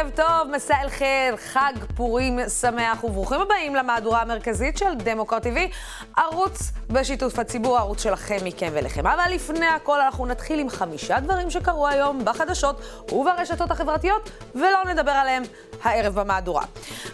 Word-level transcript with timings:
ערב 0.00 0.10
טוב, 0.14 0.50
מסע 0.52 0.74
אל 0.82 0.88
חיר, 0.88 1.36
חג 1.36 1.72
פורים 1.96 2.38
שמח 2.60 3.04
וברוכים 3.04 3.40
הבאים 3.40 3.74
למהדורה 3.74 4.22
המרכזית 4.22 4.78
של 4.78 4.94
דמוקרט 4.94 5.46
TV, 5.46 5.58
ערוץ 6.16 6.72
בשיתוף 6.90 7.38
הציבור, 7.38 7.78
ערוץ 7.78 8.02
שלכם, 8.02 8.36
מכם 8.44 8.70
ולכם. 8.72 9.06
אבל 9.06 9.30
לפני 9.34 9.66
הכל 9.66 10.00
אנחנו 10.00 10.26
נתחיל 10.26 10.58
עם 10.58 10.68
חמישה 10.68 11.20
דברים 11.20 11.50
שקרו 11.50 11.88
היום 11.88 12.24
בחדשות 12.24 12.80
וברשתות 13.12 13.70
החברתיות, 13.70 14.30
ולא 14.54 14.84
נדבר 14.88 15.10
עליהם 15.10 15.42
הערב 15.82 16.20
במהדורה. 16.20 16.62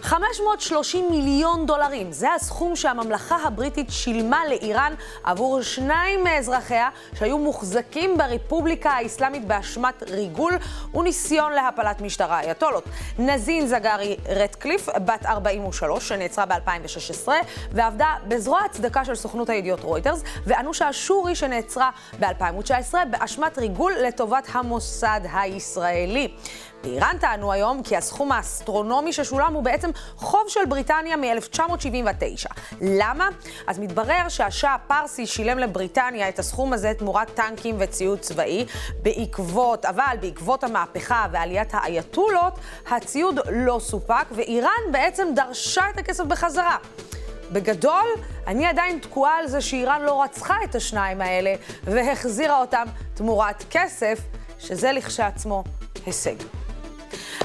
530 0.01 1.11
מיליון 1.11 1.65
דולרים, 1.65 2.11
זה 2.11 2.33
הסכום 2.33 2.75
שהממלכה 2.75 3.35
הבריטית 3.43 3.87
שילמה 3.89 4.45
לאיראן 4.49 4.93
עבור 5.23 5.61
שניים 5.61 6.23
מאזרחיה 6.23 6.89
שהיו 7.19 7.37
מוחזקים 7.37 8.17
ברפובליקה 8.17 8.89
האסלאמית 8.89 9.45
באשמת 9.45 10.03
ריגול 10.09 10.53
וניסיון 10.93 11.51
להפלת 11.51 12.01
משטר 12.01 12.31
האייתולות. 12.77 12.83
נזין 13.19 13.67
זגרי 13.67 14.17
רטקליף, 14.29 14.89
בת 14.89 15.25
43, 15.25 16.07
שנעצרה 16.07 16.45
ב-2016, 16.45 17.27
ועבדה 17.71 18.13
בזרוע 18.27 18.59
הצדקה 18.65 19.05
של 19.05 19.15
סוכנות 19.15 19.49
הידיעות 19.49 19.83
רויטרס, 19.83 20.23
ואנושה 20.45 20.93
שורי, 20.93 21.35
שנעצרה 21.35 21.89
ב-2019 22.19 22.93
באשמת 23.09 23.57
ריגול 23.57 23.93
לטובת 24.07 24.47
המוסד 24.51 25.21
הישראלי. 25.33 26.27
באיראן 26.83 27.17
טענו 27.19 27.51
היום 27.51 27.83
כי 27.83 27.97
הסכום 27.97 28.31
האסטרונומי 28.31 29.13
ששולם 29.13 29.53
הוא 29.53 29.63
בעצם 29.63 29.89
חוב 30.15 30.43
של 30.47 30.65
בריטניה 30.69 31.17
מ-1979. 31.17 32.47
למה? 32.81 33.29
אז 33.67 33.79
מתברר 33.79 34.29
שהשאה 34.29 34.73
הפרסי 34.73 35.25
שילם 35.25 35.59
לבריטניה 35.59 36.29
את 36.29 36.39
הסכום 36.39 36.73
הזה 36.73 36.93
תמורת 36.97 37.29
טנקים 37.29 37.75
וציוד 37.79 38.19
צבאי. 38.19 38.65
בעקבות, 39.01 39.85
אבל 39.85 40.15
בעקבות 40.21 40.63
המהפכה 40.63 41.25
ועליית 41.31 41.69
האייתולות, 41.73 42.59
הציוד 42.91 43.39
לא 43.51 43.79
סופק, 43.79 44.25
ואיראן 44.31 44.91
בעצם 44.91 45.27
דרשה 45.35 45.83
את 45.89 45.97
הכסף 45.97 46.23
בחזרה. 46.23 46.77
בגדול, 47.51 48.07
אני 48.47 48.65
עדיין 48.65 48.99
תקועה 48.99 49.37
על 49.37 49.47
זה 49.47 49.61
שאיראן 49.61 50.01
לא 50.01 50.23
רצחה 50.23 50.55
את 50.63 50.75
השניים 50.75 51.21
האלה 51.21 51.53
והחזירה 51.83 52.61
אותם 52.61 52.85
תמורת 53.13 53.63
כסף, 53.69 54.19
שזה 54.59 54.91
לכשעצמו 54.91 55.63
הישג. 56.05 56.35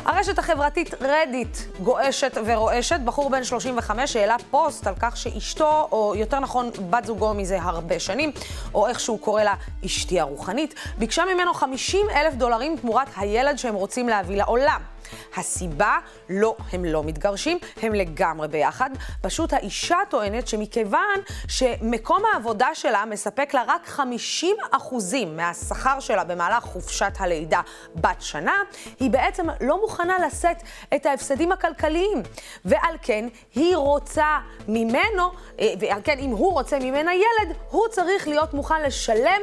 הרשת 0.05 0.39
החברתית 0.39 0.95
רדיט 1.01 1.57
גועשת 1.83 2.39
ורועשת. 2.45 3.01
בחור 3.05 3.31
בן 3.31 3.45
35 3.45 4.17
העלה 4.17 4.37
פוסט 4.51 4.87
על 4.87 4.95
כך 5.01 5.17
שאשתו, 5.17 5.89
או 5.93 6.15
יותר 6.17 6.41
נכון 6.41 6.71
בת 6.91 7.05
זוגו 7.05 7.35
מזה 7.35 7.59
הרבה 7.63 7.99
שנים, 7.99 8.33
או 8.75 8.89
איך 8.89 9.01
שהוא 9.01 9.19
קורא 9.21 9.43
לה 9.43 9.55
אשתי 9.87 10.21
הרוחנית, 10.21 10.75
ביקשה 10.99 11.23
ממנו 11.35 11.55
50 11.55 12.07
אלף 12.15 12.35
דולרים 12.35 12.77
תמורת 12.77 13.09
הילד 13.17 13.59
שהם 13.59 13.75
רוצים 13.75 14.09
להביא 14.09 14.37
לעולם. 14.37 14.92
הסיבה, 15.37 15.99
לא, 16.29 16.57
הם 16.73 16.85
לא 16.85 17.05
מתגרשים, 17.05 17.59
הם 17.83 17.95
לגמרי 17.95 18.49
ביחד. 18.49 18.91
פשוט 19.21 19.53
האישה 19.53 19.99
טוענת 20.11 20.49
שמכיוון 20.49 21.21
שמקום 21.49 22.23
העבודה 22.33 22.69
שלה 22.75 23.05
מספק 23.05 23.55
לה 23.55 23.63
רק 23.67 23.87
50 23.87 24.57
אחוזים 24.71 25.37
מהשכר 25.37 26.01
שלה 26.01 26.25
במהלך 26.25 26.65
חופשת 26.65 27.13
הלידה 27.19 27.61
בת 27.95 28.23
שנה, 28.23 28.55
היא 29.01 29.11
בעצם 29.11 29.47
לא 29.61 29.81
מוכנה 29.81 30.27
לשאת 30.27 30.63
את 30.95 31.07
ההפסדים 31.07 31.53
הכלכליים. 31.53 32.23
ועל 32.65 32.97
כן, 33.03 33.29
היא 33.55 33.77
רוצה 33.77 34.39
ממנו, 34.69 35.31
אה, 35.61 35.75
ועל 35.81 36.01
כן, 36.05 36.19
אם 36.19 36.31
הוא 36.31 36.53
רוצה 36.53 36.79
ממנה 36.79 37.15
ילד, 37.15 37.57
הוא 37.71 37.89
צריך 37.91 38.29
להיות 38.29 38.55
מוכן 38.55 38.83
לשלם 38.83 39.43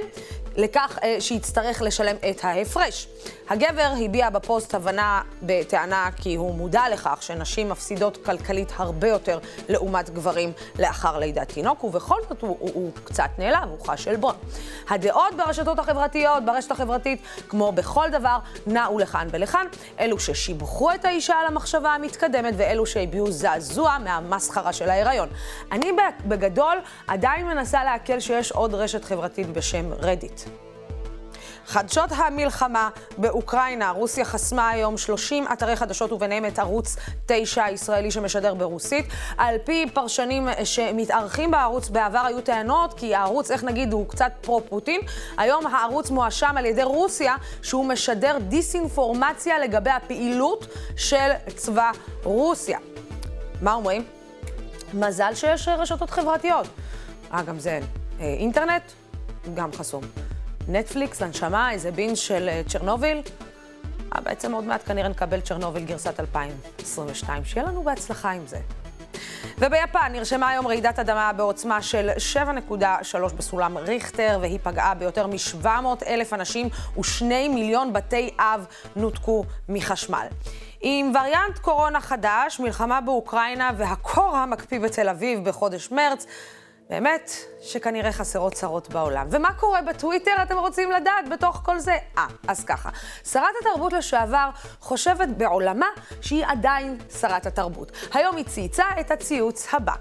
לכך 0.59 0.99
אה, 1.03 1.15
שיצטרך 1.19 1.81
לשלם 1.81 2.15
את 2.29 2.43
ההפרש. 2.43 3.07
הגבר 3.49 3.93
הביע 4.05 4.29
בפוסט 4.29 4.75
הבנה 4.75 5.21
בטענה 5.41 6.09
כי 6.16 6.35
הוא 6.35 6.55
מודע 6.55 6.83
לכך 6.91 7.23
שנשים 7.23 7.69
מפסידות 7.69 8.25
כלכלית 8.25 8.71
הרבה 8.77 9.07
יותר 9.07 9.39
לעומת 9.69 10.09
גברים 10.09 10.51
לאחר 10.79 11.17
לידת 11.19 11.47
תינוק, 11.47 11.84
ובכל 11.84 12.16
זאת 12.29 12.41
הוא, 12.41 12.57
הוא, 12.59 12.72
הוא 12.73 12.91
קצת 13.03 13.29
נעלב, 13.38 13.69
הוא 13.69 13.88
חש 13.88 14.07
עלבון. 14.07 14.35
הדעות 14.89 15.35
ברשתות 15.38 15.79
החברתיות, 15.79 16.45
ברשת 16.45 16.72
החברתית, 16.72 17.22
כמו 17.50 17.72
בכל 17.72 18.09
דבר, 18.11 18.38
נעו 18.67 19.00
לכאן 19.00 19.28
ולכאן. 19.31 19.67
אלו 20.00 20.19
ששיבחו 20.19 20.91
את 20.91 21.05
האישה 21.05 21.35
על 21.35 21.47
המחשבה 21.47 21.89
המתקדמת, 21.89 22.53
ואלו 22.57 22.85
שהביעו 22.85 23.31
זעזוע 23.31 23.97
מהמסחרה 24.03 24.73
של 24.73 24.89
ההיריון. 24.89 25.29
אני 25.72 25.91
בגדול 26.25 26.78
עדיין 27.07 27.47
מנסה 27.47 27.84
לעכל 27.84 28.19
שיש 28.19 28.51
עוד 28.51 28.73
רשת 28.73 29.05
חברתית 29.05 29.47
בשם 29.47 29.94
רדיט. 29.94 30.48
חדשות 31.69 32.09
המלחמה 32.12 32.90
באוקראינה, 33.18 33.91
רוסיה 33.91 34.25
חסמה 34.25 34.69
היום 34.69 34.97
30 34.97 35.46
אתרי 35.53 35.75
חדשות 35.75 36.12
וביניהם 36.12 36.46
את 36.46 36.59
ערוץ 36.59 36.96
9 37.25 37.63
הישראלי 37.63 38.12
שמשדר 38.12 38.53
ברוסית. 38.53 39.06
על 39.38 39.56
פי 39.66 39.85
פרשנים 39.94 40.47
שמתארחים 40.63 41.52
בערוץ 41.52 41.90
בעבר 41.90 42.19
היו 42.25 42.41
טענות 42.41 42.94
כי 42.94 43.16
הערוץ, 43.16 43.52
איך 43.52 43.63
נגיד, 43.63 43.94
הוא 43.94 44.08
קצת 44.08 44.31
פרו-פוטין. 44.41 45.02
היום 45.38 45.68
הערוץ 45.68 46.09
מואשם 46.09 46.53
על 46.58 46.66
ידי 46.66 46.84
רוסיה 46.84 47.35
שהוא 47.62 47.85
משדר 47.85 48.38
דיסאינפורמציה 48.47 49.59
לגבי 49.59 49.90
הפעילות 49.90 50.68
של 50.97 51.31
צבא 51.56 51.91
רוסיה. 52.24 52.79
מה 53.62 53.74
אומרים? 53.74 54.03
מזל 54.94 55.34
שיש 55.35 55.68
רשתות 55.68 56.09
חברתיות. 56.09 56.68
אה, 57.34 57.41
גם 57.41 57.59
זה 57.59 57.79
אה, 58.19 58.25
אינטרנט? 58.25 58.84
גם 59.53 59.74
חסום. 59.74 60.28
נטפליקס, 60.68 61.22
הנשמה, 61.22 61.72
איזה 61.72 61.92
בין 61.92 62.16
של 62.16 62.50
uh, 62.50 62.70
צ'רנוביל. 62.70 63.22
אה, 64.16 64.22
בעצם 64.22 64.52
עוד 64.52 64.64
מעט 64.64 64.81
כנראה 64.86 65.09
נקבל 65.09 65.42
צ'רנוביל 65.42 65.86
גרסת 65.86 66.20
2022. 66.20 67.46
שיהיה 67.46 67.68
לנו 67.68 67.84
בהצלחה 67.84 68.31
עם 68.31 68.47
זה. 68.47 68.59
וביפן 69.58 70.12
נרשמה 70.12 70.50
היום 70.50 70.68
רעידת 70.68 71.00
אדמה 71.00 71.34
בעוצמה 71.34 71.81
של 71.81 72.09
7.3 72.34 73.34
בסולם 73.38 73.78
ריכטר, 73.78 74.38
והיא 74.42 74.59
פגעה 74.64 74.94
ביותר 74.94 75.28
מ-700 75.28 75.68
אלף 76.08 76.34
אנשים 76.34 76.70
ושני 77.00 77.47
מיליון 77.47 77.94
בתי 77.94 78.30
אב 78.40 78.66
נותקו 78.96 79.44
מחשמל. 79.70 80.28
עם 80.81 81.12
וריאנט 81.16 81.58
קורונה 81.62 82.02
חדש, 82.02 82.59
מלחמה 82.59 83.02
באוקראינה 83.02 83.72
והקור 83.78 84.38
המקפיא 84.38 84.80
בתל 84.80 85.09
אביב 85.09 85.50
בחודש 85.50 85.91
מרץ, 85.91 86.26
באמת 86.89 87.31
שכנראה 87.61 88.11
חסרות 88.11 88.53
צרות 88.53 88.89
בעולם. 88.89 89.27
ומה 89.31 89.53
קורה 89.53 89.81
בטוויטר, 89.81 90.31
אתם 90.44 90.57
רוצים 90.57 90.91
לדעת, 90.91 91.29
בתוך 91.29 91.61
כל 91.66 91.79
זה? 91.79 91.97
אה, 92.17 92.25
אז 92.47 92.63
ככה. 92.63 92.89
שרת 93.31 93.44
התרבות 93.61 93.94
לשעבר 93.94 94.50
חושבת 94.79 95.29
בעולמה 95.38 95.85
שהיא 96.22 96.45
עדיין 96.45 96.97
שרת 97.22 97.45
התרבות. 97.45 97.91
היום 98.13 98.35
היא 98.35 98.45
צייצה 98.45 98.85
את 98.99 99.11
הציוץ 99.11 99.73
הבא. 99.73 99.94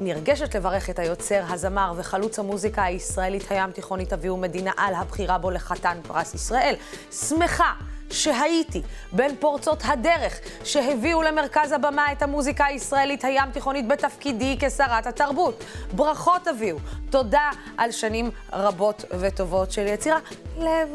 נרגשת 0.00 0.54
לברך 0.54 0.90
את 0.90 0.98
היוצר, 0.98 1.42
הזמר 1.48 1.92
וחלוץ 1.96 2.38
המוזיקה 2.38 2.82
הישראלית 2.84 3.50
הים 3.50 3.72
תיכונית 3.72 4.12
אביהו 4.12 4.36
מדינה 4.36 4.72
על 4.76 4.94
הבחירה 4.94 5.38
בו 5.38 5.50
לחתן 5.50 5.98
פרס 6.08 6.34
ישראל. 6.34 6.74
שמחה. 7.12 7.72
שהייתי 8.10 8.82
בין 9.12 9.36
פורצות 9.36 9.82
הדרך 9.84 10.40
שהביאו 10.64 11.22
למרכז 11.22 11.72
הבמה 11.72 12.12
את 12.12 12.22
המוזיקה 12.22 12.64
הישראלית 12.64 13.24
הים 13.24 13.50
תיכונית 13.50 13.88
בתפקידי 13.88 14.56
כשרת 14.60 15.06
התרבות. 15.06 15.64
ברכות 15.92 16.48
אביהו, 16.48 16.78
תודה 17.10 17.50
על 17.76 17.90
שנים 17.90 18.30
רבות 18.52 19.04
וטובות 19.20 19.72
של 19.72 19.86
יצירה. 19.86 20.18
לב. 20.58 20.88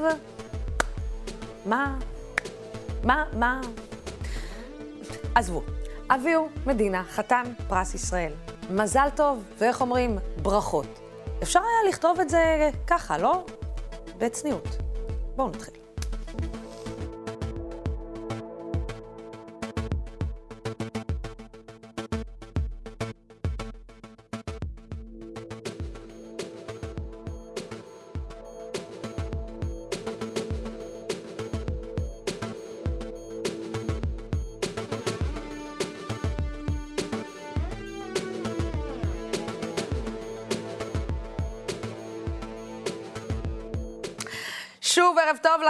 מה? 1.66 1.96
מה? 3.04 3.24
מה? 3.34 3.62
עזבו. 5.36 5.62
אביהו 6.10 6.50
מדינה, 6.66 7.04
חתן 7.04 7.44
פרס 7.68 7.94
ישראל. 7.94 8.32
מזל 8.70 9.08
טוב, 9.16 9.44
ואיך 9.58 9.82
אומרים? 9.82 10.18
ברכות. 10.42 10.88
אפשר 11.44 11.60
היה 11.60 11.90
לכתוב 11.90 12.20
את 12.20 12.30
זה 12.30 12.70
ככה, 12.88 13.18
לא? 13.18 13.46
בצניעות. 14.18 14.68
בואו 15.36 15.50
נתחיל. 15.50 15.83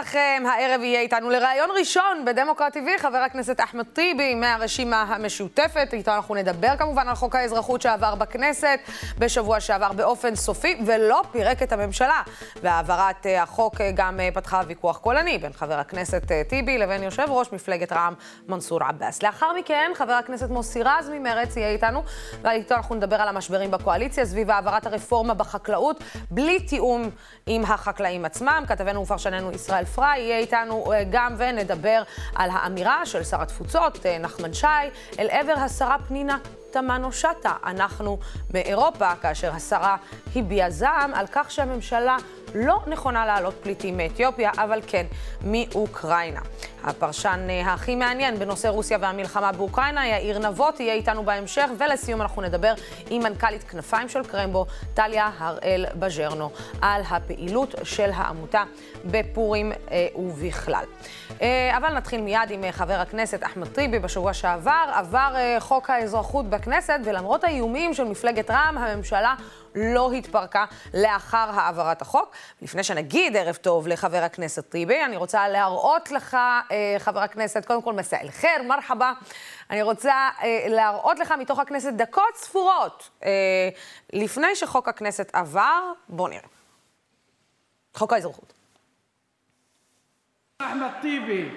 לכם. 0.03 0.43
הערב 0.45 0.81
יהיה 0.81 1.01
איתנו 1.01 1.29
לראיון 1.29 1.69
ראשון 1.79 2.25
בדמוקרט 2.25 2.77
TV, 2.77 3.01
חבר 3.01 3.17
הכנסת 3.17 3.59
אחמד 3.59 3.85
טיבי 3.93 4.35
מהרשימה 4.35 5.01
המשותפת. 5.01 5.89
איתו 5.93 6.11
אנחנו 6.11 6.35
נדבר 6.35 6.77
כמובן 6.77 7.07
על 7.07 7.15
חוק 7.15 7.35
האזרחות 7.35 7.81
שעבר 7.81 8.15
בכנסת 8.15 8.79
בשבוע 9.17 9.59
שעבר 9.59 9.91
באופן 9.91 10.35
סופי, 10.35 10.77
ולא 10.85 11.21
פירק 11.31 11.63
את 11.63 11.71
הממשלה. 11.71 12.21
והעברת 12.61 13.25
אה, 13.25 13.43
החוק 13.43 13.81
אה, 13.81 13.91
גם 13.95 14.19
אה, 14.19 14.29
פתחה 14.33 14.61
ויכוח 14.67 14.97
קולני 14.97 15.37
בין 15.37 15.53
חבר 15.53 15.79
הכנסת 15.79 16.31
טיבי 16.47 16.77
לבין 16.77 17.03
יושב 17.03 17.25
ראש 17.29 17.51
מפלגת 17.51 17.91
רע"מ 17.91 18.13
מנסור 18.47 18.83
עבאס. 18.83 19.23
לאחר 19.23 19.53
מכן, 19.53 19.91
חבר 19.95 20.13
הכנסת 20.13 20.49
מוסי 20.49 20.83
רז 20.83 21.09
ממרצ 21.09 21.57
יהיה 21.57 21.69
איתנו, 21.69 22.03
ואיתו 22.41 22.75
אנחנו 22.75 22.95
נדבר 22.95 23.15
על 23.15 23.27
המשברים 23.27 23.71
בקואליציה 23.71 24.25
סביב 24.25 24.51
העברת 24.51 24.85
הרפורמה 24.85 25.33
בחקלאות, 25.33 26.03
בלי 26.31 26.59
תיאום 26.59 27.09
עם 27.45 27.63
החקלאים 27.63 28.25
עצמם. 28.25 28.63
כתבנו 28.67 29.01
ופרשננו 29.01 29.51
ישראל 29.51 29.85
פריי 29.95 30.21
יהיה 30.21 30.37
איתנו 30.37 30.93
אה, 30.93 31.03
גם 31.11 31.35
ונדבר 31.37 32.03
על 32.35 32.49
האמירה 32.53 33.05
של 33.05 33.23
שר 33.23 33.41
התפוצות 33.41 34.05
אה, 34.05 34.17
נחמן 34.17 34.53
שי 34.53 34.67
אל 35.19 35.27
עבר 35.29 35.53
השרה 35.53 35.97
פנינה 36.07 36.37
תמנו 36.71 37.11
שטה. 37.11 37.53
אנחנו 37.65 38.17
מאירופה, 38.53 39.15
כאשר 39.15 39.53
השרה 39.53 39.97
הביעה 40.35 40.69
זעם 40.69 41.13
על 41.13 41.25
כך 41.31 41.51
שהממשלה 41.51 42.17
לא 42.55 42.79
נכונה 42.87 43.25
להעלות 43.25 43.53
פליטים 43.63 43.97
מאתיופיה, 43.97 44.51
אבל 44.57 44.79
כן 44.87 45.05
מאוקראינה. 45.43 46.41
הפרשן 46.83 47.47
אה, 47.49 47.73
הכי 47.73 47.95
מעניין 47.95 48.39
בנושא 48.39 48.67
רוסיה 48.67 48.97
והמלחמה 49.01 49.51
באוקראינה, 49.51 50.07
יאיר 50.07 50.39
נבות, 50.39 50.79
יהיה 50.79 50.93
איתנו 50.93 51.23
בהמשך, 51.25 51.65
ולסיום 51.77 52.21
אנחנו 52.21 52.41
נדבר 52.41 52.73
עם 53.09 53.23
מנכ"לית 53.23 53.63
כנפיים 53.63 54.09
של 54.09 54.23
קרמבו, 54.23 54.65
טליה 54.93 55.29
הראל 55.37 55.85
בז'רנו, 55.95 56.49
על 56.81 57.01
הפעילות 57.09 57.75
של 57.83 58.09
העמותה 58.15 58.63
בפורים 59.05 59.71
אה, 59.91 60.07
ובכלל. 60.15 60.83
אה, 61.41 61.77
אבל 61.77 61.93
נתחיל 61.93 62.21
מיד 62.21 62.49
עם 62.49 62.71
חבר 62.71 62.93
הכנסת 62.99 63.43
אחמד 63.43 63.67
טיבי. 63.67 63.99
בשבוע 63.99 64.33
שעבר 64.33 64.85
עבר 64.93 65.35
חוק 65.59 65.89
האזרחות 65.89 66.49
בכנסת, 66.49 66.99
ולמרות 67.05 67.43
האיומים 67.43 67.93
של 67.93 68.03
מפלגת 68.03 68.51
רע"מ, 68.51 68.77
הממשלה 68.77 69.35
לא 69.75 70.11
התפרקה 70.11 70.65
לאחר 70.93 71.49
העברת 71.53 72.01
החוק. 72.01 72.35
לפני 72.61 72.83
שנגיד 72.83 73.37
ערב 73.37 73.55
טוב 73.55 73.87
לחבר 73.87 74.23
הכנסת 74.23 74.69
טיבי, 74.69 75.05
אני 75.05 75.17
רוצה 75.17 75.47
להראות 75.47 76.11
לך, 76.11 76.33
אה, 76.71 76.95
חבר 76.99 77.19
הכנסת, 77.19 77.65
קודם 77.65 77.81
כל 77.81 77.93
מסע 77.93 78.21
אל-חיר, 78.21 78.63
מרחבה. 78.67 79.13
אני 79.69 79.81
רוצה 79.81 80.29
אה, 80.43 80.65
להראות 80.67 81.19
לך 81.19 81.31
מתוך 81.31 81.59
הכנסת 81.59 81.93
דקות 81.93 82.35
ספורות 82.35 83.09
אה, 83.23 83.29
לפני 84.13 84.55
שחוק 84.55 84.87
הכנסת 84.87 85.29
עבר. 85.33 85.91
בוא 86.09 86.29
נראה. 86.29 86.47
חוק 87.93 88.13
האזרחות. 88.13 88.53
אחמד 90.57 90.89
טיבי, 91.01 91.49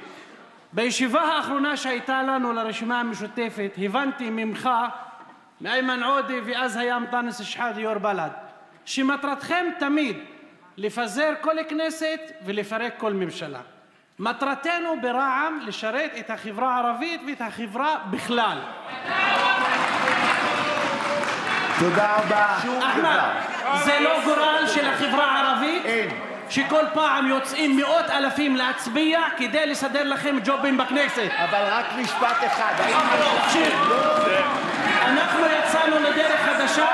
בישיבה 0.72 1.20
האחרונה 1.20 1.76
שהייתה 1.76 2.22
לנו 2.22 2.52
לרשימה 2.52 3.00
המשותפת, 3.00 3.70
הבנתי 3.78 4.30
ממך 4.30 4.68
מאיימן 5.60 6.02
עודה 6.02 6.34
ואז 6.46 6.76
היה 6.76 6.96
אנטאנס 6.96 7.42
שחאדה 7.42 7.80
יו"ר 7.80 7.98
בל"ד, 7.98 8.30
שמטרתכם 8.84 9.66
תמיד 9.78 10.16
לפזר 10.76 11.32
כל 11.40 11.56
כנסת 11.68 12.20
ולפרק 12.44 12.94
כל 12.98 13.12
ממשלה. 13.12 13.60
מטרתנו 14.18 15.00
ברע"מ 15.02 15.60
לשרת 15.66 16.10
את 16.18 16.30
החברה 16.30 16.74
הערבית 16.74 17.20
ואת 17.26 17.40
החברה 17.40 17.96
בכלל. 18.10 18.58
תודה 21.78 22.16
רבה. 22.16 22.56
אחמד, 22.78 23.20
זה 23.84 24.00
לא 24.00 24.24
גורל 24.24 24.64
של 24.74 24.86
החברה 24.86 25.24
הערבית? 25.24 25.84
אין. 25.84 26.10
שכל 26.50 26.84
פעם 26.94 27.26
יוצאים 27.26 27.76
מאות 27.76 28.10
אלפים 28.10 28.56
להצביע 28.56 29.20
כדי 29.36 29.66
לסדר 29.66 30.04
לכם 30.04 30.36
ג'ובים 30.44 30.78
בכנסת. 30.78 31.30
אבל 31.36 31.62
רק 31.70 31.86
משפט 31.98 32.36
אחד. 32.46 32.72
אנחנו 35.06 35.46
יצאנו 35.46 35.98
לדרך 35.98 36.40
חדשה, 36.40 36.88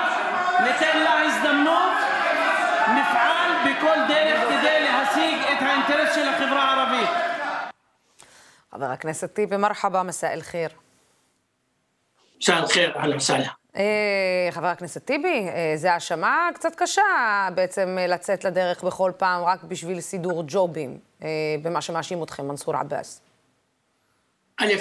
ניתן 0.65 0.99
לה 0.99 1.21
הזדמנות, 1.21 1.93
נפעל 2.89 3.51
בכל 3.65 3.97
דרך 4.09 4.41
כדי 4.49 4.81
להשיג 4.85 5.39
את 5.53 5.63
האינטרס 5.63 6.15
של 6.15 6.29
החברה 6.29 6.63
הערבית. 6.63 7.11
חבר 8.73 8.85
הכנסת 8.85 9.35
טיבי, 9.35 9.57
מרחבה, 9.57 10.03
מסאء 10.03 10.33
אל-חיר. 10.33 10.69
מסאء 12.41 12.59
אל-חיר, 12.59 12.99
אהלן 12.99 13.17
וסהלן. 13.17 13.45
אה, 13.77 14.49
חבר 14.51 14.67
הכנסת 14.67 15.05
טיבי, 15.05 15.49
אה, 15.49 15.73
זו 15.77 15.89
האשמה 15.89 16.49
קצת 16.55 16.75
קשה 16.77 17.49
בעצם 17.55 17.97
אה, 17.99 18.07
לצאת 18.07 18.45
לדרך 18.45 18.85
בכל 18.85 19.13
פעם 19.17 19.45
רק 19.45 19.65
בשביל 19.65 20.01
סידור 20.01 20.45
ג'ובים, 20.47 20.99
במה 21.63 21.81
שמאשים 21.81 22.23
אתכם, 22.23 22.49
מנסור 22.49 22.77
עבאס. 22.77 23.21
א', 24.61 24.73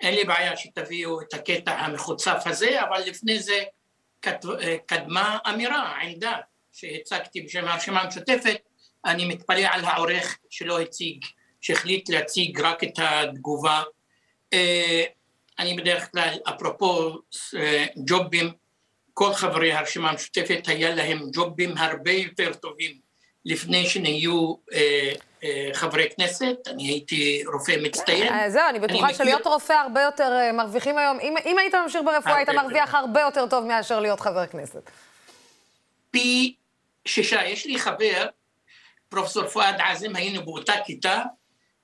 אין 0.00 0.14
לי 0.14 0.24
בעיה 0.24 0.56
שתביאו 0.56 1.20
את 1.20 1.34
הקטע 1.34 1.72
המחוצף 1.72 2.42
הזה, 2.46 2.82
אבל 2.82 3.00
לפני 3.06 3.38
זה 3.38 3.62
קדמה 4.86 5.38
אמירה, 5.50 5.96
עמדה 6.02 6.36
שהצגתי 6.72 7.40
בשם 7.40 7.68
הרשימה 7.68 8.00
המשותפת, 8.00 8.56
אני 9.04 9.24
מתפלא 9.24 9.66
על 9.70 9.84
העורך 9.84 10.38
שלא 10.50 10.80
הציג, 10.80 11.24
שהחליט 11.60 12.08
להציג 12.08 12.60
רק 12.60 12.84
את 12.84 12.98
התגובה. 12.98 13.82
אני 15.58 15.76
בדרך 15.76 16.12
כלל, 16.12 16.38
אפרופו 16.48 17.18
ג'ובים, 18.06 18.52
כל 19.14 19.32
חברי 19.32 19.72
הרשימה 19.72 20.10
המשותפת 20.10 20.68
היה 20.68 20.94
להם 20.94 21.20
ג'ובים 21.32 21.78
הרבה 21.78 22.12
יותר 22.12 22.54
טובים 22.54 22.98
לפני 23.44 23.88
שנהיו 23.88 24.54
אה, 24.72 24.78
אה, 24.78 25.12
חברי 25.72 26.08
כנסת, 26.16 26.56
אני 26.66 26.88
הייתי 26.88 27.42
רופא 27.52 27.76
מצטיין. 27.82 28.32
אה, 28.32 28.50
זהו, 28.50 28.62
אני 28.70 28.80
בטוחה 28.80 29.14
שלהיות 29.14 29.46
רופא 29.46 29.72
הרבה 29.72 30.02
יותר 30.02 30.32
אה, 30.32 30.52
מרוויחים 30.52 30.98
היום. 30.98 31.18
אם, 31.20 31.58
היית 31.58 31.74
ממשיך 31.74 32.00
ברפואה, 32.04 32.36
היית 32.36 32.48
מרוויח 32.48 32.94
הרבה 32.94 33.20
יותר 33.20 33.46
טוב 33.46 33.64
מאשר 33.64 34.00
להיות 34.00 34.20
חבר 34.20 34.46
כנסת. 34.46 34.90
פי 36.10 36.54
שישה. 37.06 37.44
יש 37.44 37.66
לי 37.66 37.78
חבר, 37.78 38.26
פרופסור 39.08 39.46
פואד 39.46 39.74
עזם, 39.78 40.16
היינו 40.16 40.44
באותה 40.44 40.72
כיתה, 40.84 41.22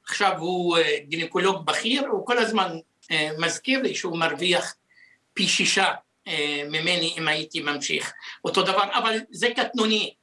עכשיו 0.05 0.39
הוא 0.39 0.79
גינקולוג 1.09 1.67
בכיר, 1.67 2.07
הוא 2.07 2.27
כל 2.27 2.39
הזמן 2.39 2.79
מזכיר 3.39 3.83
לי 3.83 3.95
שהוא 3.95 4.19
מרוויח 4.19 4.75
פי 5.35 5.49
שישה 5.49 5.93
ממני 6.65 7.15
אם 7.19 7.29
הייתי 7.29 7.61
ממשיך. 7.61 8.13
אותו 8.45 8.63
דבר, 8.63 8.85
אבל 8.95 9.19
זה 9.31 9.49
קטנוני. 9.57 10.15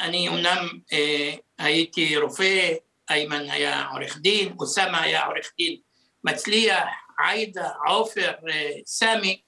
אני 0.00 0.28
אומנם 0.28 0.68
אה, 0.92 1.34
הייתי 1.60 2.16
רופא, 2.16 2.72
איימן 3.10 3.50
היה 3.50 3.86
עורך 3.86 4.18
דין, 4.18 4.54
אוסאמה 4.60 5.02
היה 5.02 5.24
עורך 5.26 5.52
דין 5.58 5.76
מצליח, 6.24 6.84
עאידה, 7.18 7.68
עופר, 7.86 8.32
אה, 8.48 8.70
סמי. 8.86 9.40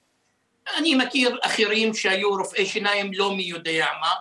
אני 0.77 0.95
מכיר 0.95 1.39
אחרים 1.41 1.93
שהיו 1.93 2.29
רופאי 2.29 2.65
שיניים 2.65 3.11
לא 3.13 3.35
מי 3.35 3.43
יודע 3.43 3.87
מה, 4.01 4.11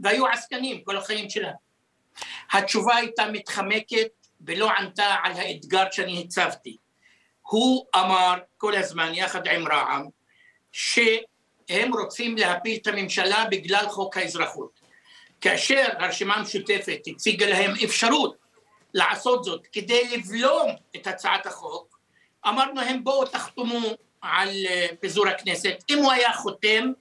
והיו 0.00 0.26
עסקנים 0.26 0.84
כל 0.84 0.96
החיים 0.96 1.30
שלהם. 1.30 1.54
התשובה 2.52 2.96
הייתה 2.96 3.26
מתחמקת 3.32 4.08
ולא 4.40 4.70
ענתה 4.70 5.14
על 5.22 5.32
האתגר 5.32 5.84
שאני 5.92 6.24
הצבתי. 6.24 6.76
הוא 7.42 7.86
אמר 7.96 8.34
כל 8.56 8.76
הזמן, 8.76 9.14
יחד 9.14 9.46
עם 9.46 9.68
רע"מ, 9.68 10.08
שהם 10.72 11.94
רוצים 11.94 12.36
להפיל 12.36 12.78
את 12.82 12.86
הממשלה 12.86 13.44
בגלל 13.50 13.88
חוק 13.88 14.16
האזרחות. 14.16 14.79
כאשר 15.40 15.86
הרשימה 15.98 16.34
המשותפת 16.34 16.98
הציגה 17.06 17.46
להם 17.46 17.70
אפשרות 17.84 18.36
לעשות 18.94 19.44
זאת 19.44 19.66
כדי 19.72 20.16
לבלום 20.16 20.70
את 20.96 21.06
הצעת 21.06 21.46
החוק, 21.46 21.98
אמרנו 22.48 22.80
להם 22.80 23.04
בואו 23.04 23.26
תחתמו 23.26 23.80
על 24.20 24.48
אה, 24.68 24.86
פיזור 25.00 25.28
הכנסת. 25.28 25.84
אם 25.90 25.98
הוא 25.98 26.12
היה 26.12 26.32
חותם, 26.32 26.92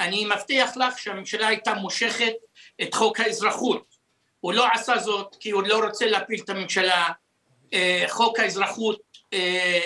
אני 0.00 0.24
מבטיח 0.24 0.76
לך 0.76 0.98
שהממשלה 0.98 1.48
הייתה 1.48 1.74
מושכת 1.74 2.32
את 2.82 2.94
חוק 2.94 3.20
האזרחות. 3.20 3.94
הוא 4.40 4.52
לא 4.52 4.66
עשה 4.72 4.98
זאת 4.98 5.36
כי 5.40 5.50
הוא 5.50 5.62
לא 5.62 5.84
רוצה 5.84 6.06
להפיל 6.06 6.40
את 6.44 6.50
הממשלה. 6.50 7.08
אה, 7.72 8.04
חוק 8.08 8.40
האזרחות 8.40 9.00
אה, 9.32 9.80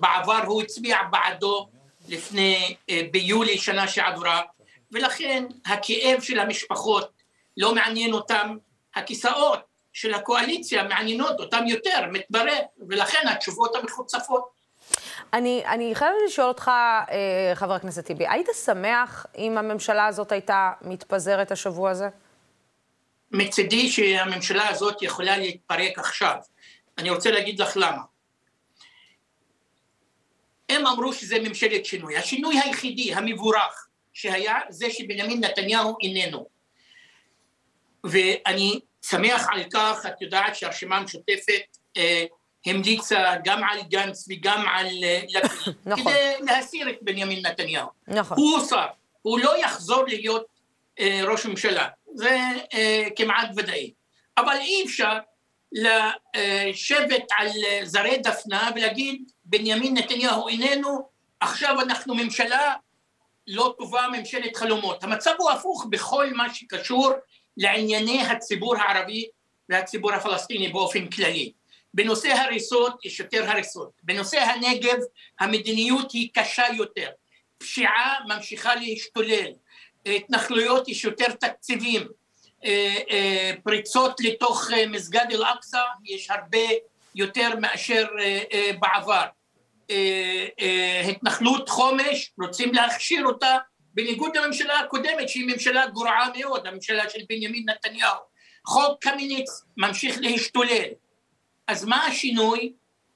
בעבר 0.00 0.42
הוא 0.46 0.62
הצביע 0.62 0.98
בעדו 1.10 1.68
לפני, 2.08 2.76
ביולי 3.10 3.58
שנה 3.58 3.88
שעברה, 3.88 4.40
ולכן 4.92 5.44
הכאב 5.66 6.20
של 6.20 6.38
המשפחות 6.38 7.10
לא 7.56 7.74
מעניין 7.74 8.12
אותם, 8.12 8.56
הכיסאות 8.94 9.60
של 9.92 10.14
הקואליציה 10.14 10.82
מעניינות 10.82 11.40
אותם 11.40 11.66
יותר, 11.66 12.06
מתברר, 12.12 12.60
ולכן 12.88 13.28
התשובות 13.28 13.76
המחוצפות. 13.76 14.60
אני, 15.32 15.62
אני 15.66 15.94
חייבת 15.94 16.16
לשאול 16.26 16.48
אותך, 16.48 16.68
אה, 16.68 17.52
חבר 17.54 17.72
הכנסת 17.72 18.06
טיבי, 18.06 18.28
היית 18.28 18.46
שמח 18.64 19.26
אם 19.38 19.58
הממשלה 19.58 20.06
הזאת 20.06 20.32
הייתה 20.32 20.72
מתפזרת 20.82 21.52
השבוע 21.52 21.90
הזה? 21.90 22.08
מצידי 23.30 23.90
שהממשלה 23.90 24.68
הזאת 24.68 25.02
יכולה 25.02 25.36
להתפרק 25.36 25.98
עכשיו. 25.98 26.36
אני 26.98 27.10
רוצה 27.10 27.30
להגיד 27.30 27.60
לך 27.60 27.76
למה. 27.76 28.02
הם 30.68 30.86
אמרו 30.86 31.12
שזה 31.12 31.38
ממשלת 31.38 31.86
שינוי. 31.86 32.16
השינוי 32.16 32.58
היחידי, 32.58 33.14
המבורך, 33.14 33.86
שהיה 34.12 34.54
זה 34.68 34.90
שבנימין 34.90 35.44
נתניהו 35.44 35.96
איננו. 36.02 36.46
ואני 38.04 38.80
שמח 39.02 39.46
על 39.52 39.62
כך, 39.72 40.06
את 40.06 40.22
יודעת 40.22 40.56
שהרשימה 40.56 40.96
המשותפת 40.96 41.76
אה, 41.96 42.24
המליצה 42.66 43.34
גם 43.44 43.64
על 43.64 43.82
גנץ 43.82 44.28
וגם 44.28 44.64
על 44.68 44.86
אה, 45.02 45.20
לפיד, 45.28 45.74
נכון. 45.86 46.12
כדי 46.12 46.34
להסיר 46.40 46.90
את 46.90 46.96
בנימין 47.02 47.46
נתניהו. 47.46 47.88
נכון. 48.08 48.38
הוא 48.38 48.60
שר, 48.68 48.86
הוא 49.22 49.38
לא 49.38 49.58
יחזור 49.58 50.04
להיות 50.06 50.46
אה, 51.00 51.20
ראש 51.24 51.46
ממשלה, 51.46 51.88
זה 52.14 52.38
אה, 52.74 53.08
כמעט 53.16 53.48
ודאי. 53.56 53.92
אבל 54.38 54.56
אי 54.56 54.84
אפשר 54.86 55.18
לשבת 55.72 57.24
על 57.38 57.48
אה, 57.66 57.80
זרי 57.84 58.18
דפנה 58.18 58.70
ולהגיד 58.74 59.22
בנימין 59.44 59.96
נתניהו 59.96 60.48
איננו, 60.48 61.08
עכשיו 61.40 61.80
אנחנו 61.80 62.14
ממשלה 62.14 62.74
לא 63.52 63.74
טובה, 63.78 64.06
ממשלת 64.18 64.56
חלומות. 64.56 65.04
המצב 65.04 65.30
הוא 65.38 65.50
הפוך 65.50 65.86
בכל 65.90 66.30
מה 66.34 66.54
שקשור 66.54 67.12
לענייני 67.56 68.22
הציבור 68.22 68.76
הערבי 68.76 69.28
והציבור 69.68 70.12
הפלסטיני 70.12 70.68
באופן 70.68 71.08
כללי. 71.08 71.52
בנושא 71.94 72.28
הריסות 72.28 73.04
יש 73.04 73.20
יותר 73.20 73.50
הריסות, 73.50 73.90
בנושא 74.02 74.38
הנגב 74.38 74.98
המדיניות 75.40 76.12
היא 76.12 76.28
קשה 76.34 76.64
יותר, 76.74 77.10
פשיעה 77.58 78.18
ממשיכה 78.28 78.74
להשתולל, 78.74 79.52
התנחלויות 80.06 80.88
יש 80.88 81.04
יותר 81.04 81.32
תקציבים, 81.32 82.08
אה, 82.64 82.96
אה, 83.10 83.52
פריצות 83.64 84.20
לתוך 84.20 84.70
אה, 84.72 84.86
מסגד 84.86 85.26
אל-אקצא 85.30 85.82
יש 86.04 86.30
הרבה 86.30 86.68
יותר 87.14 87.48
מאשר 87.60 88.06
בעבר. 88.80 89.24
התנחלות 91.10 91.68
חומש, 91.68 92.32
רוצים 92.42 92.74
להכשיר 92.74 93.26
אותה 93.26 93.56
בניגוד 93.94 94.36
לממשלה 94.36 94.80
הקודמת 94.80 95.28
שהיא 95.28 95.46
ממשלה 95.46 95.86
גרועה 95.86 96.28
מאוד, 96.38 96.66
הממשלה 96.66 97.10
של 97.10 97.20
בנימין 97.28 97.68
נתניהו. 97.68 98.16
חוק 98.66 99.04
קמיניץ 99.04 99.48
ממשיך 99.76 100.16
להשתולל. 100.20 100.88
אז 101.66 101.84
מה 101.84 102.06
השינוי? 102.06 102.72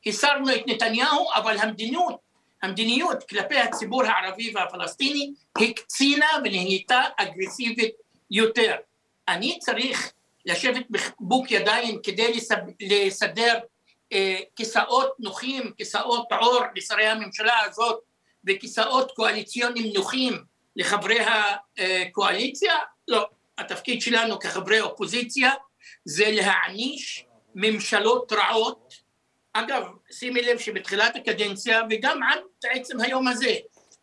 הסרנו 0.06 0.54
את 0.54 0.62
נתניהו, 0.66 1.26
אבל 1.34 1.58
המדיניות, 1.58 2.16
המדיניות 2.62 3.24
כלפי 3.28 3.58
הציבור 3.58 4.04
הערבי 4.04 4.52
והפלסטיני 4.54 5.32
הקצינה 5.58 6.26
ונהייתה 6.44 7.02
אגרסיבית 7.16 7.94
יותר. 8.30 8.76
אני 9.28 9.58
צריך 9.58 10.12
לשבת 10.46 10.84
בחיבוק 10.90 11.50
ידיים 11.50 11.98
כדי 12.02 12.40
לסדר 12.80 13.54
אה, 13.54 13.60
כיסאות 14.56 15.14
נוחים, 15.18 15.72
כיסאות 15.76 16.32
עור 16.32 16.60
לשרי 16.76 17.06
הממשלה 17.06 17.60
הזאת 17.60 18.00
וכיסאות 18.44 19.12
קואליציוניים 19.12 19.92
נוחים 19.94 20.44
לחברי 20.76 21.18
הקואליציה? 21.78 22.74
לא. 23.08 23.26
התפקיד 23.58 24.02
שלנו 24.02 24.38
כחברי 24.38 24.80
אופוזיציה 24.80 25.50
זה 26.04 26.24
להעניש 26.30 27.24
ממשלות 27.54 28.32
רעות. 28.32 28.94
אגב, 29.52 29.82
שימי 30.12 30.42
לב 30.42 30.58
שבתחילת 30.58 31.16
הקדנציה 31.16 31.82
וגם 31.90 32.22
עד 32.22 32.38
עצם 32.64 33.00
היום 33.00 33.28
הזה 33.28 33.54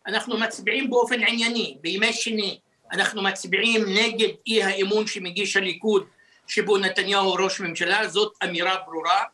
אנחנו 0.06 0.38
מצביעים 0.38 0.90
באופן 0.90 1.22
ענייני, 1.22 1.76
בימי 1.80 2.12
שני 2.12 2.58
אנחנו 2.92 3.22
מצביעים 3.22 3.84
נגד 3.88 4.28
אי 4.46 4.62
האמון 4.62 5.06
שמגיש 5.06 5.56
הליכוד 5.56 6.06
שבו 6.46 6.78
נתניהו 6.78 7.32
ראש 7.32 7.60
ממשלה, 7.60 8.08
זאת 8.08 8.32
אמירה 8.44 8.76
ברורה 8.86 9.24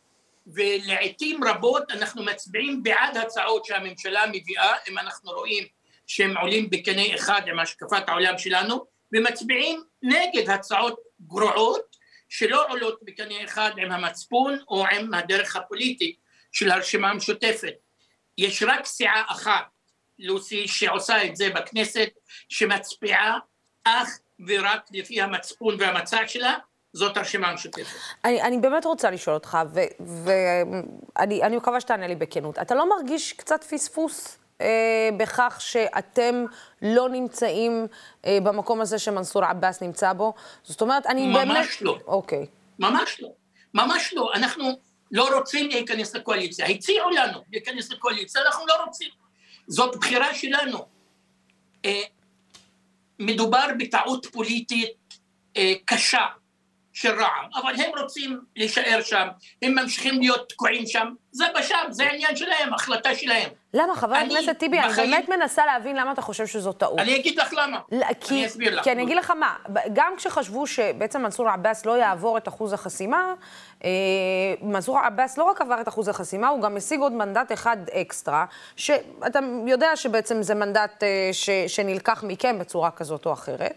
ולעיתים 0.53 1.43
רבות 1.43 1.91
אנחנו 1.91 2.23
מצביעים 2.23 2.83
בעד 2.83 3.17
הצעות 3.17 3.65
שהממשלה 3.65 4.23
מביאה 4.31 4.73
אם 4.89 4.97
אנחנו 4.97 5.31
רואים 5.31 5.63
שהם 6.07 6.37
עולים 6.37 6.69
בקנה 6.69 7.15
אחד 7.15 7.41
עם 7.47 7.59
השקפת 7.59 8.09
העולם 8.09 8.37
שלנו 8.37 8.85
ומצביעים 9.13 9.83
נגד 10.03 10.49
הצעות 10.49 10.99
גרועות 11.21 11.95
שלא 12.29 12.65
עולות 12.69 12.99
בקנה 13.03 13.43
אחד 13.43 13.71
עם 13.77 13.91
המצפון 13.91 14.59
או 14.67 14.85
עם 14.87 15.13
הדרך 15.13 15.55
הפוליטית 15.55 16.15
של 16.51 16.71
הרשימה 16.71 17.09
המשותפת. 17.09 17.73
יש 18.37 18.63
רק 18.63 18.85
סיעה 18.85 19.23
אחת, 19.27 19.65
לוסי, 20.19 20.67
שעושה 20.67 21.25
את 21.25 21.35
זה 21.35 21.49
בכנסת, 21.49 22.09
שמצביעה 22.49 23.37
אך 23.83 24.19
ורק 24.47 24.81
לפי 24.91 25.21
המצפון 25.21 25.75
והמצע 25.79 26.27
שלה, 26.27 26.57
זאת 26.93 27.17
הרשימה 27.17 27.47
המשותפת. 27.47 27.95
אני, 28.25 28.41
אני 28.41 28.57
באמת 28.57 28.85
רוצה 28.85 29.11
לשאול 29.11 29.33
אותך, 29.33 29.57
ואני 29.99 31.57
מקווה 31.57 31.81
שתענה 31.81 32.07
לי 32.07 32.15
בכנות. 32.15 32.59
אתה 32.59 32.75
לא 32.75 32.89
מרגיש 32.89 33.33
קצת 33.33 33.63
פספוס 33.63 34.37
אה, 34.61 35.09
בכך 35.17 35.57
שאתם 35.59 36.45
לא 36.81 37.09
נמצאים 37.09 37.87
אה, 38.25 38.37
במקום 38.43 38.81
הזה 38.81 38.99
שמנסור 38.99 39.45
עבאס 39.45 39.81
נמצא 39.81 40.13
בו? 40.13 40.33
זאת 40.63 40.81
אומרת, 40.81 41.05
אני 41.05 41.27
ממש 41.27 41.37
באמת... 41.37 41.57
ממש 41.57 41.81
לא. 41.81 41.97
אוקיי. 42.07 42.45
ממש 42.79 43.21
לא. 43.21 43.29
ממש 43.73 44.13
לא. 44.13 44.31
אנחנו 44.33 44.79
לא 45.11 45.37
רוצים 45.37 45.69
להיכנס 45.69 46.15
לקואליציה. 46.15 46.65
הציעו 46.65 47.09
לנו 47.09 47.43
להיכנס 47.51 47.91
לקואליציה, 47.91 48.41
אנחנו 48.41 48.67
לא 48.67 48.73
רוצים. 48.85 49.09
זאת 49.67 49.95
בחירה 49.95 50.33
שלנו. 50.35 50.85
אה, 51.85 52.01
מדובר 53.19 53.65
בטעות 53.79 54.25
פוליטית 54.25 54.89
אה, 55.57 55.73
קשה 55.85 56.25
של 56.99 57.19
רע"מ, 57.21 57.49
אבל 57.61 57.73
הם 57.81 57.91
רוצים 58.01 58.39
להישאר 58.55 58.99
שם, 59.01 59.27
הם 59.61 59.75
ממשיכים 59.75 60.19
להיות 60.19 60.49
תקועים 60.49 60.85
שם, 60.85 61.07
זה 61.31 61.45
בשם, 61.59 61.75
זה 61.89 62.03
עניין 62.03 62.35
שלהם, 62.35 62.73
החלטה 62.73 63.15
שלהם. 63.15 63.49
למה, 63.73 63.95
חבר 63.95 64.15
אני 64.15 64.33
הכנסת 64.33 64.57
טיבי, 64.57 64.79
אני 64.79 64.89
בחיים- 64.89 65.11
באמת 65.11 65.29
מנסה 65.29 65.65
להבין 65.65 65.95
למה 65.95 66.11
אתה 66.11 66.21
חושב 66.21 66.47
שזו 66.47 66.73
טעות. 66.73 66.99
אני 66.99 67.15
אגיד 67.15 67.39
לך 67.39 67.53
למה. 67.53 67.79
לא, 67.91 68.05
כי, 68.19 68.33
אני 68.33 68.45
אסביר 68.47 68.75
לך. 68.77 68.83
כי 68.83 68.91
אני 68.91 69.03
אגיד 69.03 69.17
לך 69.17 69.31
מה, 69.31 69.55
גם 69.93 70.13
כשחשבו 70.17 70.67
שבעצם 70.67 71.21
מנסור 71.21 71.49
עבאס 71.49 71.85
לא 71.85 71.97
יעבור 71.97 72.37
את 72.37 72.47
אחוז 72.47 72.73
החסימה, 72.73 73.33
אה, 73.83 73.89
מנסור 74.61 74.99
עבאס 74.99 75.37
לא 75.37 75.43
רק 75.43 75.61
עבר 75.61 75.81
את 75.81 75.87
אחוז 75.87 76.07
החסימה, 76.07 76.47
הוא 76.47 76.61
גם 76.61 76.77
השיג 76.77 76.99
עוד 76.99 77.11
מנדט 77.11 77.51
אחד 77.51 77.77
אקסטרה, 78.01 78.45
שאתה 78.75 79.39
יודע 79.67 79.95
שבעצם 79.95 80.41
זה 80.41 80.55
מנדט 80.55 81.03
אה, 81.03 81.29
ש, 81.31 81.49
שנלקח 81.67 82.23
מכם 82.27 82.59
בצורה 82.59 82.91
כזאת 82.91 83.25
או 83.25 83.33
אחרת. 83.33 83.73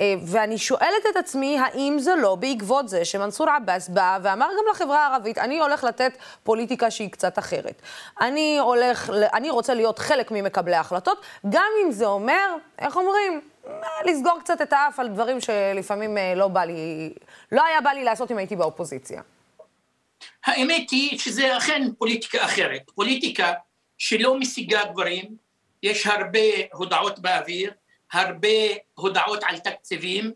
אה, 0.00 0.14
ואני 0.26 0.58
שואלת 0.58 1.06
את 1.10 1.16
עצמי, 1.16 1.58
האם 1.58 1.96
זה 1.98 2.14
לא 2.14 2.34
בעקבות 2.34 2.88
זה 2.88 3.04
שמנסור 3.04 3.50
עבאס 3.50 3.88
בא 3.88 4.18
ואמר 4.22 4.46
גם 4.46 4.64
לחברה 4.70 5.06
הערבית, 5.06 5.38
אני 5.38 5.60
הולך 5.60 5.84
לתת 5.84 6.18
פוליטיקה 6.42 6.90
שהיא 6.90 7.10
קצת 7.10 7.38
אחרת. 7.38 7.82
אני 8.20 8.58
הולך, 8.58 9.10
אני 9.34 9.50
רוצה 9.50 9.74
להיות 9.74 9.98
חלק 9.98 10.30
ממקבלי 10.30 10.76
ההחלטות, 10.76 11.22
גם 11.48 11.70
אם 11.84 11.92
זה 11.92 12.06
אומר, 12.06 12.56
איך 12.78 12.96
אומרים, 12.96 13.40
לסגור 14.04 14.40
קצת 14.40 14.62
את 14.62 14.72
האף 14.72 15.00
על 15.00 15.08
דברים 15.08 15.40
שלפעמים 15.40 16.18
אה, 16.18 16.34
לא 16.34 16.48
בא 16.48 16.64
לי, 16.64 17.12
לא 17.52 17.64
היה 17.64 17.80
בא 17.80 17.90
לי 17.90 18.04
לעשות 18.04 18.30
אם 18.30 18.38
הייתי 18.38 18.56
באופוזיציה. 18.56 19.22
האמת 20.46 20.90
היא 20.90 21.18
שזה 21.18 21.56
אכן 21.56 21.82
פוליטיקה 21.98 22.44
אחרת. 22.44 22.90
פוליטיקה 22.94 23.52
שלא 23.98 24.38
משיגה 24.38 24.84
דברים, 24.92 25.36
יש 25.82 26.06
הרבה 26.06 26.38
הודעות 26.72 27.18
באוויר, 27.18 27.72
הרבה 28.12 28.48
הודעות 28.94 29.40
על 29.42 29.58
תקציבים. 29.58 30.32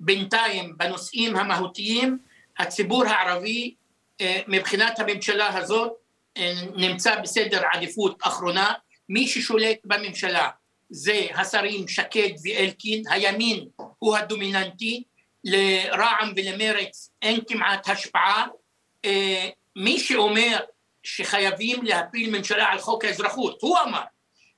בינתיים, 0.00 0.76
בנושאים 0.76 1.36
המהותיים, 1.36 2.18
הציבור 2.58 3.04
הערבי 3.04 3.74
אה, 4.20 4.40
מבחינת 4.48 4.98
הממשלה 4.98 5.58
הזאת 5.58 5.92
אה, 6.36 6.52
נמצא 6.76 7.20
בסדר 7.20 7.62
עדיפות 7.72 8.18
אחרונה. 8.22 8.72
מי 9.08 9.28
ששולט 9.28 9.78
בממשלה 9.84 10.48
זה 10.90 11.26
השרים 11.34 11.88
שקד 11.88 12.28
ואלקין, 12.44 13.02
הימין 13.10 13.68
הוא 13.98 14.16
הדומיננטי, 14.16 15.02
לרע"מ 15.44 16.32
ולמרץ 16.36 17.10
אין 17.22 17.40
כמעט 17.48 17.88
השפעה. 17.88 18.46
אה, 19.04 19.48
מי 19.76 19.98
שאומר 19.98 20.58
שחייבים 21.02 21.82
להפיל 21.82 22.38
ממשלה 22.38 22.66
על 22.66 22.78
חוק 22.78 23.04
האזרחות, 23.04 23.62
הוא 23.62 23.78
אמר 23.78 24.02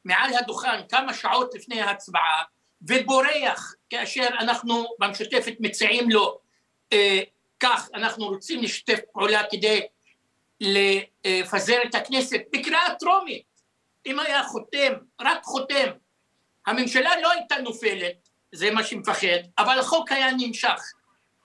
מעל 0.05 0.35
הדוכן 0.35 0.81
כמה 0.89 1.15
שעות 1.15 1.55
לפני 1.55 1.81
ההצבעה 1.81 2.43
ובורח 2.83 3.75
כאשר 3.91 4.29
אנחנו 4.39 4.87
במשותפת 4.99 5.55
מציעים 5.61 6.11
לו 6.11 6.39
אה, 6.93 7.21
כך 7.61 7.89
אנחנו 7.95 8.27
רוצים 8.27 8.63
לשתף 8.63 8.99
פעולה 9.13 9.43
כדי 9.51 9.87
לפזר 10.61 11.79
את 11.85 11.95
הכנסת 11.95 12.41
בקריאה 12.53 12.95
טרומית 12.99 13.43
אם 14.07 14.21
היה 14.21 14.43
חותם, 14.43 14.93
רק 15.21 15.43
חותם 15.45 15.91
הממשלה 16.67 17.21
לא 17.21 17.33
הייתה 17.33 17.57
נופלת, 17.59 18.29
זה 18.53 18.71
מה 18.71 18.85
שמפחד, 18.85 19.39
אבל 19.59 19.79
החוק 19.79 20.13
היה 20.13 20.27
נמשך. 20.39 20.81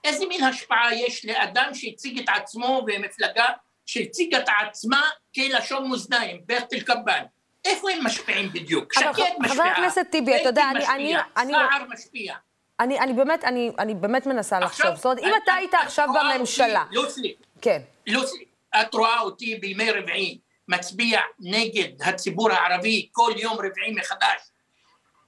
איזה 0.04 0.26
מין 0.26 0.44
השפעה 0.44 0.94
יש 0.94 1.24
לאדם 1.24 1.70
שהציג 1.74 2.18
את 2.18 2.28
עצמו 2.28 2.86
ומפלגה 2.86 3.46
שהציגה 3.86 4.38
את 4.38 4.48
עצמה 4.62 5.02
כלשון 5.34 5.90
מאזניים, 5.90 6.40
בית 6.46 6.72
אל-קבאן. 6.72 7.24
איפה 7.64 7.90
הם 7.90 8.06
משפיעים 8.06 8.48
בדיוק? 8.52 8.92
שקד 8.92 9.12
ח- 9.12 9.16
חבר 9.16 9.26
משפיעה, 9.40 9.72
הכנסת 9.72 10.06
טיבי, 10.10 10.36
אתה 10.40 10.48
יודע, 10.48 10.64
אני- 10.70 10.78
משפיע, 10.78 11.20
אני- 11.36 11.52
סער 11.52 11.84
משפיע. 11.88 12.34
אני, 12.80 12.98
אני 13.00 13.12
באמת, 13.12 13.44
אני, 13.44 13.70
אני 13.78 13.94
באמת 13.94 14.26
מנסה 14.26 14.60
לחשוב. 14.60 14.86
עכשיו, 14.86 14.96
זאת 14.96 15.04
אומרת, 15.04 15.18
אם 15.18 15.28
את- 15.28 15.42
אתה 15.44 15.52
את- 15.52 15.58
היית 15.58 15.74
עכשיו 15.74 16.08
בממשלה, 16.14 16.84
לוסי, 16.90 17.34
כן, 17.62 17.82
לוסי, 18.06 18.44
את 18.80 18.94
רואה 18.94 19.20
אותי 19.20 19.54
בימי 19.56 19.90
רביעי 19.90 20.38
מצביע 20.68 21.20
נגד 21.40 22.02
הציבור 22.02 22.52
הערבי 22.52 23.08
כל 23.12 23.32
יום 23.36 23.54
רביעי 23.58 23.94
מחדש, 23.94 24.40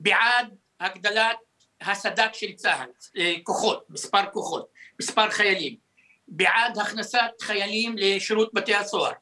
בעד 0.00 0.48
הגדלת 0.80 1.36
הסד"כ 1.80 2.34
של 2.34 2.52
צה"ל, 2.52 2.88
אה, 3.20 3.34
כוחות, 3.42 3.84
מספר 3.90 4.22
כוחות, 4.32 4.66
מספר 5.00 5.30
חיילים, 5.30 5.76
בעד 6.28 6.78
הכנסת 6.78 7.20
חיילים 7.40 7.94
לשירות 7.98 8.54
בתי 8.54 8.74
הסוהר, 8.74 9.12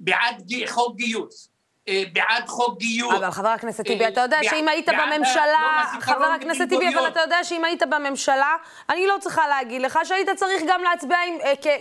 בעד 0.00 0.42
חוק 0.66 0.96
גיוס, 0.96 1.48
בעד 1.86 2.48
חוק 2.48 2.78
גיור. 2.78 3.16
אבל 3.16 3.30
חבר 3.30 3.48
הכנסת 3.48 3.86
טיבי, 3.86 4.08
אתה 4.08 4.20
יודע 4.20 4.38
שאם 4.42 4.68
היית 4.68 4.88
בממשלה, 4.88 5.84
לא, 5.94 6.00
חבר 6.00 6.24
הכנסת 6.24 6.68
טיבי, 6.68 6.94
אבל 6.94 7.08
אתה 7.08 7.20
יודע 7.20 7.44
שאם 7.44 7.64
היית 7.64 7.82
בממשלה, 7.82 8.56
אני 8.90 9.06
לא 9.06 9.14
צריכה 9.20 9.48
להגיד 9.48 9.82
לך 9.82 9.98
שהיית 10.04 10.30
צריך 10.36 10.62
גם 10.68 10.80
להצביע 10.82 11.18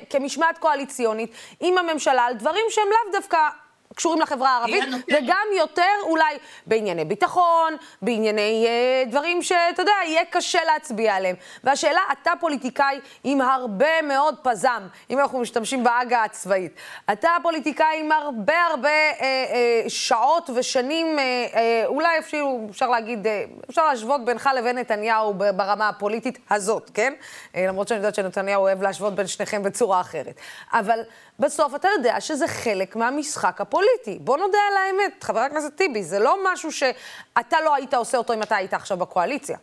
כמשמעת 0.09 0.57
קואליציונית 0.57 1.31
עם 1.59 1.77
הממשלה 1.77 2.25
על 2.25 2.33
דברים 2.33 2.65
שהם 2.69 2.87
לאו 2.87 3.19
דווקא 3.19 3.37
קשורים 3.95 4.21
לחברה 4.21 4.49
הערבית, 4.49 4.83
וגם 5.07 5.47
יותר 5.57 5.83
אולי 6.03 6.37
בענייני 6.65 7.05
ביטחון, 7.05 7.75
בענייני 8.01 8.65
אה, 8.67 9.03
דברים 9.11 9.41
שאתה 9.41 9.81
יודע, 9.81 9.91
יהיה 10.05 10.25
קשה 10.29 10.59
להצביע 10.63 11.15
עליהם. 11.15 11.35
והשאלה, 11.63 12.01
אתה 12.11 12.31
פוליטיקאי 12.39 12.99
עם 13.23 13.41
הרבה 13.41 14.01
מאוד 14.01 14.35
פזם, 14.43 14.87
אם 15.09 15.19
אנחנו 15.19 15.39
משתמשים 15.39 15.83
באגה 15.83 16.23
הצבאית. 16.23 16.71
אתה 17.11 17.29
פוליטיקאי 17.43 17.99
עם 17.99 18.11
הרבה 18.11 18.65
הרבה 18.69 18.89
אה, 18.89 19.13
אה, 19.21 19.89
שעות 19.89 20.49
ושנים, 20.55 21.19
אה, 21.19 21.23
אה, 21.53 21.83
אולי 21.85 22.19
אפילו 22.19 22.67
אפשר 22.69 22.89
להגיד, 22.89 23.27
אה, 23.27 23.43
אפשר 23.69 23.87
להשוות 23.87 24.25
בינך 24.25 24.49
לבין 24.57 24.77
נתניהו 24.77 25.33
ברמה 25.33 25.89
הפוליטית 25.89 26.39
הזאת, 26.49 26.91
כן? 26.93 27.13
אה, 27.55 27.65
למרות 27.67 27.87
שאני 27.87 27.97
יודעת 27.97 28.15
שנתניהו 28.15 28.61
אוהב 28.61 28.81
להשוות 28.81 29.15
בין 29.15 29.27
שניכם 29.27 29.63
בצורה 29.63 30.01
אחרת. 30.01 30.35
אבל 30.73 30.99
בסוף 31.41 31.75
אתה 31.75 31.87
יודע 31.97 32.21
שזה 32.21 32.47
חלק 32.47 32.95
מהמשחק 32.95 33.61
הפוליטי. 33.61 34.17
בוא 34.19 34.37
נודה 34.37 34.57
על 34.71 34.77
האמת, 34.77 35.23
חבר 35.23 35.39
הכנסת 35.39 35.75
טיבי, 35.75 36.03
זה 36.03 36.19
לא 36.19 36.37
משהו 36.43 36.71
שאתה 36.71 37.61
לא 37.65 37.75
היית 37.75 37.93
עושה 37.93 38.17
אותו 38.17 38.33
אם 38.33 38.43
אתה 38.43 38.55
היית 38.55 38.73
עכשיו 38.73 38.97
בקואליציה. 38.97 39.57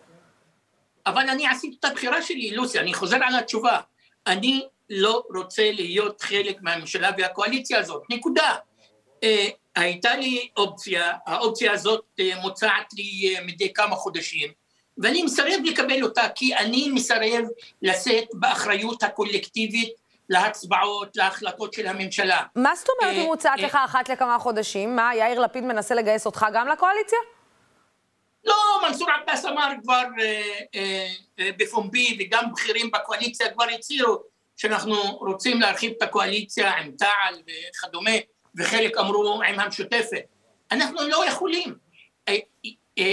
אבל 1.06 1.28
אני 1.28 1.48
עשיתי 1.48 1.76
את 1.80 1.84
הבחירה 1.84 2.22
שלי, 2.22 2.50
לוסי, 2.50 2.78
אני 2.78 2.94
חוזר 2.94 3.16
על 3.24 3.36
התשובה. 3.36 3.80
אני 4.26 4.66
לא 4.90 5.22
רוצה 5.34 5.72
להיות 5.72 6.20
חלק 6.20 6.56
מהממשלה 6.62 7.10
והקואליציה 7.18 7.78
הזאת, 7.78 8.02
נקודה. 8.10 8.56
אה, 9.22 9.48
הייתה 9.76 10.16
לי 10.16 10.48
אופציה, 10.56 11.12
האופציה 11.26 11.72
הזאת 11.72 12.04
אה, 12.20 12.40
מוצעת 12.40 12.92
לי 12.92 13.34
אה, 13.36 13.44
מדי 13.44 13.72
כמה 13.72 13.96
חודשים, 13.96 14.48
ואני 14.98 15.22
מסרב 15.22 15.60
לקבל 15.64 16.02
אותה 16.02 16.28
כי 16.34 16.54
אני 16.56 16.90
מסרב 16.94 17.44
לשאת 17.82 18.28
באחריות 18.32 19.02
הקולקטיבית 19.02 20.07
להצבעות, 20.28 21.16
להחלטות 21.16 21.72
של 21.72 21.86
הממשלה. 21.86 22.42
מה 22.56 22.74
זאת 22.74 22.88
אומרת 22.88 23.16
אם 23.16 23.26
הוצעת 23.26 23.58
אה, 23.58 23.64
לך 23.64 23.78
אחת 23.84 24.08
לכמה 24.08 24.38
חודשים? 24.38 24.96
מה, 24.96 25.10
יאיר 25.14 25.40
לפיד 25.40 25.64
מנסה 25.64 25.94
לגייס 25.94 26.26
אותך 26.26 26.46
גם 26.52 26.68
לקואליציה? 26.68 27.18
לא, 28.44 28.54
מנסור 28.88 29.08
עבאס 29.10 29.44
אמר 29.44 29.72
כבר 29.82 30.04
אה, 30.20 31.08
אה, 31.38 31.50
בפומבי, 31.58 32.18
וגם 32.20 32.52
בכירים 32.52 32.90
בקואליציה 32.90 33.50
כבר 33.52 33.64
הצהירו 33.74 34.16
שאנחנו 34.56 34.94
רוצים 35.18 35.60
להרחיב 35.60 35.92
את 35.96 36.02
הקואליציה 36.02 36.72
עם 36.76 36.92
תע"ל 36.98 37.34
וכדומה, 37.34 38.10
וחלק 38.56 38.98
אמרו 38.98 39.42
עם 39.42 39.60
המשותפת. 39.60 40.22
אנחנו 40.72 41.08
לא 41.08 41.26
יכולים. 41.26 41.74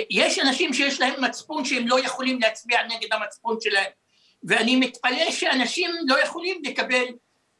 יש 0.09 0.39
אנשים 0.39 0.73
שיש 0.73 1.01
להם 1.01 1.23
מצפון 1.23 1.65
שהם 1.65 1.87
לא 1.87 1.99
יכולים 1.99 2.39
להצביע 2.41 2.83
נגד 2.83 3.13
המצפון 3.13 3.57
שלהם. 3.61 3.91
ואני 4.45 4.75
מתפלא 4.75 5.31
שאנשים 5.31 5.91
לא 6.07 6.19
יכולים 6.23 6.61
לקבל 6.65 7.05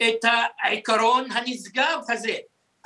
את 0.04 0.26
העיקרון 0.60 1.32
הנשגב 1.32 2.00
הזה. 2.10 2.36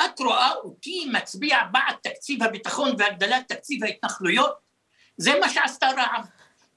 את 0.05 0.19
רואה 0.19 0.51
אותי 0.51 1.05
מצביע 1.11 1.57
בעד 1.71 1.95
תקציב 2.03 2.43
הביטחון 2.43 2.95
והגדלת 2.97 3.47
תקציב 3.47 3.83
ההתנחלויות? 3.83 4.53
זה 5.17 5.39
מה 5.39 5.49
שעשתה 5.49 5.87
רע"מ. 5.87 6.23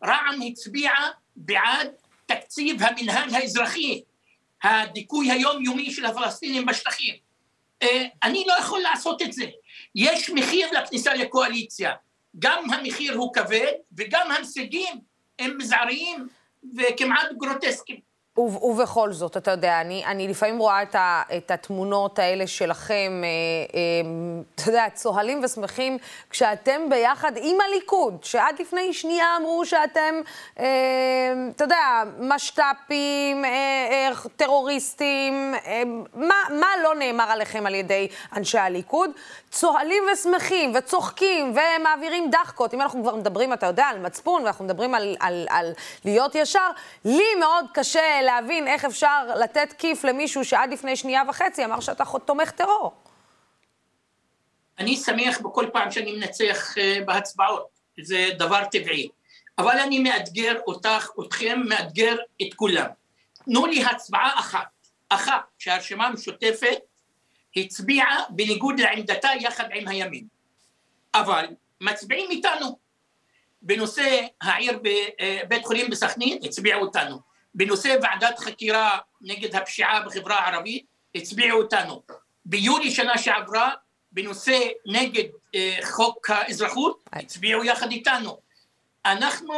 רע"מ 0.05 0.41
הצביעה 0.47 1.11
בעד 1.37 1.91
תקציב 2.27 2.83
המנהל 2.83 3.35
האזרחי, 3.35 4.03
הדיכוי 4.63 5.31
היומיומי 5.31 5.91
של 5.91 6.05
הפלסטינים 6.05 6.67
בשטחים. 6.67 7.15
אה, 7.83 8.05
אני 8.23 8.45
לא 8.47 8.55
יכול 8.61 8.81
לעשות 8.81 9.23
את 9.23 9.33
זה. 9.33 9.45
יש 9.95 10.31
מחיר 10.31 10.69
לכניסה 10.71 11.15
לקואליציה. 11.15 11.93
גם 12.39 12.71
המחיר 12.71 13.15
הוא 13.15 13.35
כבד 13.35 13.73
וגם 13.97 14.31
ההישגים 14.31 15.01
הם 15.39 15.59
מזעריים 15.59 16.29
וכמעט 16.77 17.33
גרוטסקיים. 17.39 18.12
ובכל 18.39 19.13
זאת, 19.13 19.37
אתה 19.37 19.51
יודע, 19.51 19.81
אני, 19.81 20.05
אני 20.07 20.29
לפעמים 20.29 20.59
רואה 20.59 20.83
את, 20.83 20.95
ה, 20.95 21.23
את 21.37 21.51
התמונות 21.51 22.19
האלה 22.19 22.47
שלכם, 22.47 23.23
אה, 23.25 23.29
אה, 23.75 24.11
אתה 24.55 24.63
יודע, 24.71 24.85
צוהלים 24.95 25.41
ושמחים 25.45 25.99
כשאתם 26.31 26.81
ביחד 26.91 27.33
עם 27.37 27.57
הליכוד, 27.61 28.25
שעד 28.25 28.61
לפני 28.61 28.93
שנייה 28.93 29.27
אמרו 29.41 29.67
שאתם, 29.67 30.15
אה, 30.59 30.65
אתה 31.57 31.65
יודע, 31.65 32.03
משת"פים, 32.19 33.45
אה, 33.45 33.51
אה, 33.51 34.11
טרוריסטים, 34.37 35.55
אה, 35.67 35.83
מה, 36.15 36.35
מה 36.51 36.69
לא 36.83 36.95
נאמר 36.95 37.31
עליכם 37.31 37.67
על 37.67 37.75
ידי 37.75 38.09
אנשי 38.37 38.59
הליכוד? 38.59 39.11
צוהלים 39.51 40.03
ושמחים 40.13 40.73
וצוחקים 40.75 41.55
ומעבירים 41.55 42.31
דחקות. 42.31 42.75
אם 42.75 42.81
אנחנו 42.81 43.03
כבר 43.03 43.17
מדברים, 43.17 43.53
אתה 43.53 43.67
יודע, 43.67 43.85
על 43.85 43.99
מצפון, 43.99 44.43
ואנחנו 44.43 44.65
מדברים 44.65 44.95
על, 44.95 45.17
על, 45.21 45.47
על 45.51 45.73
להיות 46.05 46.35
ישר, 46.35 46.71
לי 47.05 47.35
מאוד 47.41 47.65
קשה 47.75 48.22
להבין 48.23 48.69
איך 48.69 48.85
אפשר 48.85 49.27
לתת 49.41 49.75
כיף 49.79 50.05
למישהו 50.05 50.45
שעד 50.45 50.73
לפני 50.73 50.97
שנייה 50.97 51.23
וחצי 51.29 51.65
אמר 51.65 51.81
שאתה 51.81 52.05
תומך 52.25 52.51
טרור. 52.51 52.93
אני 54.79 54.97
שמח 54.97 55.41
בכל 55.41 55.67
פעם 55.73 55.91
שאני 55.91 56.13
מנצח 56.13 56.79
אה, 56.79 56.99
בהצבעות, 57.07 57.67
זה 58.03 58.29
דבר 58.39 58.65
טבעי. 58.65 59.09
אבל 59.59 59.79
אני 59.79 59.99
מאתגר 59.99 60.59
אותך, 60.67 61.11
אתכם, 61.27 61.61
מאתגר 61.69 62.17
את 62.43 62.55
כולם. 62.55 62.87
תנו 63.45 63.67
לי 63.67 63.85
הצבעה 63.85 64.39
אחת, 64.39 64.69
אחת, 65.09 65.43
שהרשימה 65.59 66.07
המשותפת 66.07 66.79
הצביעה 67.57 68.25
בניגוד 68.31 68.81
לעמדתה 68.81 69.29
יחד 69.41 69.65
עם 69.75 69.89
הימין. 69.89 70.27
אבל 71.15 71.47
מצביעים 71.81 72.31
איתנו. 72.31 72.79
בנושא 73.63 74.21
העיר 74.41 74.79
בבית 74.79 75.63
אה, 75.63 75.67
חולים 75.67 75.91
בסכנין, 75.91 76.39
הצביעו 76.45 76.81
אותנו. 76.81 77.32
בנושא 77.55 77.97
ועדת 78.03 78.39
חקירה 78.39 78.99
נגד 79.21 79.57
הפשיעה 79.57 80.01
בחברה 80.01 80.39
הערבית, 80.39 80.87
הצביעו 81.15 81.59
אותנו. 81.59 82.03
ביולי 82.45 82.91
שנה 82.91 83.19
שעברה, 83.19 83.71
בנושא 84.13 84.59
נגד 84.87 85.25
אה, 85.55 85.79
חוק 85.83 86.31
האזרחות, 86.31 87.05
הצביעו 87.13 87.65
יחד 87.65 87.91
איתנו. 87.91 88.39
אנחנו 89.05 89.55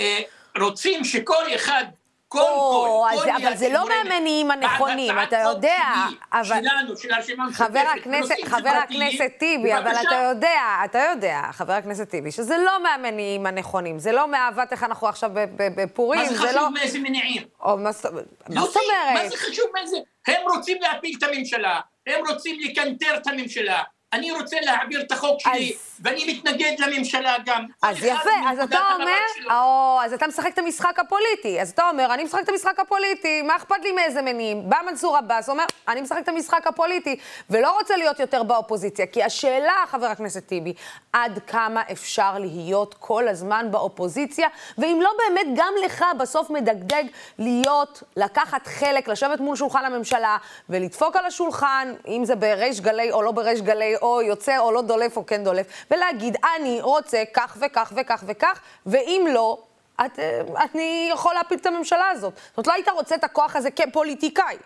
אה, 0.00 0.20
רוצים 0.60 1.04
שכל 1.04 1.54
אחד 1.54 1.84
כל 2.32 3.10
כל, 3.12 3.22
כל 3.22 3.30
אבל 3.30 3.56
זה 3.56 3.68
לא 3.68 3.88
מהמניעים 3.88 4.50
הנכונים, 4.50 5.14
אתה 5.22 5.38
יודע, 5.38 5.82
אבל... 6.32 6.44
שלנו, 6.44 6.96
של 6.96 7.12
הרשימה 7.12 7.44
המשותפת, 7.44 7.66
חבר 7.68 7.84
הכנסת, 8.00 8.34
חבר 8.44 8.68
הכנסת 8.68 9.32
טיבי, 9.38 9.74
אבל 9.74 9.92
אתה 10.06 10.14
יודע, 10.30 10.60
אתה 10.84 10.98
יודע, 11.10 11.42
חבר 11.52 11.72
הכנסת 11.72 12.08
טיבי, 12.08 12.30
שזה 12.30 12.56
לא 12.58 12.82
מהמניעים 12.82 13.46
הנכונים, 13.46 13.98
זה 13.98 14.12
לא 14.12 14.28
מאהבת 14.28 14.72
איך 14.72 14.84
אנחנו 14.84 15.08
עכשיו 15.08 15.30
בפורים, 15.56 16.26
זה 16.26 16.34
לא... 16.34 16.40
מה 16.42 16.48
זה 16.48 16.58
חשוב 16.58 16.72
מאיזה 16.72 16.98
מניעים? 16.98 17.42
מה 17.78 17.92
זאת 17.92 18.06
אומרת? 18.54 19.14
מה 19.14 19.28
זה 19.28 19.36
חשוב 19.36 19.64
מאיזה? 19.74 19.96
הם 20.26 20.42
רוצים 20.54 20.78
להפיל 20.82 21.14
את 21.18 21.22
הממשלה, 21.22 21.80
הם 22.06 22.20
רוצים 22.28 22.60
לקנטר 22.60 23.16
את 23.16 23.26
הממשלה, 23.26 23.82
אני 24.12 24.32
רוצה 24.32 24.56
להעביר 24.60 25.00
את 25.00 25.12
החוק 25.12 25.40
שלי, 25.40 25.72
אז... 25.76 25.92
ואני 26.00 26.32
מתנגד 26.32 26.72
לממשלה 26.78 27.36
גם. 27.44 27.66
אז 27.82 27.96
יפה, 28.04 28.30
אז 28.50 28.58
אתה 28.58 28.78
אומר, 28.94 29.54
או, 29.56 29.98
אז 30.04 30.12
אתה 30.12 30.26
משחק 30.26 30.52
את 30.54 30.58
המשחק 30.58 30.98
הפוליטי. 30.98 31.60
אז 31.60 31.70
אתה 31.70 31.88
אומר, 31.88 32.14
אני 32.14 32.24
משחק 32.24 32.40
את 32.44 32.48
המשחק 32.48 32.80
הפוליטי, 32.80 33.42
מה 33.42 33.56
אכפת 33.56 33.76
לי 33.82 33.92
מאיזה 33.92 34.22
מניעים? 34.22 34.70
בא 34.70 34.76
מנסור 34.90 35.16
עבאס, 35.16 35.48
אומר, 35.48 35.64
אני 35.88 36.00
משחק 36.00 36.18
את 36.18 36.28
המשחק 36.28 36.66
הפוליטי, 36.66 37.16
ולא 37.50 37.78
רוצה 37.78 37.96
להיות 37.96 38.20
יותר 38.20 38.42
באופוזיציה. 38.42 39.06
כי 39.06 39.22
השאלה, 39.22 39.84
חבר 39.86 40.06
הכנסת 40.06 40.46
טיבי, 40.46 40.72
עד 41.12 41.38
כמה 41.46 41.82
אפשר 41.92 42.38
להיות 42.38 42.94
כל 42.98 43.28
הזמן 43.28 43.66
באופוזיציה, 43.70 44.48
ואם 44.78 44.98
לא 45.02 45.10
באמת 45.18 45.46
גם 45.56 45.72
לך 45.84 46.04
בסוף 46.18 46.50
מדגדג 46.50 47.04
להיות, 47.38 48.02
לקחת 48.16 48.66
חלק, 48.66 49.08
לשבת 49.08 49.40
מול 49.40 49.56
שולחן 49.56 49.84
הממשלה, 49.84 50.36
ולדפוק 50.68 51.16
על 51.16 51.26
השולחן, 51.26 51.92
אם 52.08 52.24
זה 52.24 52.36
בריש 52.36 52.80
גלי 52.80 53.12
או 53.12 53.22
לא 53.22 53.32
בריש 53.32 53.60
גלי, 53.60 53.94
או 54.02 54.22
יוצא 54.22 54.58
או 54.58 54.72
לא 54.72 54.82
דולף 54.82 55.16
או 55.16 55.26
כן 55.26 55.44
דולף, 55.44 55.66
ולהגיד, 55.90 56.36
אני 56.56 56.80
רוצה 56.80 57.22
כך 57.34 57.56
וכך 57.60 57.92
וכך 57.96 58.24
וכך, 58.26 58.60
ואם 58.86 59.26
לא, 59.34 59.58
את, 60.06 60.18
אה, 60.18 60.40
אני 60.72 61.08
יכול 61.12 61.34
להפיל 61.34 61.58
את 61.58 61.66
הממשלה 61.66 62.08
הזאת. 62.08 62.34
זאת 62.34 62.56
אומרת, 62.56 62.66
לא 62.66 62.72
היית 62.72 62.88
רוצה 62.88 63.14
את 63.14 63.24
הכוח 63.24 63.56
הזה 63.56 63.70
כפוליטיקאי. 63.70 64.56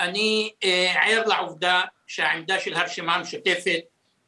אני 0.00 0.52
אה, 0.64 0.94
ער 1.02 1.22
לעובדה 1.26 1.80
שהעמדה 2.06 2.60
של 2.60 2.74
הרשימה 2.74 3.14
המשותפת 3.14 3.80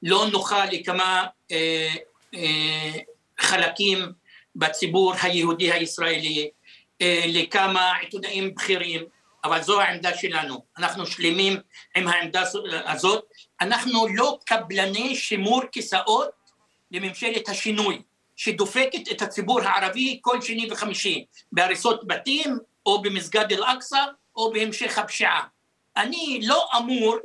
לא 0.02 0.26
נוחה 0.32 0.64
לכמה 0.64 1.26
אה, 1.52 1.94
אה, 2.34 2.92
חלקים 3.40 4.12
בציבור 4.56 5.14
היהודי 5.22 5.72
הישראלי, 5.72 6.50
אה, 7.02 7.24
לכמה 7.26 7.96
עיתונאים 7.96 8.54
בכירים, 8.54 9.04
אבל 9.44 9.62
זו 9.62 9.80
העמדה 9.80 10.16
שלנו. 10.16 10.64
אנחנו 10.78 11.06
שלמים 11.06 11.60
עם 11.96 12.08
העמדה 12.08 12.42
הזאת. 12.86 13.24
אנחנו 13.64 14.06
לא 14.08 14.38
קבלני 14.44 15.16
שימור 15.16 15.62
כיסאות 15.72 16.28
לממשלת 16.90 17.48
השינוי, 17.48 18.02
שדופקת 18.36 19.12
את 19.12 19.22
הציבור 19.22 19.60
הערבי 19.60 20.18
כל 20.22 20.40
שני 20.40 20.72
וחמישי, 20.72 21.24
בהריסות 21.52 22.06
בתים, 22.06 22.58
או 22.86 23.02
במסגד 23.02 23.52
אל-אקצא 23.52 24.04
או 24.36 24.52
בהמשך 24.52 24.98
הפשיעה. 24.98 25.42
אני 25.96 26.40
לא 26.42 26.68
אמור 26.76 27.16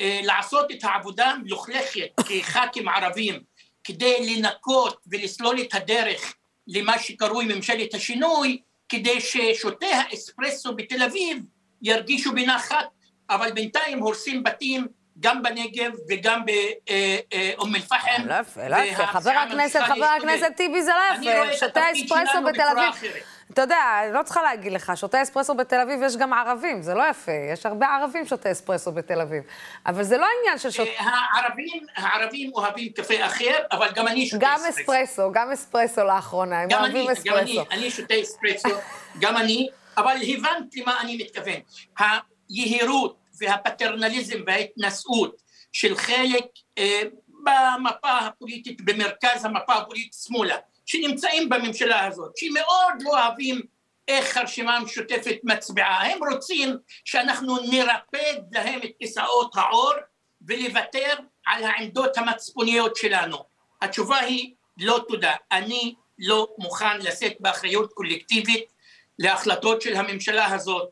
אה, 0.00 0.20
לעשות 0.22 0.70
את 0.70 0.84
העבודה 0.84 1.26
המלוכלכת 1.26 2.08
כח"כים 2.28 2.88
ערבים 2.88 3.42
כדי 3.84 4.36
לנקות 4.36 5.00
ולסלול 5.06 5.60
את 5.60 5.74
הדרך 5.74 6.34
למה 6.66 6.98
שקרוי 6.98 7.44
ממשלת 7.54 7.94
השינוי, 7.94 8.60
כדי 8.88 9.20
ששותי 9.20 9.92
האספרסו 9.92 10.76
בתל 10.76 11.02
אביב 11.02 11.42
ירגישו 11.82 12.32
בנחת, 12.32 12.86
אבל 13.30 13.52
בינתיים 13.52 13.98
הורסים 13.98 14.42
בתים 14.42 14.86
גם 15.20 15.42
בנגב 15.42 15.92
וגם 16.08 16.42
באום 16.44 17.74
אל-פחם. 17.74 18.22
יפה, 18.40 18.68
לא 18.68 18.76
יפה. 18.76 19.06
חבר 19.06 19.30
הכנסת, 19.30 19.80
חבר 19.80 20.04
הכנסת 20.04 20.46
טיבי 20.56 20.82
זה 20.82 20.90
לא 20.90 21.28
יפה. 21.28 21.56
שותה 21.56 21.80
אספרסו 21.92 22.42
בתל 22.48 22.62
אביב. 22.72 23.12
אתה 23.52 23.62
יודע, 23.62 24.00
אני 24.04 24.12
לא 24.12 24.22
צריכה 24.22 24.42
להגיד 24.42 24.72
לך, 24.72 24.92
שותה 24.96 25.22
אספרסו 25.22 25.54
בתל 25.54 25.80
אביב 25.80 26.02
יש 26.02 26.16
גם 26.16 26.32
ערבים, 26.32 26.82
זה 26.82 26.94
לא 26.94 27.02
יפה. 27.10 27.32
יש 27.52 27.66
הרבה 27.66 27.86
ערבים 27.86 28.26
שותה 28.26 28.52
אספרסו 28.52 28.92
בתל 28.92 29.20
אביב. 29.20 29.42
אבל 29.86 30.02
זה 30.02 30.18
לא 30.18 30.26
עניין 30.40 30.58
של 30.58 30.70
שותה... 30.70 30.90
הערבים, 30.98 31.86
הערבים 31.96 32.50
אוהבים 32.54 32.92
קפה 32.92 33.26
אחר, 33.26 33.54
אבל 33.72 33.88
גם 33.94 34.08
אני 34.08 34.26
שותה 34.26 34.54
אספרסו. 34.54 34.66
גם 34.66 34.70
אספרסו, 34.80 35.32
גם 35.32 35.50
אספרסו 35.52 36.04
לאחרונה, 36.04 36.60
הם 36.60 36.68
אוהבים 36.72 37.10
אספרסו. 37.10 37.30
גם 37.30 37.36
אני, 37.38 37.58
אני 37.70 37.90
שותה 37.90 38.14
אספרסו, 38.22 38.68
גם 39.20 39.36
אני, 39.36 39.68
אבל 39.96 40.16
הבנת 40.22 40.76
למה 40.76 41.00
אני 41.00 41.16
מתכוון. 41.16 41.60
היהירות 42.48 43.19
והפטרנליזם 43.40 44.38
וההתנשאות 44.46 45.42
של 45.72 45.96
חלק 45.96 46.44
אה, 46.78 47.02
במפה 47.28 48.18
הפוליטית, 48.18 48.80
במרכז 48.80 49.44
המפה 49.44 49.74
הפוליטית 49.74 50.14
שמאלה, 50.26 50.56
שנמצאים 50.86 51.48
בממשלה 51.48 52.06
הזאת, 52.06 52.36
שמאוד 52.36 53.02
לא 53.02 53.10
אוהבים 53.10 53.60
איך 54.08 54.36
הרשימה 54.36 54.76
המשותפת 54.76 55.36
מצביעה. 55.44 56.12
הם 56.12 56.18
רוצים 56.32 56.76
שאנחנו 57.04 57.56
נרפד 57.70 58.40
להם 58.52 58.80
את 58.84 58.90
כיסאות 58.98 59.56
העור 59.56 59.92
ולוותר 60.48 61.14
על 61.46 61.64
העמדות 61.64 62.18
המצפוניות 62.18 62.96
שלנו. 62.96 63.36
התשובה 63.82 64.18
היא 64.18 64.54
לא 64.78 65.04
תודה. 65.08 65.32
אני 65.52 65.94
לא 66.18 66.48
מוכן 66.58 66.98
לשאת 66.98 67.36
באחריות 67.40 67.92
קולקטיבית 67.92 68.64
להחלטות 69.18 69.82
של 69.82 69.96
הממשלה 69.96 70.54
הזאת, 70.54 70.88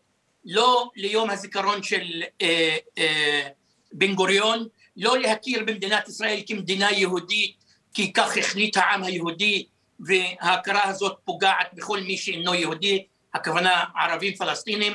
לא 0.48 0.90
ליום 0.96 1.30
הזיכרון 1.30 1.82
של 1.82 2.22
אה, 2.42 2.76
אה, 2.98 3.48
בן 3.92 4.14
גוריון, 4.14 4.66
לא 4.96 5.18
להכיר 5.18 5.64
במדינת 5.64 6.08
ישראל 6.08 6.40
כמדינה 6.46 6.92
יהודית, 6.92 7.56
כי 7.94 8.12
כך 8.12 8.36
החליט 8.36 8.76
העם 8.76 9.04
היהודי, 9.04 9.66
וההכרה 10.00 10.84
הזאת 10.84 11.18
פוגעת 11.24 11.74
בכל 11.74 12.00
מי 12.00 12.16
שאינו 12.16 12.54
יהודי, 12.54 13.04
הכוונה 13.34 13.84
ערבים 13.96 14.34
פלסטינים, 14.34 14.92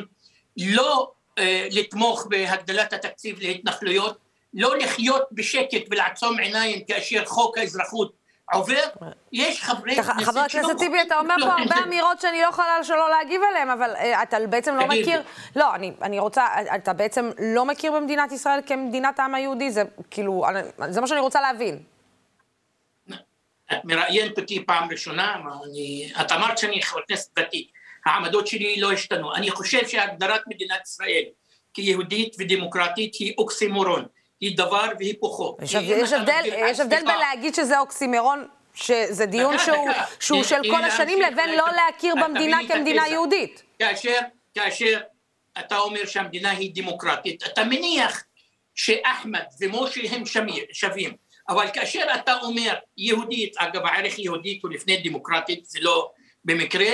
לא 0.58 1.12
אה, 1.38 1.68
לתמוך 1.72 2.28
בהגדלת 2.30 2.94
התקציב 2.94 3.40
להתנחלויות, 3.40 4.18
לא 4.54 4.78
לחיות 4.78 5.24
בשקט 5.32 5.82
ולעצום 5.92 6.40
עיניים 6.40 6.84
כאשר 6.88 7.26
חוק 7.26 7.58
האזרחות 7.58 8.14
עובר, 8.54 8.84
יש 9.32 9.64
חברי 9.64 9.96
כנסת... 9.96 10.12
חבר 10.24 10.40
הכנסת 10.40 10.78
טיבי, 10.78 11.02
אתה 11.02 11.20
אומר 11.20 11.36
פה 11.40 11.54
הרבה 11.54 11.76
אמירות 11.84 12.22
שאני 12.22 12.42
לא 12.42 12.48
יכולה 12.48 12.84
שלא 12.84 13.10
להגיב 13.10 13.42
עליהן, 13.50 13.70
אבל 13.70 13.96
אה, 13.96 14.24
אתה 14.24 14.38
בעצם 14.50 14.76
לא 14.76 14.88
מכיר... 14.88 15.22
לא, 15.56 15.76
אני 16.02 16.20
רוצה... 16.20 16.46
אתה 16.76 16.94
בעצם 16.94 17.30
לא 17.56 17.66
מכיר 17.66 17.92
במדינת 17.92 18.32
ישראל 18.32 18.60
כמדינת 18.66 19.20
העם 19.20 19.36
היהודי? 19.36 19.72
זה 19.72 19.84
כאילו... 20.12 20.46
זה 20.90 21.02
מה 21.02 21.08
שאני 21.08 21.20
רוצה 21.20 21.42
להבין. 21.42 21.80
את 23.72 23.78
מראיינת 23.84 24.40
אותי 24.40 24.66
פעם 24.66 24.90
ראשונה, 24.92 25.36
את 26.22 26.32
אמרת 26.32 26.58
שאני 26.58 26.82
חבר 26.82 27.02
כנסת 27.08 27.40
ותיק. 27.40 27.68
העמדות 28.06 28.48
שלי 28.48 28.80
לא 28.80 28.92
השתנו. 28.92 29.36
אני 29.36 29.52
חושב 29.52 29.88
שהגדרת 29.88 30.42
מדינת 30.48 30.82
ישראל 30.86 31.24
כיהודית 31.74 32.36
ודמוקרטית 32.40 33.16
היא 33.16 33.34
אוקסימורון. 33.38 34.06
היא 34.44 34.58
דבר 34.58 34.86
והיפוכו. 35.00 35.58
יש, 35.62 35.74
יש 35.74 36.14
הבדל, 36.14 36.42
יש 36.70 36.80
הבדל 36.80 37.02
בין 37.06 37.18
להגיד 37.20 37.56
שזה 37.56 37.80
אוקסימרון, 37.80 38.48
שזה 38.74 39.26
דיון 39.26 39.56
דקה, 39.56 39.64
שהוא, 39.66 39.90
דקה. 39.90 40.04
שהוא 40.20 40.44
של 40.44 40.62
כל 40.72 40.84
השנים, 40.84 41.22
לבין 41.22 41.50
לא 41.50 41.66
להכיר 41.76 42.16
במדינה 42.16 42.58
כמדינה 42.68 43.08
יהודית. 43.08 43.64
כאשר, 43.80 44.20
כאשר 44.54 45.00
אתה 45.60 45.78
אומר 45.78 46.06
שהמדינה 46.06 46.52
היא 46.52 46.72
דמוקרטית, 46.76 47.44
אתה 47.46 47.64
מניח 47.64 48.24
שאחמד 48.76 49.44
ומשה 49.62 50.02
הם 50.10 50.24
שווים, 50.72 51.16
אבל 51.50 51.68
כאשר 51.74 52.06
אתה 52.16 52.34
אומר 52.42 52.74
יהודית, 52.98 53.58
אגב 53.58 53.86
הערך 53.86 54.20
יהודית 54.20 54.64
הוא 54.64 54.72
לפני 54.72 54.98
דמוקרטית, 54.98 55.66
זה 55.66 55.80
לא 55.82 56.12
במקרה, 56.46 56.90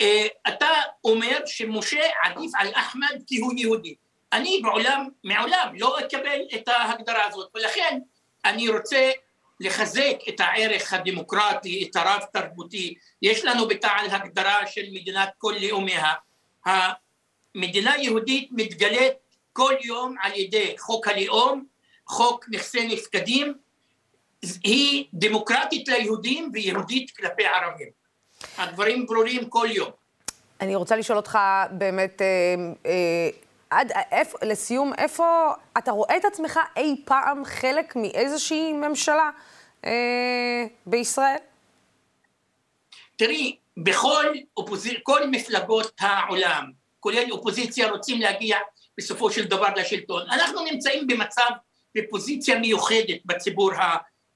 אה, 0.00 0.26
אתה 0.48 0.68
אומר 1.04 1.38
שמשה 1.46 2.02
עדיף 2.22 2.50
על 2.54 2.68
אחמד 2.74 3.22
כי 3.26 3.38
הוא 3.38 3.52
יהודי. 3.56 3.94
אני 4.32 4.60
בעולם, 4.62 5.08
מעולם 5.24 5.72
לא 5.74 6.00
אקבל 6.00 6.40
את 6.54 6.68
ההגדרה 6.68 7.26
הזאת, 7.26 7.50
ולכן 7.54 7.98
אני 8.44 8.68
רוצה 8.68 9.10
לחזק 9.60 10.16
את 10.28 10.40
הערך 10.40 10.92
הדמוקרטי, 10.92 11.88
את 11.90 11.96
הרב 11.96 12.20
תרבותי. 12.32 12.94
יש 13.22 13.44
לנו 13.44 13.68
בתע"ל 13.68 14.06
הגדרה 14.10 14.66
של 14.66 14.82
מדינת 14.92 15.28
כל 15.38 15.54
לאומיה. 15.60 16.12
המדינה 16.64 17.92
היהודית 17.92 18.48
מתגלית 18.52 19.12
כל 19.52 19.74
יום 19.84 20.14
על 20.22 20.32
ידי 20.34 20.74
חוק 20.78 21.08
הלאום, 21.08 21.64
חוק 22.06 22.46
נכסי 22.50 22.86
נפקדים, 22.86 23.54
היא 24.64 25.04
דמוקרטית 25.14 25.88
ליהודים 25.88 26.50
ויהודית 26.52 27.10
כלפי 27.10 27.44
ערבים. 27.46 27.88
הדברים 28.58 29.06
ברורים 29.06 29.48
כל 29.48 29.68
יום. 29.70 29.90
אני 30.60 30.74
רוצה 30.74 30.96
לשאול 30.96 31.18
אותך 31.18 31.38
באמת, 31.70 32.22
אה, 32.22 32.26
אה, 32.86 33.28
עד, 33.72 33.92
איפה, 34.12 34.38
לסיום, 34.42 34.92
איפה 34.98 35.52
אתה 35.78 35.90
רואה 35.90 36.16
את 36.16 36.24
עצמך 36.24 36.60
אי 36.76 36.96
פעם 37.04 37.44
חלק 37.44 37.96
מאיזושהי 37.96 38.72
ממשלה 38.72 39.30
אה, 39.84 40.64
בישראל? 40.86 41.36
תראי, 43.16 43.56
בכל 43.76 44.26
אופוז... 44.56 44.86
כל 45.02 45.26
מפלגות 45.26 45.92
העולם, 46.00 46.70
כולל 47.00 47.32
אופוזיציה, 47.32 47.90
רוצים 47.90 48.20
להגיע 48.20 48.58
בסופו 48.98 49.30
של 49.30 49.44
דבר 49.44 49.68
לשלטון. 49.76 50.22
אנחנו 50.30 50.64
נמצאים 50.64 51.06
במצב, 51.06 51.48
בפוזיציה 51.94 52.58
מיוחדת 52.58 53.18
בציבור 53.24 53.70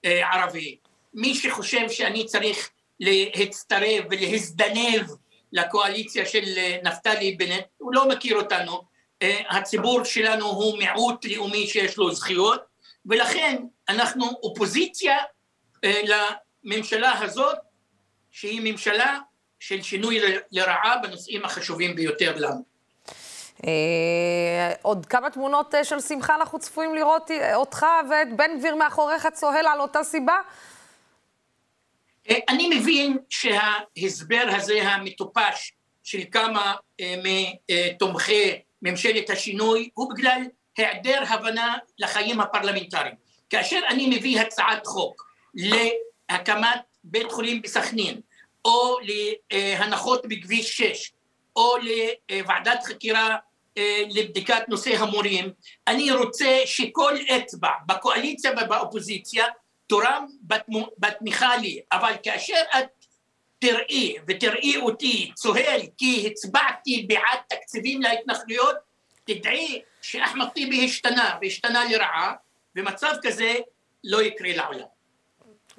הערבי. 0.04 0.76
מי 1.14 1.34
שחושב 1.34 1.90
שאני 1.90 2.26
צריך 2.26 2.70
להצטרף 3.00 4.04
ולהזדנב 4.10 5.06
לקואליציה 5.52 6.26
של 6.26 6.44
נפתלי 6.84 7.32
בנט, 7.32 7.64
הוא 7.78 7.94
לא 7.94 8.08
מכיר 8.08 8.36
אותנו. 8.36 8.82
אה, 9.22 9.40
הציבור 9.50 10.04
שלנו 10.04 10.46
הוא 10.46 10.78
מיעוט 10.78 11.24
לאומי 11.24 11.66
שיש 11.66 11.96
לו 11.96 12.14
זכויות, 12.14 12.60
ולכן 13.06 13.62
אנחנו 13.88 14.26
אופוזיציה 14.42 15.16
אה, 15.84 16.02
לממשלה 16.64 17.22
הזאת, 17.22 17.56
שהיא 18.30 18.60
ממשלה 18.64 19.18
של 19.60 19.82
שינוי 19.82 20.20
לרעה 20.50 20.98
בנושאים 21.02 21.44
החשובים 21.44 21.96
ביותר 21.96 22.34
לנו. 22.36 22.76
אה, 23.66 24.72
עוד 24.82 25.06
כמה 25.06 25.30
תמונות 25.30 25.74
של 25.82 26.00
שמחה 26.00 26.34
אנחנו 26.34 26.58
צפויים 26.58 26.94
לראות 26.94 27.30
אותך 27.54 27.86
ואת 28.10 28.36
בן 28.36 28.58
גביר 28.58 28.74
מאחוריך 28.74 29.26
צוהל 29.26 29.66
על 29.66 29.80
אותה 29.80 30.04
סיבה? 30.04 30.36
אני 32.48 32.68
מבין 32.68 33.18
שההסבר 33.28 34.44
הזה 34.46 34.82
המטופש 34.82 35.72
של 36.04 36.20
כמה 36.32 36.74
מתומכי 37.00 38.60
ממשלת 38.82 39.30
השינוי 39.30 39.90
הוא 39.94 40.10
בגלל 40.10 40.42
היעדר 40.76 41.22
הבנה 41.28 41.76
לחיים 41.98 42.40
הפרלמנטריים. 42.40 43.14
כאשר 43.50 43.80
אני 43.88 44.06
מביא 44.16 44.40
הצעת 44.40 44.86
חוק 44.86 45.30
להקמת 45.54 46.80
בית 47.04 47.32
חולים 47.32 47.62
בסכנין, 47.62 48.20
או 48.64 48.96
להנחות 49.52 50.26
בכביש 50.26 50.76
6, 50.76 51.12
או 51.56 51.74
לוועדת 52.30 52.82
חקירה 52.84 53.36
אה, 53.78 54.02
לבדיקת 54.10 54.68
נושא 54.68 54.96
המורים, 54.96 55.52
אני 55.88 56.12
רוצה 56.12 56.60
שכל 56.64 57.14
אצבע 57.36 57.70
בקואליציה 57.86 58.50
ובאופוזיציה 58.50 59.44
תורם 59.86 60.26
בתמיכה 60.98 61.56
לי, 61.56 61.80
אבל 61.92 62.12
כאשר 62.22 62.62
את 62.78 62.86
תראי 63.58 64.16
ותראי 64.28 64.76
אותי 64.76 65.32
צוהל 65.34 65.80
כי 65.98 66.28
הצבעתי 66.30 67.06
בעד 67.08 67.38
תקציבים 67.48 68.02
להתנחלויות, 68.02 68.76
תדעי 69.24 69.82
שאחמד 70.02 70.48
טיבי 70.48 70.84
השתנה 70.84 71.36
והשתנה 71.42 71.84
לרעה, 71.84 72.32
ומצב 72.76 73.12
כזה 73.22 73.54
לא 74.04 74.22
יקרה 74.22 74.56
לעולם. 74.56 74.86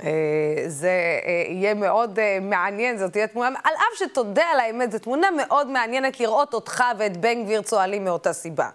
אה, 0.04 0.63
זה 0.68 1.20
אה, 1.26 1.44
יהיה 1.50 1.74
מאוד 1.74 2.20
אה, 2.20 2.38
מעניין, 2.42 2.98
זאת 2.98 3.12
תהיה 3.12 3.28
תמונה, 3.28 3.60
על 3.63 3.74
אף 3.74 4.00
שתודה 4.00 4.44
על 4.44 4.60
האמת, 4.60 4.92
זו 4.92 5.00
תמונה 5.00 5.32
מאוד 5.32 5.68
מעניינת 5.68 6.20
לראות 6.20 6.54
אותך 6.54 6.84
ואת 7.00 7.18
בן 7.18 7.44
גביר 7.44 7.62
צוהלים 7.62 8.04
מאותה 8.04 8.34
סיבה. 8.34 8.70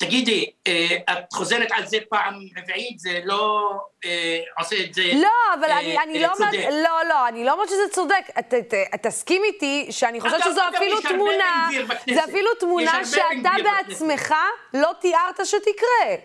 תגידי, 0.00 0.50
אה, 0.66 0.96
את 1.12 1.32
חוזרת 1.32 1.68
על 1.72 1.86
זה 1.86 1.98
פעם 2.08 2.34
רביעית, 2.58 2.98
זה 2.98 3.20
לא 3.24 3.70
אה, 4.04 4.40
עושה 4.58 4.76
את 4.84 4.94
זה 4.94 5.02
לא, 5.14 5.54
אבל 5.54 5.70
אה, 5.70 5.78
אני, 5.78 5.98
אני 5.98 6.18
לא 6.22 6.32
אומרת. 6.32 6.54
לא, 6.54 7.08
לא, 7.08 7.28
אני 7.28 7.44
לא 7.44 7.52
אומרת 7.52 7.68
שזה 7.68 7.88
צודק. 7.92 8.24
ת, 8.48 8.54
ת, 8.54 8.74
תסכים 9.06 9.42
איתי 9.44 9.86
שאני 9.90 10.20
חושבת 10.20 10.44
שזו 10.44 10.60
אפילו 10.76 11.00
תמונה. 11.00 11.68
זה 12.14 12.24
אפילו 12.24 12.54
תמונה 12.60 13.04
שאתה 13.04 13.22
גביר 13.34 13.64
בכנסת. 13.64 13.88
בעצמך 13.88 14.34
לא 14.74 14.90
תיארת 15.00 15.46
שתקרה. 15.46 16.16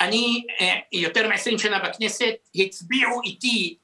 אני 0.00 0.42
יותר 0.92 1.28
מ-20 1.28 1.58
שנה 1.58 1.78
בכנסת, 1.78 2.34
הצביעו 2.54 3.22
איתי 3.24 3.76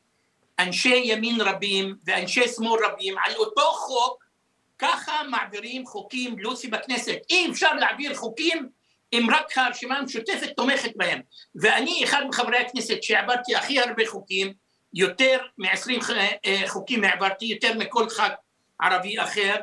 אנשי 0.58 1.00
ימין 1.04 1.40
רבים 1.40 1.96
ואנשי 2.04 2.48
שמאל 2.48 2.80
רבים 2.84 3.14
על 3.24 3.34
אותו 3.36 3.72
חוק, 3.72 4.23
ככה 4.84 5.22
מעבירים 5.30 5.86
חוקים 5.86 6.38
לוסי 6.38 6.68
בכנסת. 6.68 7.16
אי 7.30 7.50
אפשר 7.50 7.74
להעביר 7.74 8.14
חוקים 8.14 8.68
אם 9.12 9.26
רק 9.30 9.58
הרשימה 9.58 9.98
המשותפת 9.98 10.50
תומכת 10.56 10.92
בהם. 10.96 11.20
ואני 11.54 12.04
אחד 12.04 12.22
מחברי 12.28 12.58
הכנסת 12.58 13.02
שהעברתי 13.02 13.56
הכי 13.56 13.80
הרבה 13.80 14.06
חוקים, 14.06 14.52
יותר 14.94 15.38
מ-20 15.58 16.02
חוקים 16.66 17.04
העברתי, 17.04 17.44
יותר 17.44 17.78
מכל 17.78 18.08
ח"כ 18.08 18.22
ערבי 18.80 19.20
אחר, 19.20 19.54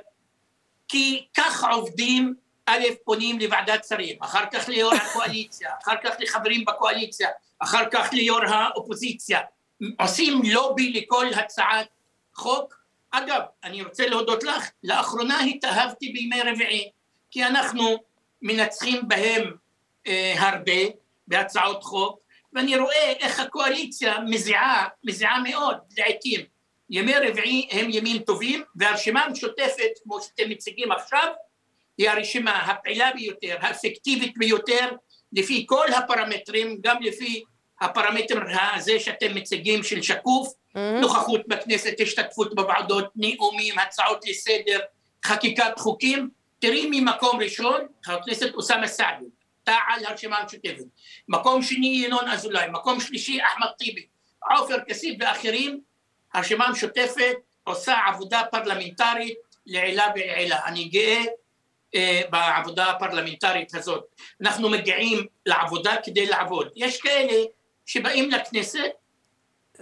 כי 0.87 1.25
כך 1.37 1.63
עובדים, 1.63 2.33
א', 2.65 2.83
פונים 3.03 3.39
לוועדת 3.39 3.85
שרים, 3.85 4.15
אחר 4.21 4.43
כך 4.53 4.69
ליו"ר 4.69 4.93
הקואליציה, 4.93 5.69
אחר 5.83 5.95
כך 6.03 6.15
לחברים 6.19 6.65
בקואליציה, 6.65 7.29
אחר 7.59 7.83
כך 7.91 8.09
ליו"ר 8.13 8.45
האופוזיציה, 8.47 9.39
עושים 9.99 10.41
לובי 10.43 10.93
לכל 10.93 11.25
הצעת 11.33 11.87
חוק. 12.35 12.80
אגב, 13.11 13.41
אני 13.63 13.83
רוצה 13.83 14.07
להודות 14.07 14.43
לך, 14.43 14.69
לאחרונה 14.83 15.39
התאהבתי 15.39 16.09
בימי 16.09 16.41
רביעי, 16.41 16.89
כי 17.31 17.45
אנחנו 17.45 17.97
מנצחים 18.41 19.07
בהם 19.07 19.51
אה, 20.07 20.33
הרבה 20.37 20.81
בהצעות 21.27 21.83
חוק, 21.83 22.19
ואני 22.53 22.77
רואה 22.77 23.13
איך 23.19 23.39
הקואליציה 23.39 24.19
מזיעה, 24.19 24.87
מזיעה 25.03 25.39
מאוד 25.39 25.77
לעתים. 25.97 26.39
ימי 26.89 27.13
רביעי 27.13 27.67
הם 27.71 27.89
ימים 27.89 28.19
טובים, 28.19 28.63
והרשימה 28.75 29.23
המשותפת, 29.23 29.89
כמו 30.03 30.21
שאתם 30.21 30.49
מציגים 30.49 30.91
עכשיו, 30.91 31.27
היא 31.97 32.09
הרשימה 32.09 32.57
הפעילה 32.57 33.11
ביותר, 33.15 33.57
האפקטיבית 33.59 34.37
ביותר, 34.37 34.89
לפי 35.33 35.65
כל 35.67 35.87
הפרמטרים, 35.97 36.77
גם 36.81 36.97
לפי 37.01 37.43
הפרמטר 37.81 38.39
הזה 38.73 38.99
שאתם 38.99 39.35
מציגים 39.35 39.83
של 39.83 40.01
שקוף, 40.01 40.53
נוכחות 40.75 41.41
בכנסת, 41.47 41.93
השתתפות 41.99 42.55
בוועדות, 42.55 43.05
נאומים, 43.15 43.79
הצעות 43.79 44.25
לסדר, 44.27 44.79
חקיקת 45.25 45.79
חוקים. 45.79 46.29
תראי 46.59 46.87
ממקום 46.91 47.39
ראשון, 47.39 47.81
חבר 48.03 48.17
הכנסת 48.17 48.53
אוסאמה 48.53 48.87
סעדי, 48.87 49.25
תע"ל 49.63 50.05
הרשימה 50.05 50.37
המשותפת. 50.37 50.83
מקום 51.27 51.61
שני, 51.61 52.01
ינון 52.05 52.27
אזולאי. 52.27 52.67
מקום 52.71 52.99
שלישי, 52.99 53.39
אחמד 53.43 53.67
טיבי. 53.77 54.05
עופר 54.57 54.77
כסיף 54.87 55.15
ואחרים, 55.19 55.81
הרשימה 56.33 56.65
המשותפת 56.65 57.35
עושה 57.63 57.95
עבודה 58.07 58.41
פרלמנטרית 58.51 59.37
לעילה 59.65 60.07
ולעילה. 60.15 60.65
אני 60.65 60.83
גאה 60.83 61.23
אה, 61.95 62.21
בעבודה 62.29 62.85
הפרלמנטרית 62.85 63.75
הזאת. 63.75 64.03
אנחנו 64.41 64.69
מגיעים 64.69 65.25
לעבודה 65.45 65.95
כדי 66.03 66.25
לעבוד. 66.25 66.69
יש 66.75 67.01
כאלה 67.01 67.43
שבאים 67.85 68.31
לכנסת, 68.31 68.91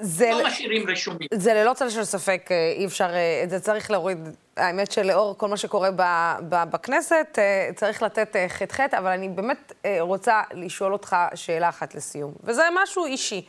זה, 0.01 0.29
לא 0.31 0.47
משאירים 0.47 0.88
רישומים. 0.88 1.27
זה 1.33 1.53
ללא 1.53 1.73
צל 1.73 1.89
של 1.89 2.03
ספק, 2.03 2.47
אה, 2.51 2.73
אי 2.77 2.85
אפשר, 2.85 3.09
אה, 3.13 3.41
את 3.43 3.49
זה 3.49 3.59
צריך 3.59 3.91
להוריד. 3.91 4.17
האמת 4.57 4.91
שלאור 4.91 5.38
כל 5.38 5.47
מה 5.47 5.57
שקורה 5.57 5.89
ב, 5.95 6.01
ב, 6.49 6.63
בכנסת, 6.71 7.27
אה, 7.38 7.69
צריך 7.75 8.03
לתת 8.03 8.35
ח"ח, 8.47 8.79
אבל 8.79 9.12
אני 9.12 9.29
באמת 9.29 9.73
רוצה 9.99 10.41
לשאול 10.53 10.93
אותך 10.93 11.15
שאלה 11.35 11.69
אחת 11.69 11.95
לסיום, 11.95 12.33
וזה 12.43 12.63
משהו 12.83 13.05
אישי. 13.05 13.45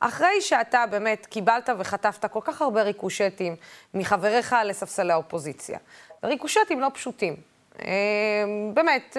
אחרי 0.00 0.40
שאתה 0.40 0.84
באמת 0.90 1.26
קיבלת 1.26 1.70
וחטפת 1.78 2.32
כל 2.32 2.40
כך 2.44 2.62
הרבה 2.62 2.82
ריקושטים 2.82 3.56
מחבריך 3.94 4.56
לספסלי 4.64 5.12
האופוזיציה, 5.12 5.78
ריקושטים 6.24 6.80
לא 6.80 6.88
פשוטים. 6.94 7.36
באמת, 8.74 9.16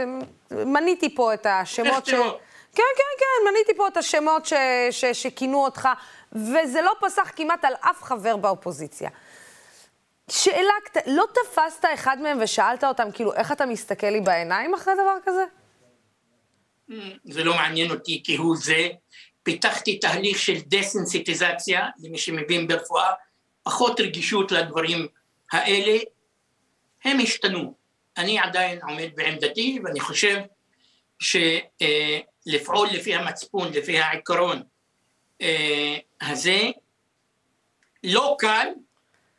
מניתי 0.52 1.16
פה 1.16 1.34
את 1.34 1.46
השמות 1.50 2.06
ש... 2.06 2.14
כן, 2.76 2.84
כן, 2.98 3.04
כן, 3.20 3.52
מניתי 3.52 3.74
פה 3.78 3.88
את 3.88 3.98
השמות 3.98 4.46
ש, 4.46 4.54
ש, 4.92 5.06
שכינו 5.06 5.64
אותך, 5.64 5.90
וזה 6.32 6.82
לא 6.82 6.92
פסח 7.02 7.32
כמעט 7.36 7.66
על 7.66 7.74
אף 7.80 8.04
חבר 8.04 8.36
באופוזיציה. 8.36 9.10
שאלה 10.30 10.74
קטנה, 10.86 11.04
לא 11.08 11.26
תפסת 11.34 11.86
אחד 11.94 12.22
מהם 12.22 12.38
ושאלת 12.42 12.84
אותם, 12.84 13.12
כאילו, 13.14 13.34
איך 13.34 13.52
אתה 13.52 13.66
מסתכל 13.66 14.08
לי 14.08 14.22
בעיניים 14.22 14.74
אחרי 14.74 14.94
דבר 14.94 15.18
כזה? 15.26 15.46
זה 17.24 17.44
לא 17.44 17.56
מעניין 17.56 17.92
אותי 17.92 18.24
כהוא 18.26 18.56
זה. 18.58 18.88
פיתחתי 19.44 20.00
תהליך 20.00 20.40
של 20.40 20.56
דסנסיטיזציה, 20.68 21.88
למי 22.00 22.18
שמבין 22.18 22.68
ברפואה, 22.68 23.12
פחות 23.64 24.00
רגישות 24.00 24.52
לדברים 24.52 25.08
האלה. 25.52 25.98
הם 27.04 27.20
השתנו. 27.20 27.74
אני 28.18 28.40
עדיין 28.40 28.80
עומד 28.84 29.10
בעמדתי, 29.16 29.80
ואני 29.84 30.00
חושב 30.00 30.38
שלפעול 31.22 32.88
לפי 32.92 33.16
המצפון, 33.16 33.72
לפי 33.74 34.00
העיקרון 34.00 34.64
אה, 35.42 35.98
הזה, 36.22 36.60
לא 38.04 38.36
קל, 38.40 38.68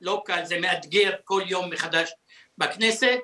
לא 0.00 0.22
קל, 0.24 0.44
זה 0.44 0.60
מאתגר 0.60 1.10
כל 1.24 1.42
יום 1.46 1.70
מחדש 1.70 2.12
בכנסת, 2.58 3.18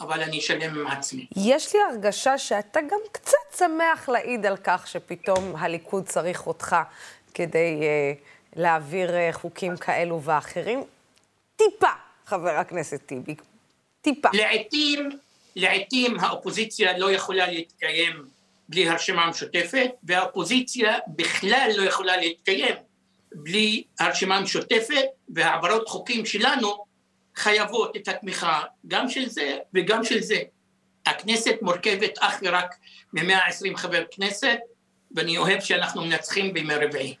אבל 0.00 0.22
אני 0.22 0.38
אשלם 0.38 0.80
עם 0.80 0.86
עצמי. 0.86 1.26
יש 1.36 1.74
לי 1.74 1.80
הרגשה 1.90 2.38
שאתה 2.38 2.80
גם 2.80 2.98
קצת 3.12 3.58
שמח 3.58 4.08
להעיד 4.08 4.46
על 4.46 4.56
כך 4.64 4.86
שפתאום 4.86 5.56
הליכוד 5.56 6.08
צריך 6.08 6.46
אותך 6.46 6.76
כדי 7.34 7.80
uh, 7.80 8.58
להעביר 8.60 9.10
uh, 9.10 9.32
חוקים 9.32 9.76
כאלו 9.76 10.22
ואחרים. 10.22 10.84
טיפה, 11.56 11.90
חבר 12.26 12.50
הכנסת 12.50 13.00
טיבי. 13.06 13.34
טיפה. 14.02 14.28
לעתים, 14.32 15.10
לעתים 15.60 16.20
האופוזיציה 16.20 16.98
לא 16.98 17.12
יכולה 17.12 17.46
להתקיים 17.46 18.24
בלי 18.68 18.88
הרשימה 18.88 19.24
המשותפת, 19.24 19.90
והאופוזיציה 20.02 20.98
בכלל 21.06 21.70
לא 21.76 21.82
יכולה 21.82 22.16
להתקיים 22.16 22.74
בלי 23.32 23.84
הרשימה 24.00 24.36
המשותפת, 24.36 25.04
והעברות 25.28 25.88
חוקים 25.88 26.26
שלנו 26.26 26.84
חייבות 27.36 27.96
את 27.96 28.08
התמיכה 28.08 28.62
גם 28.86 29.08
של 29.08 29.28
זה 29.28 29.58
וגם 29.74 30.04
של 30.04 30.22
זה. 30.22 30.42
הכנסת 31.06 31.54
מורכבת 31.62 32.18
אך 32.18 32.40
ורק 32.42 32.74
מ-120 33.12 33.76
חבר 33.76 34.04
כנסת, 34.10 34.58
ואני 35.16 35.38
אוהב 35.38 35.60
שאנחנו 35.60 36.02
מנצחים 36.02 36.54
בימי 36.54 36.74
רביעי. 36.74 37.14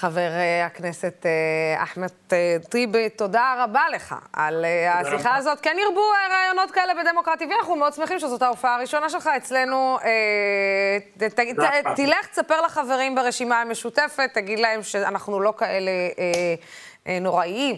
חבר 0.00 0.30
אה, 0.30 0.66
הכנסת 0.66 1.26
אה, 1.26 1.82
אחמד 1.82 2.08
אה, 2.32 2.56
טיבי, 2.68 3.08
תודה 3.08 3.54
רבה 3.64 3.82
לך 3.92 4.14
על 4.32 4.64
השיחה. 4.88 5.36
הזאת. 5.36 5.60
כן 5.60 5.76
ירבו 5.82 6.00
רעיונות 6.30 6.70
כאלה 6.70 6.92
בדמוקרט 6.94 7.42
TV, 7.42 7.44
אנחנו 7.60 7.76
מאוד 7.76 7.92
שמחים 7.92 8.18
שזאת 8.18 8.42
ההופעה 8.42 8.74
הראשונה 8.74 9.10
שלך 9.10 9.30
אצלנו. 9.36 9.98
רבה. 11.86 11.96
תלך, 11.96 12.26
תספר 12.26 12.60
לחברים 12.60 13.14
ברשימה 13.14 13.60
המשותפת, 13.60 14.30
תגיד 14.34 14.58
להם 14.58 14.82
שאנחנו 14.82 15.40
לא 15.40 15.54
כאלה 15.58 15.90
נוראיים, 17.20 17.76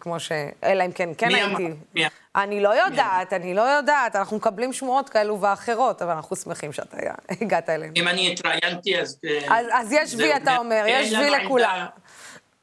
כמו 0.00 0.20
ש... 0.20 0.32
אלא 0.64 0.84
אם 0.84 0.92
כן, 0.92 1.08
כן 1.18 1.28
מי 1.28 1.44
אמר? 1.44 1.58
הייתי. 1.94 2.21
אני 2.36 2.60
לא 2.62 2.84
יודעת, 2.86 3.32
אני 3.32 3.54
לא 3.54 3.62
יודעת, 3.62 4.16
אנחנו 4.16 4.36
מקבלים 4.36 4.72
שמועות 4.72 5.08
כאלו 5.08 5.40
ואחרות, 5.40 6.02
אבל 6.02 6.12
אנחנו 6.12 6.36
שמחים 6.36 6.72
שאתה 6.72 6.96
הגעת 7.40 7.68
אלינו. 7.68 7.92
אם 7.96 8.08
אני 8.08 8.32
התראיינתי, 8.32 9.00
אז... 9.00 9.18
אה, 9.24 9.58
אז- 9.58 9.66
אז 9.72 9.92
יש 9.92 10.14
וי, 10.14 10.36
אתה 10.36 10.56
אומר, 10.56 10.84
יש 10.88 11.12
וי 11.12 11.30
לכולם. 11.30 11.86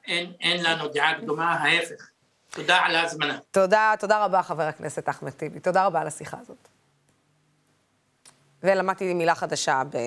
אין, 0.07 0.31
אין 0.41 0.63
לנו 0.63 0.87
דעה 0.87 1.13
קדומה, 1.21 1.53
ההפך. 1.53 2.09
תודה 2.49 2.77
על 2.77 2.95
ההזמנה. 2.95 3.37
תודה, 3.51 3.93
תודה 3.99 4.25
רבה, 4.25 4.43
חבר 4.43 4.63
הכנסת 4.63 5.09
אחמד 5.09 5.31
טיבי. 5.31 5.59
תודה 5.59 5.85
רבה 5.85 6.01
על 6.01 6.07
השיחה 6.07 6.37
הזאת. 6.41 6.67
ולמדתי 8.63 9.13
מילה 9.13 9.35
חדשה 9.35 9.81
ב... 9.91 9.97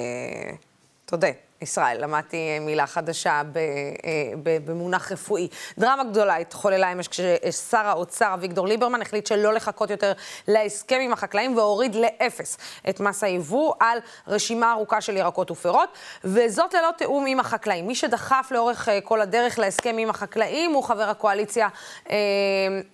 תודה, 1.07 1.29
ישראל, 1.63 2.03
למדתי 2.03 2.59
מילה 2.61 2.87
חדשה. 2.87 3.43
אה. 3.57 4.33
במונח 4.65 5.13
רפואי. 5.13 5.49
דרמה 5.79 6.05
גדולה 6.05 6.37
התחוללה 6.37 6.93
אמש 6.93 7.09
כששר 7.09 7.79
האוצר 7.79 8.35
אביגדור 8.35 8.67
ליברמן 8.67 9.03
החליט 9.03 9.27
שלא 9.27 9.53
לחכות 9.53 9.91
יותר 9.91 10.13
להסכם 10.49 10.99
עם 11.01 11.13
החקלאים 11.13 11.57
והוריד 11.57 11.95
לאפס 11.95 12.59
את 12.89 13.01
מס 13.01 13.25
היבוא 13.25 13.75
על 13.81 13.99
רשימה 14.29 14.73
ארוכה 14.73 15.01
של 15.01 15.17
ירקות 15.17 15.51
ופירות, 15.51 15.89
וזאת 16.25 16.75
ללא 16.75 16.91
תיאום 16.99 17.27
עם 17.27 17.41
החקלאים. 17.41 17.87
מי 17.87 17.95
שדחף 17.95 18.49
לאורך 18.51 18.89
אה, 18.89 19.01
כל 19.01 19.21
הדרך 19.21 19.59
להסכם 19.59 19.97
עם 19.99 20.11
החקלאים 20.11 20.73
הוא 20.73 20.85
חבר 20.85 21.09
הקואליציה, 21.09 21.69
אה, 22.11 22.17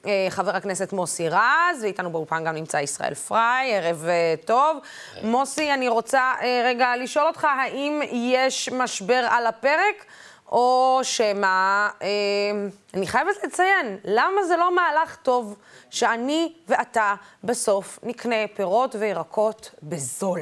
אה, 0.06 0.26
חבר 0.30 0.56
הכנסת 0.56 0.92
מוסי 0.92 1.28
רז, 1.28 1.82
ואיתנו 1.82 2.10
באולפן 2.10 2.44
גם 2.44 2.54
נמצא 2.54 2.78
ישראל 2.78 3.14
פריי, 3.14 3.74
ערב 3.76 4.04
אה, 4.08 4.34
טוב. 4.44 4.78
מוסי, 5.22 5.72
אני 5.72 5.88
רוצה 5.88 6.32
אה, 6.42 6.62
רגע 6.64 6.96
לשאול 6.96 7.26
אותך, 7.26 7.44
האם 7.44 8.00
יש 8.12 8.57
משבר 8.72 9.26
על 9.30 9.46
הפרק, 9.46 10.04
או 10.52 11.00
שמא, 11.02 11.88
אה, 12.02 12.08
אני 12.94 13.06
חייבת 13.06 13.34
לציין, 13.44 13.98
למה 14.04 14.44
זה 14.44 14.56
לא 14.56 14.76
מהלך 14.76 15.16
טוב 15.16 15.56
שאני 15.90 16.52
ואתה 16.68 17.14
בסוף 17.44 17.98
נקנה 18.02 18.48
פירות 18.54 18.94
וירקות 18.94 19.70
בזול? 19.82 20.40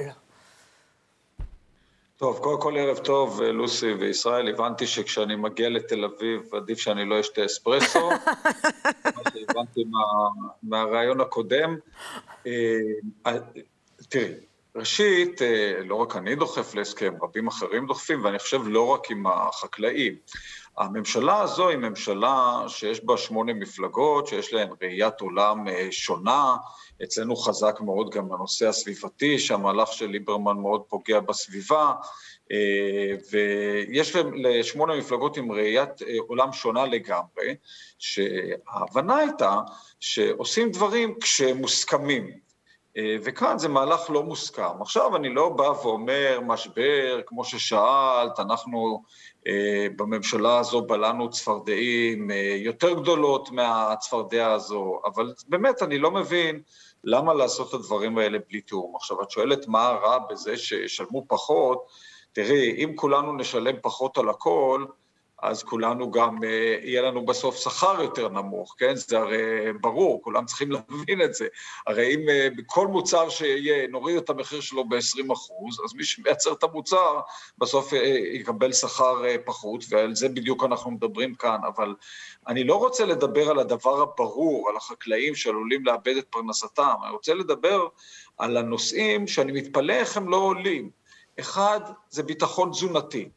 טוב, 2.16 2.38
קודם 2.38 2.60
כל 2.60 2.78
ערב 2.78 2.98
טוב, 2.98 3.42
אה, 3.42 3.52
לוסי 3.52 3.92
וישראל. 3.92 4.48
הבנתי 4.48 4.86
שכשאני 4.86 5.36
מגיע 5.36 5.68
לתל 5.68 6.04
אביב, 6.04 6.54
עדיף 6.54 6.78
שאני 6.78 7.08
לא 7.08 7.20
אשתה 7.20 7.44
אספרסו. 7.44 8.10
מה 9.16 9.22
שהבנתי 9.32 9.84
מה, 9.84 9.98
מהרעיון 10.62 11.20
הקודם. 11.20 11.76
אה, 12.46 12.52
אה, 13.26 13.32
תראי, 14.08 14.34
ראשית, 14.76 15.40
לא 15.84 15.94
רק 15.94 16.16
אני 16.16 16.34
דוחף 16.34 16.74
להסכם, 16.74 17.14
רבים 17.22 17.46
אחרים 17.46 17.86
דוחפים, 17.86 18.24
ואני 18.24 18.38
חושב 18.38 18.60
לא 18.66 18.88
רק 18.88 19.10
עם 19.10 19.26
החקלאים. 19.26 20.14
הממשלה 20.78 21.40
הזו 21.40 21.68
היא 21.68 21.78
ממשלה 21.78 22.64
שיש 22.68 23.04
בה 23.04 23.16
שמונה 23.16 23.54
מפלגות, 23.54 24.26
שיש 24.26 24.52
להן 24.52 24.68
ראיית 24.82 25.20
עולם 25.20 25.64
שונה, 25.90 26.56
אצלנו 27.02 27.36
חזק 27.36 27.80
מאוד 27.80 28.10
גם 28.10 28.32
הנושא 28.32 28.68
הסביבתי, 28.68 29.38
שהמהלך 29.38 29.92
של 29.92 30.06
ליברמן 30.06 30.56
מאוד 30.56 30.82
פוגע 30.88 31.20
בסביבה, 31.20 31.92
אה, 32.52 33.14
ויש 33.30 34.16
לשמונה 34.34 34.96
מפלגות 34.96 35.36
עם 35.36 35.52
ראיית 35.52 36.02
אה, 36.02 36.14
עולם 36.26 36.52
שונה 36.52 36.86
לגמרי, 36.86 37.54
שההבנה 37.98 39.16
הייתה 39.16 39.60
שעושים 40.00 40.70
דברים 40.70 41.14
כשמוסכמים. 41.20 42.26
אה, 42.26 42.45
וכאן 43.22 43.58
זה 43.58 43.68
מהלך 43.68 44.10
לא 44.10 44.22
מוסכם. 44.22 44.82
עכשיו 44.82 45.16
אני 45.16 45.34
לא 45.34 45.48
בא 45.48 45.62
ואומר 45.62 46.40
משבר, 46.42 47.20
כמו 47.26 47.44
ששאלת, 47.44 48.40
אנחנו 48.40 49.02
בממשלה 49.96 50.58
הזו 50.58 50.82
בלענו 50.82 51.30
צפרדעים 51.30 52.30
יותר 52.56 52.92
גדולות 52.92 53.50
מהצפרדע 53.50 54.52
הזו, 54.52 55.00
אבל 55.04 55.32
באמת 55.48 55.82
אני 55.82 55.98
לא 55.98 56.10
מבין 56.10 56.60
למה 57.04 57.34
לעשות 57.34 57.68
את 57.68 57.74
הדברים 57.74 58.18
האלה 58.18 58.38
בלי 58.48 58.60
תיאום? 58.60 58.96
עכשיו, 58.96 59.22
את 59.22 59.30
שואלת 59.30 59.68
מה 59.68 59.88
רע 59.88 60.18
בזה 60.30 60.56
שישלמו 60.56 61.24
פחות, 61.28 61.86
תראי, 62.32 62.84
אם 62.84 62.92
כולנו 62.96 63.32
נשלם 63.32 63.74
פחות 63.82 64.18
על 64.18 64.28
הכל, 64.28 64.84
אז 65.42 65.62
כולנו 65.62 66.10
גם, 66.10 66.44
אה, 66.44 66.78
יהיה 66.82 67.02
לנו 67.02 67.26
בסוף 67.26 67.56
שכר 67.56 68.02
יותר 68.02 68.28
נמוך, 68.28 68.74
כן? 68.78 68.96
זה 68.96 69.18
הרי 69.18 69.72
ברור, 69.80 70.22
כולם 70.22 70.44
צריכים 70.44 70.70
להבין 70.76 71.22
את 71.22 71.34
זה. 71.34 71.46
הרי 71.86 72.14
אם 72.14 72.28
אה, 72.28 72.48
בכל 72.56 72.86
מוצר 72.86 73.28
שיהיה, 73.28 73.88
נוריד 73.88 74.16
את 74.16 74.30
המחיר 74.30 74.60
שלו 74.60 74.88
ב-20 74.88 75.32
אחוז, 75.32 75.80
אז 75.84 75.94
מי 75.94 76.04
שמייצר 76.04 76.52
את 76.52 76.62
המוצר, 76.62 77.20
בסוף 77.58 77.94
אה, 77.94 77.98
יקבל 78.32 78.72
שכר 78.72 79.22
פחות, 79.44 79.84
ועל 79.88 80.14
זה 80.14 80.28
בדיוק 80.28 80.64
אנחנו 80.64 80.90
מדברים 80.90 81.34
כאן. 81.34 81.58
אבל 81.76 81.94
אני 82.48 82.64
לא 82.64 82.74
רוצה 82.74 83.04
לדבר 83.04 83.50
על 83.50 83.58
הדבר 83.58 84.02
הברור, 84.02 84.68
על 84.70 84.76
החקלאים 84.76 85.34
שעלולים 85.34 85.84
לאבד 85.84 86.16
את 86.16 86.26
פרנסתם, 86.30 86.94
אני 87.04 87.12
רוצה 87.12 87.34
לדבר 87.34 87.88
על 88.38 88.56
הנושאים 88.56 89.26
שאני 89.26 89.52
מתפלא 89.52 89.92
איך 89.92 90.16
הם 90.16 90.28
לא 90.28 90.36
עולים. 90.36 90.90
אחד, 91.40 91.80
זה 92.10 92.22
ביטחון 92.22 92.70
תזונתי. 92.70 93.28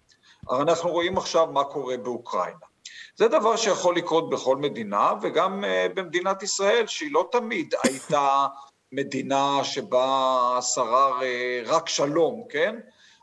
הרי 0.47 0.61
אנחנו 0.61 0.89
רואים 0.89 1.17
עכשיו 1.17 1.47
מה 1.47 1.63
קורה 1.63 1.97
באוקראינה. 1.97 2.69
זה 3.15 3.27
דבר 3.27 3.55
שיכול 3.55 3.95
לקרות 3.95 4.29
בכל 4.29 4.57
מדינה, 4.57 5.13
וגם 5.21 5.63
uh, 5.63 5.93
במדינת 5.93 6.43
ישראל, 6.43 6.87
שהיא 6.87 7.11
לא 7.13 7.27
תמיד 7.31 7.73
הייתה 7.83 8.47
מדינה 8.91 9.59
שבה 9.63 10.59
שרר 10.61 11.19
uh, 11.19 11.23
רק 11.69 11.89
שלום, 11.89 12.43
כן? 12.49 12.75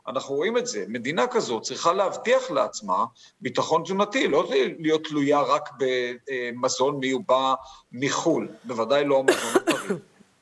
אנחנו 0.07 0.35
רואים 0.35 0.57
את 0.57 0.67
זה. 0.67 0.85
מדינה 0.87 1.27
כזאת 1.27 1.63
צריכה 1.63 1.93
להבטיח 1.93 2.51
לעצמה 2.51 3.05
ביטחון 3.41 3.83
תזונתי, 3.83 4.27
לא 4.27 4.47
להיות 4.79 5.03
תלויה 5.07 5.41
רק 5.41 5.69
במזון 5.79 6.99
מיובא 6.99 7.53
מחו"ל, 7.91 8.49
בוודאי 8.63 9.05
לא 9.05 9.19
המזון 9.19 9.61
הטרי. 9.61 9.95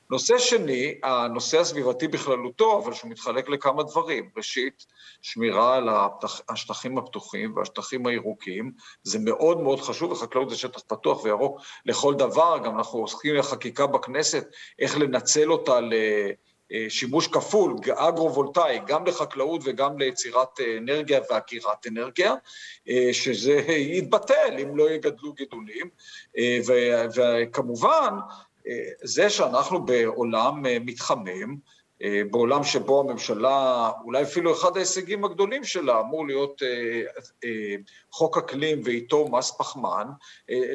נושא 0.10 0.38
שני, 0.38 1.00
הנושא 1.04 1.60
הסביבתי 1.60 2.08
בכללותו, 2.08 2.80
אבל 2.84 2.94
שהוא 2.94 3.12
מתחלק 3.12 3.50
לכמה 3.50 3.84
דברים. 3.84 4.30
ראשית, 4.38 4.86
שמירה 5.22 5.76
על 5.76 5.89
השטחים 6.50 6.98
הפתוחים 6.98 7.56
והשטחים 7.56 8.08
הירוקים, 8.08 8.72
זה 9.04 9.20
מאוד 9.20 9.62
מאוד 9.62 9.82
חשוב, 9.82 10.12
וחקלאות 10.12 10.50
זה 10.50 10.58
שטח 10.58 10.82
פתוח 10.88 11.24
וירוק 11.24 11.62
לכל 11.86 12.13
דבר, 12.13 12.58
גם 12.65 12.78
אנחנו 12.78 13.00
עוסקים 13.00 13.36
בחקיקה 13.39 13.88
בכנסת, 13.88 14.48
איך 14.80 14.98
לנצל 14.98 15.52
אותה 15.52 15.80
לשימוש 16.72 17.28
כפול, 17.28 17.76
אגרו-וולטאי, 17.96 18.80
גם 18.88 19.06
לחקלאות 19.06 19.62
וגם 19.65 20.00
ליצירת 20.00 20.60
אנרגיה 20.78 21.20
ועקירת 21.30 21.88
אנרגיה, 21.88 22.34
שזה 23.12 23.54
יתבטל 23.70 24.58
אם 24.63 24.78
לא 24.78 24.91
יגדלו 24.91 25.34
גידולים, 25.34 25.89
וכמובן, 27.15 28.13
זה 29.04 29.30
שאנחנו 29.30 29.86
בעולם 29.86 30.65
אה, 30.65 30.78
מתחמם, 30.82 31.56
אה, 32.01 32.21
בעולם 32.32 32.63
שבו 32.63 32.99
הממשלה, 32.99 33.91
אולי 34.04 34.23
אפילו 34.23 34.54
אחד 34.54 34.78
ההישגים 34.78 35.25
הגדולים 35.25 35.63
שלה 35.63 35.99
אמור 35.99 36.28
להיות 36.28 36.62
אה, 37.43 37.75
חוק 38.12 38.38
אקלים 38.38 38.82
ואיתו 38.86 39.28
מס 39.28 39.51
פחמן, 39.51 40.08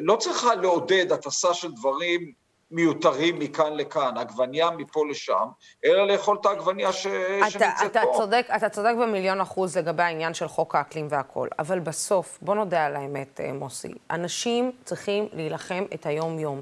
לא 0.01 0.15
צריכה 0.15 0.55
לעודד 0.55 1.11
הטסה 1.11 1.53
של 1.53 1.71
דברים 1.71 2.31
מיותרים 2.73 3.39
מכאן 3.39 3.73
לכאן, 3.73 4.17
עגבניה 4.17 4.71
מפה 4.71 5.07
לשם, 5.09 5.45
אלא 5.85 6.07
לאכול 6.07 6.37
את 6.41 6.45
העגבניה 6.45 6.93
ש... 6.93 7.07
אתה, 7.07 7.49
שנמצאת 7.49 7.91
אתה 7.91 8.01
פה. 8.03 8.17
צודק, 8.17 8.47
אתה 8.55 8.69
צודק 8.69 8.93
במיליון 9.01 9.41
אחוז 9.41 9.77
לגבי 9.77 10.03
העניין 10.03 10.33
של 10.33 10.47
חוק 10.47 10.75
האקלים 10.75 11.07
והכול, 11.09 11.49
אבל 11.59 11.79
בסוף, 11.79 12.39
בוא 12.41 12.55
נודה 12.55 12.85
על 12.85 12.95
האמת, 12.95 13.39
מוסי, 13.53 13.93
אנשים 14.11 14.71
צריכים 14.83 15.27
להילחם 15.33 15.83
את 15.93 16.05
היום-יום. 16.05 16.61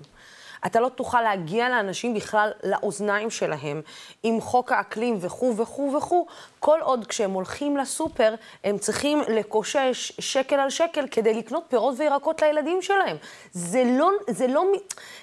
אתה 0.65 0.79
לא 0.79 0.89
תוכל 0.89 1.21
להגיע 1.21 1.69
לאנשים 1.69 2.13
בכלל 2.13 2.51
לאוזניים 2.63 3.29
שלהם 3.29 3.81
עם 4.23 4.41
חוק 4.41 4.71
האקלים 4.71 5.17
וכו' 5.21 5.57
וכו' 5.57 5.93
וכו', 5.97 6.25
כל 6.59 6.79
עוד 6.81 7.07
כשהם 7.07 7.31
הולכים 7.31 7.77
לסופר, 7.77 8.35
הם 8.63 8.77
צריכים 8.77 9.21
לקושש 9.27 10.11
שקל 10.19 10.55
על 10.55 10.69
שקל 10.69 11.07
כדי 11.11 11.33
לקנות 11.33 11.63
פירות 11.67 11.95
וירקות 11.97 12.41
לילדים 12.41 12.81
שלהם. 12.81 13.17
זה 13.51 13.83
לא, 13.97 14.11
זה 14.27 14.47
לא, 14.47 14.63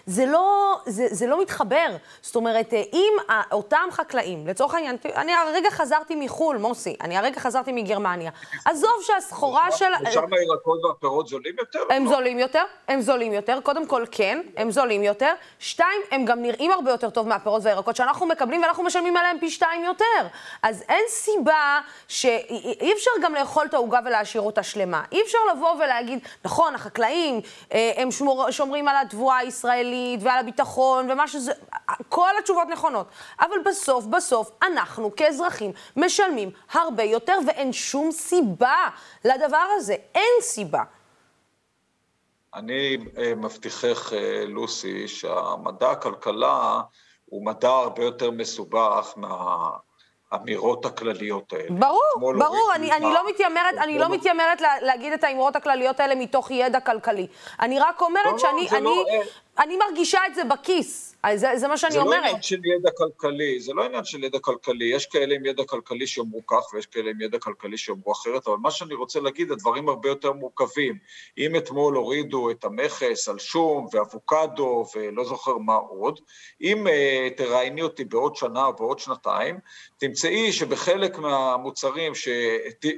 זה 0.06 0.26
לא, 0.26 0.76
זה, 0.86 1.06
זה 1.10 1.26
לא 1.26 1.42
מתחבר. 1.42 1.86
זאת 2.22 2.36
אומרת, 2.36 2.72
אם 2.92 3.12
אותם 3.52 3.88
חקלאים, 3.90 4.46
לצורך 4.46 4.74
העניין, 4.74 4.96
אני 5.16 5.32
הרגע 5.32 5.70
חזרתי 5.70 6.14
מחו"ל, 6.16 6.56
מוסי, 6.56 6.96
אני 7.00 7.16
הרגע 7.16 7.40
חזרתי 7.40 7.72
מגרמניה. 7.72 8.30
עזוב 8.64 8.90
שהסחורה 9.02 9.72
של... 9.72 9.84
ושם 10.08 10.32
הירקות 10.32 10.84
והפירות 10.84 11.28
זולים 11.28 11.54
יותר? 11.58 11.78
הם 11.90 12.04
לא? 12.04 12.10
זולים 12.10 12.38
יותר, 12.38 12.62
הם 12.88 13.00
זולים 13.00 13.32
יותר. 13.32 13.58
קודם 13.62 13.86
כל, 13.86 14.04
כן, 14.10 14.42
הם 14.56 14.70
זולים 14.70 15.02
יותר. 15.02 15.32
שתיים, 15.58 16.00
הם 16.10 16.24
גם 16.24 16.42
נראים 16.42 16.70
הרבה 16.70 16.90
יותר 16.90 17.10
טוב 17.10 17.28
מהפירות 17.28 17.62
והירקות 17.64 17.96
שאנחנו 17.96 18.26
מקבלים, 18.26 18.62
ואנחנו 18.62 18.84
משלמים 18.84 19.16
עליהם 19.16 19.38
פי 19.40 19.50
שתיים 19.50 19.84
יותר. 19.84 20.26
אז 20.62 20.84
אין 20.88 21.04
סיבה 21.26 21.80
שאי 22.08 22.92
אפשר 22.92 23.10
גם 23.22 23.34
לאכול 23.34 23.66
את 23.66 23.74
העוגה 23.74 24.00
ולהשאיר 24.04 24.42
אותה 24.42 24.62
שלמה. 24.62 25.04
אי 25.12 25.22
אפשר 25.22 25.38
לבוא 25.54 25.74
ולהגיד, 25.74 26.18
נכון, 26.44 26.74
החקלאים, 26.74 27.40
אה, 27.72 27.92
הם 27.96 28.10
שמור, 28.10 28.50
שומרים 28.50 28.88
על 28.88 28.96
התבואה 28.96 29.36
הישראלית 29.36 30.20
ועל 30.22 30.38
הביטחון 30.38 31.10
ומה 31.10 31.28
שזה, 31.28 31.52
כל 32.08 32.30
התשובות 32.38 32.68
נכונות. 32.68 33.06
אבל 33.40 33.56
בסוף, 33.64 34.04
בסוף, 34.04 34.50
אנחנו 34.62 35.16
כאזרחים 35.16 35.72
משלמים 35.96 36.50
הרבה 36.72 37.02
יותר, 37.02 37.38
ואין 37.46 37.72
שום 37.72 38.12
סיבה 38.12 38.88
לדבר 39.24 39.66
הזה. 39.76 39.96
אין 40.14 40.40
סיבה. 40.40 40.82
אני 42.54 42.96
אה, 43.18 43.34
מבטיחך, 43.34 44.12
אה, 44.12 44.44
לוסי, 44.46 45.08
שהמדע 45.08 45.90
הכלכלה 45.90 46.80
הוא 47.24 47.46
מדע 47.46 47.70
הרבה 47.70 48.04
יותר 48.04 48.30
מסובך 48.30 49.12
מה... 49.16 49.70
האמירות 50.32 50.84
הכלליות 50.84 51.52
האלה. 51.52 51.70
ברור, 51.70 52.34
ברור, 52.38 52.70
אני, 52.74 52.92
אני 52.92 53.04
לא 53.04 53.28
מתיימרת, 53.28 53.74
אני 53.82 53.98
לא 53.98 54.08
מתיימרת 54.08 54.60
לה, 54.60 54.74
להגיד 54.80 55.12
את 55.12 55.24
האמירות 55.24 55.56
הכלליות 55.56 56.00
האלה 56.00 56.14
מתוך 56.14 56.50
ידע 56.50 56.80
כלכלי. 56.80 57.26
אני 57.60 57.78
רק 57.78 58.02
אומרת 58.02 58.24
לא, 58.26 58.32
לא 58.32 58.38
שאני, 58.38 58.66
לא, 58.72 58.76
אני, 58.76 58.84
לא, 58.84 59.22
אני 59.58 59.76
מרגישה 59.76 60.20
את 60.26 60.34
זה 60.34 60.44
בכיס. 60.44 61.16
זה, 61.34 61.48
זה 61.56 61.68
מה 61.68 61.76
שאני 61.76 61.92
זה 61.92 62.00
אומרת. 62.00 62.20
זה 62.20 62.22
לא 62.22 62.28
עניין 62.28 62.42
של 62.42 62.64
ידע 62.64 62.90
כלכלי, 62.96 63.60
זה 63.60 63.72
לא 63.74 63.84
עניין 63.84 64.04
של 64.04 64.24
ידע 64.24 64.38
כלכלי. 64.38 64.84
יש 64.84 65.06
כאלה 65.06 65.34
עם 65.34 65.46
ידע 65.46 65.64
כלכלי 65.64 66.06
שאומרו 66.06 66.46
כך, 66.46 66.74
ויש 66.74 66.86
כאלה 66.86 67.10
עם 67.10 67.20
ידע 67.20 67.38
כלכלי 67.38 67.78
שאומרו 67.78 68.12
אחרת, 68.12 68.46
אבל 68.48 68.56
מה 68.56 68.70
שאני 68.70 68.94
רוצה 68.94 69.20
להגיד, 69.20 69.50
הדברים 69.50 69.88
הרבה 69.88 70.08
יותר 70.08 70.32
מורכבים. 70.32 70.98
אם 71.38 71.56
אתמול 71.56 71.96
הורידו 71.96 72.50
את 72.50 72.64
המכס 72.64 73.28
על 73.28 73.38
שום 73.38 73.86
ואבוקדו 73.92 74.86
ולא 74.96 75.24
זוכר 75.24 75.58
מה 75.58 75.74
עוד, 75.74 76.20
אם 76.60 76.86
uh, 76.86 77.36
תראייני 77.36 77.82
אותי 77.82 78.04
בעוד 78.04 78.36
שנה 78.36 78.64
או 78.64 78.72
בעוד 78.72 78.98
שנתיים, 78.98 79.58
תמצאי 79.96 80.52
שבחלק 80.52 81.18
מהמוצרים 81.18 82.14
ש... 82.14 82.28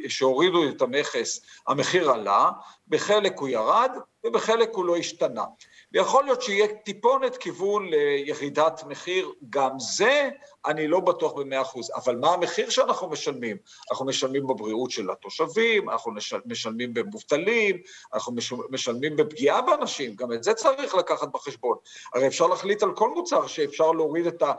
שהורידו 0.09 0.69
את 0.69 0.83
המכס, 0.83 1.41
המחיר 1.67 2.11
עלה, 2.11 2.51
בחלק 2.89 3.39
הוא 3.39 3.49
ירד 3.49 3.91
ובחלק 4.25 4.71
הוא 4.73 4.85
לא 4.85 4.97
השתנה. 4.97 5.45
ויכול 5.93 6.25
להיות 6.25 6.43
שיהיה 6.43 6.67
טיפונת 6.69 7.37
כיוון 7.37 7.89
לירידת 7.89 8.85
מחיר, 8.87 9.33
גם 9.51 9.71
זה 9.79 10.29
אני 10.67 10.89
לא 10.89 11.01
בטוח 11.01 11.33
במאה 11.33 11.63
אחוז, 11.63 11.91
אבל 11.97 12.17
מה 12.17 12.35
המחיר 12.35 12.71
שאנחנו 12.71 13.09
משלמים? 13.09 13.57
אנחנו 13.91 14.07
משלמים 14.07 14.47
בבריאות 14.47 14.91
של 14.91 15.11
התושבים, 15.11 15.91
אנחנו 15.91 16.13
משלמים 16.47 16.95
במובטלים, 16.95 17.77
אנחנו 18.15 18.35
משלמים 18.71 19.17
בפגיעה 19.17 19.63
באנשים, 19.63 20.15
גם 20.15 20.33
את 20.33 20.45
זה 20.45 20.55
צריך 20.55 20.95
לקחת 20.95 21.29
בחשבון. 21.33 21.77
הרי 22.15 22.27
אפשר 22.27 22.47
להחליט 22.47 22.83
על 22.83 22.95
כל 22.95 23.11
מוצר 23.11 23.47
שאפשר 23.47 23.93
להוריד 23.93 24.27
את 24.27 24.43
ה... 24.43 24.53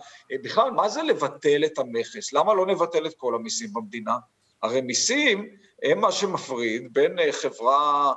בכלל, 0.44 0.72
מה 0.72 0.90
זה 0.90 1.04
לבטל 1.04 1.66
את 1.66 1.80
המכס? 1.80 2.34
למה 2.34 2.54
לא 2.54 2.66
נבטל 2.66 3.06
את 3.06 3.14
כל 3.18 3.36
המיסים 3.36 3.74
במדינה? 3.74 4.16
הרי 4.64 4.82
מיסים 4.82 5.50
הם 5.84 6.00
מה 6.00 6.12
שמפריד 6.12 6.94
בין 6.94 7.20
אה, 7.20 7.32
חברה 7.32 8.08
אה, 8.08 8.14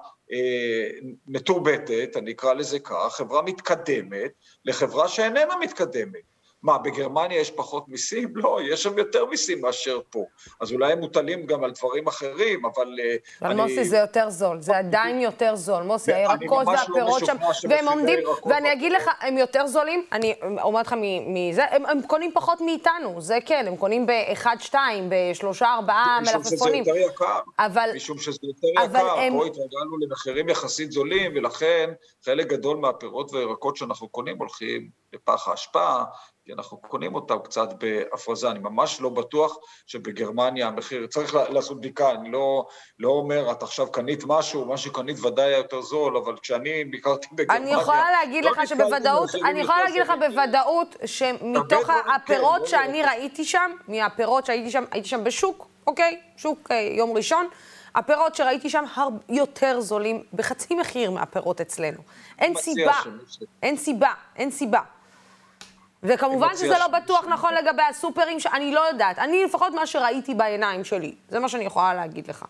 מתורבתת, 1.27 2.17
אני 2.17 2.33
אקרא 2.33 2.53
לזה 2.53 2.79
כך, 2.79 3.15
חברה 3.17 3.43
מתקדמת, 3.43 4.33
לחברה 4.65 5.09
שאיננה 5.09 5.55
מתקדמת. 5.61 6.32
מה, 6.63 6.79
בגרמניה 6.79 7.41
יש 7.41 7.51
פחות 7.51 7.89
מיסים? 7.89 8.33
לא, 8.37 8.59
יש 8.71 8.83
שם 8.83 8.99
יותר 8.99 9.25
מיסים 9.25 9.61
מאשר 9.61 10.01
פה. 10.11 10.25
אז 10.61 10.73
אולי 10.73 10.93
הם 10.93 10.99
מוטלים 10.99 11.47
גם 11.47 11.65
על 11.65 11.71
דברים 11.71 12.07
אחרים, 12.07 12.67
אבל 12.67 12.97
אה, 13.01 13.17
אבל 13.43 13.51
אני... 13.51 13.63
מוסי, 13.63 13.85
זה 13.85 13.99
יותר 13.99 14.31
זול, 14.31 14.61
זה 14.61 14.79
עדיין 14.79 15.21
יותר 15.21 15.57
זול. 15.57 15.83
מוסי, 15.83 16.13
הירקות 16.13 16.67
לא 16.67 16.73
והפירות 16.73 17.27
שם, 17.27 17.37
והם 17.69 17.89
עומדים, 17.89 18.19
ואני 18.47 18.73
אגיד 18.73 18.93
לך, 18.93 19.11
הם 19.21 19.39
יותר 19.39 19.67
זולים, 19.67 20.07
אני 20.13 20.35
אומרת 20.63 20.87
לך 20.87 20.95
מזה, 21.27 21.65
הם, 21.71 21.87
הם 21.87 22.03
קונים 22.07 22.31
פחות 22.35 22.61
מאיתנו, 22.61 23.21
זה 23.21 23.39
כן, 23.47 23.65
הם 23.69 23.77
קונים 23.77 24.07
ב-1, 24.07 24.47
2, 24.59 25.11
ב-3, 25.11 25.65
4 25.65 25.95
מלפפונים. 26.21 26.83
משום 26.83 26.85
שזה 26.85 26.91
יותר 26.91 26.97
יקר. 26.97 27.41
אבל... 27.59 27.91
משום 27.95 28.19
שזה 28.19 28.39
יותר 28.43 28.69
יקר, 28.69 29.11
הם... 29.11 29.33
פה 29.33 29.47
התרגלנו 29.47 29.99
למחירים 30.01 30.49
יחסית 30.49 30.93
זולים, 30.93 31.33
ולכן 31.35 31.91
חלק 32.25 32.47
גדול 32.47 32.77
מהפירות 32.77 33.33
והירקות 33.33 33.77
שאנחנו 33.77 34.09
קונים 34.09 34.39
הולכים 34.39 34.89
לפח 35.13 35.49
האשפה, 35.49 36.03
כי 36.45 36.53
אנחנו 36.53 36.81
קונים 36.81 37.15
אותם 37.15 37.39
קצת 37.45 37.69
בהפרזה, 37.79 38.51
אני 38.51 38.59
ממש 38.59 39.01
לא 39.01 39.09
בטוח 39.09 39.57
שבגרמניה 39.87 40.67
המחיר, 40.67 41.07
צריך 41.07 41.35
לעשות 41.35 41.79
בדיקה, 41.79 42.11
אני 42.11 42.31
לא, 42.31 42.67
לא 42.99 43.09
אומר, 43.09 43.53
את 43.53 43.63
עכשיו 43.63 43.93
קנית 43.93 44.25
משהו, 44.27 44.65
מה 44.65 44.77
שקנית 44.77 45.25
ודאי 45.25 45.45
היה 45.45 45.57
יותר 45.57 45.81
זול, 45.81 46.17
אבל 46.17 46.37
כשאני 46.43 46.85
ביקרתי 46.85 47.29
בגרמניה... 47.33 47.73
אני 47.75 47.83
יכולה 47.83 48.11
להגיד 48.11 48.45
לא 48.45 48.51
לך 48.51 48.69
שבוודאות, 48.69 49.31
אני 49.45 49.61
יכולה 49.61 49.85
להגיד 49.85 50.03
לך 50.03 50.13
בוודאות 50.21 50.97
שמתוך 51.05 51.91
הפירות 52.15 52.61
כן, 52.61 52.67
שאני 52.67 53.03
ראיתי 53.03 53.45
שם, 53.45 53.71
מהפירות 53.89 54.47
שהייתי 54.47 54.71
שם, 54.71 54.85
הייתי 54.91 55.09
שם 55.09 55.25
בשוק, 55.25 55.67
אוקיי? 55.87 56.21
שוק 56.37 56.71
אה, 56.71 56.77
יום 56.77 57.17
ראשון. 57.17 57.49
הפירות 57.95 58.35
שראיתי 58.35 58.71
שם 58.71 58.85
יותר 59.29 59.81
זולים 59.81 60.23
בחצי 60.33 60.75
מחיר 60.75 61.11
מהפירות 61.11 61.61
אצלנו. 61.61 61.99
אין 62.39 62.55
סיבה, 62.55 63.01
אין 63.63 63.77
סיבה, 63.77 64.13
אין 64.37 64.51
סיבה. 64.51 64.81
וכמובן 66.03 66.57
שזה 66.57 66.79
לא 66.79 66.89
בטוח 66.89 67.25
נכון 67.25 67.55
לגבי 67.55 67.83
הסופרים, 67.83 68.41
שאני 68.41 68.73
לא 68.73 68.81
יודעת. 68.81 69.19
אני 69.19 69.45
לפחות 69.45 69.73
מה 69.73 69.87
שראיתי 69.87 70.35
בעיניים 70.35 70.85
שלי, 70.85 71.15
זה 71.29 71.39
מה 71.39 71.49
שאני 71.49 71.65
יכולה 71.65 71.95
להגיד 71.95 72.27
לך. 72.29 72.45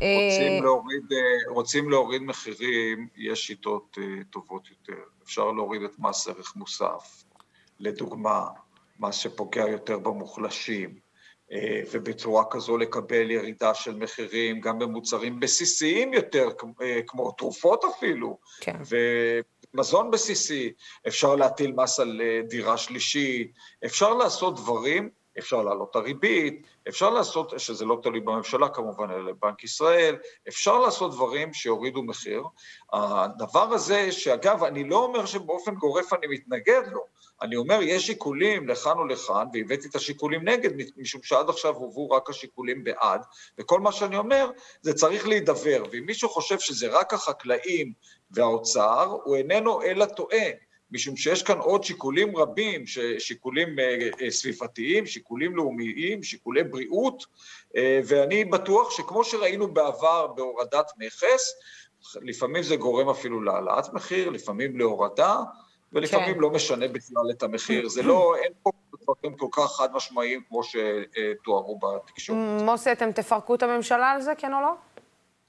רוצים 0.00 0.52
אה, 0.52 0.60
להוריד, 0.62 1.12
אה, 1.12 1.52
רוצים 1.52 1.90
להוריד 1.90 2.22
מחירים, 2.22 3.08
יש 3.16 3.46
שיטות 3.46 3.98
אה, 4.00 4.24
טובות 4.30 4.68
יותר. 4.70 5.02
אפשר 5.24 5.50
להוריד 5.50 5.82
את 5.82 5.98
מס 5.98 6.28
ערך 6.28 6.56
מוסף, 6.56 7.24
לדוגמה, 7.80 8.46
מס 9.00 9.14
שפוגע 9.14 9.68
יותר 9.68 9.98
במוחלשים, 9.98 11.10
ובצורה 11.92 12.44
כזו 12.50 12.76
לקבל 12.78 13.30
ירידה 13.30 13.74
של 13.74 13.96
מחירים 13.96 14.60
גם 14.60 14.78
במוצרים 14.78 15.40
בסיסיים 15.40 16.12
יותר, 16.12 16.48
כמו 17.06 17.32
תרופות 17.32 17.84
אפילו. 17.84 18.38
כן. 18.60 18.76
מזון 19.74 20.10
בסיסי, 20.10 20.72
אפשר 21.08 21.36
להטיל 21.36 21.72
מס 21.72 22.00
על 22.00 22.20
אה, 22.20 22.40
דירה 22.48 22.76
שלישית, 22.76 23.52
אפשר 23.84 24.14
לעשות 24.14 24.56
דברים, 24.56 25.10
אפשר 25.38 25.62
להעלות 25.62 25.90
את 25.90 25.96
הריבית, 25.96 26.66
אפשר 26.88 27.10
לעשות, 27.10 27.52
שזה 27.56 27.84
לא 27.84 27.98
תלוי 28.02 28.20
בממשלה 28.20 28.68
כמובן, 28.68 29.10
אלא 29.10 29.32
בבנק 29.32 29.64
ישראל, 29.64 30.16
אפשר 30.48 30.78
לעשות 30.78 31.12
דברים 31.12 31.54
שיורידו 31.54 32.02
מחיר. 32.02 32.42
הדבר 32.92 33.72
הזה, 33.72 34.12
שאגב, 34.12 34.64
אני 34.64 34.88
לא 34.88 35.04
אומר 35.04 35.26
שבאופן 35.26 35.74
גורף 35.74 36.12
אני 36.12 36.26
מתנגד 36.26 36.82
לו, 36.92 37.04
אני 37.42 37.56
אומר, 37.56 37.78
יש 37.82 38.06
שיקולים 38.06 38.68
לכאן 38.68 38.98
או 38.98 39.06
לכאן, 39.06 39.46
והבאתי 39.52 39.88
את 39.88 39.94
השיקולים 39.94 40.48
נגד, 40.48 40.70
משום 40.96 41.22
שעד 41.22 41.48
עכשיו 41.48 41.74
הובאו 41.74 42.10
רק 42.10 42.30
השיקולים 42.30 42.84
בעד, 42.84 43.22
וכל 43.58 43.80
מה 43.80 43.92
שאני 43.92 44.16
אומר, 44.16 44.50
זה 44.82 44.94
צריך 44.94 45.28
להידבר, 45.28 45.82
ואם 45.92 46.06
מישהו 46.06 46.28
חושב 46.28 46.58
שזה 46.58 46.88
רק 46.88 47.14
החקלאים 47.14 47.92
והאוצר, 48.30 49.16
הוא 49.24 49.36
איננו 49.36 49.82
אלא 49.82 50.04
טועה. 50.04 50.46
משום 50.92 51.16
שיש 51.16 51.42
כאן 51.42 51.58
עוד 51.58 51.84
שיקולים 51.84 52.36
רבים, 52.36 52.84
שיקולים 53.18 53.78
אה, 53.78 54.08
אה, 54.20 54.30
סביבתיים, 54.30 55.06
שיקולים 55.06 55.56
לאומיים, 55.56 56.22
שיקולי 56.22 56.64
בריאות, 56.64 57.26
אה, 57.76 58.00
ואני 58.04 58.44
בטוח 58.44 58.90
שכמו 58.90 59.24
שראינו 59.24 59.74
בעבר 59.74 60.26
בהורדת 60.26 60.92
מכס, 60.98 61.52
לפעמים 62.22 62.62
זה 62.62 62.76
גורם 62.76 63.08
אפילו 63.08 63.42
להעלאת 63.42 63.92
מחיר, 63.92 64.30
לפעמים 64.30 64.78
להורדה, 64.78 65.36
ולפעמים 65.92 66.34
כן. 66.34 66.40
לא 66.40 66.50
משנה 66.50 66.88
בכלל 66.88 67.30
את 67.30 67.42
המחיר. 67.42 67.88
זה 67.88 68.02
לא, 68.02 68.34
אין 68.36 68.52
פה 68.62 68.70
דברים 69.02 69.36
כל 69.36 69.46
כך 69.52 69.76
חד 69.76 69.92
משמעיים 69.92 70.42
כמו 70.48 70.60
שתוארו 70.64 71.78
בתקשורת. 71.78 72.38
מוסי, 72.62 72.92
אתם 72.92 73.12
תפרקו 73.12 73.54
את 73.54 73.62
הממשלה 73.62 74.10
על 74.10 74.20
זה, 74.20 74.32
כן 74.38 74.54
או 74.54 74.60
לא? 74.60 74.72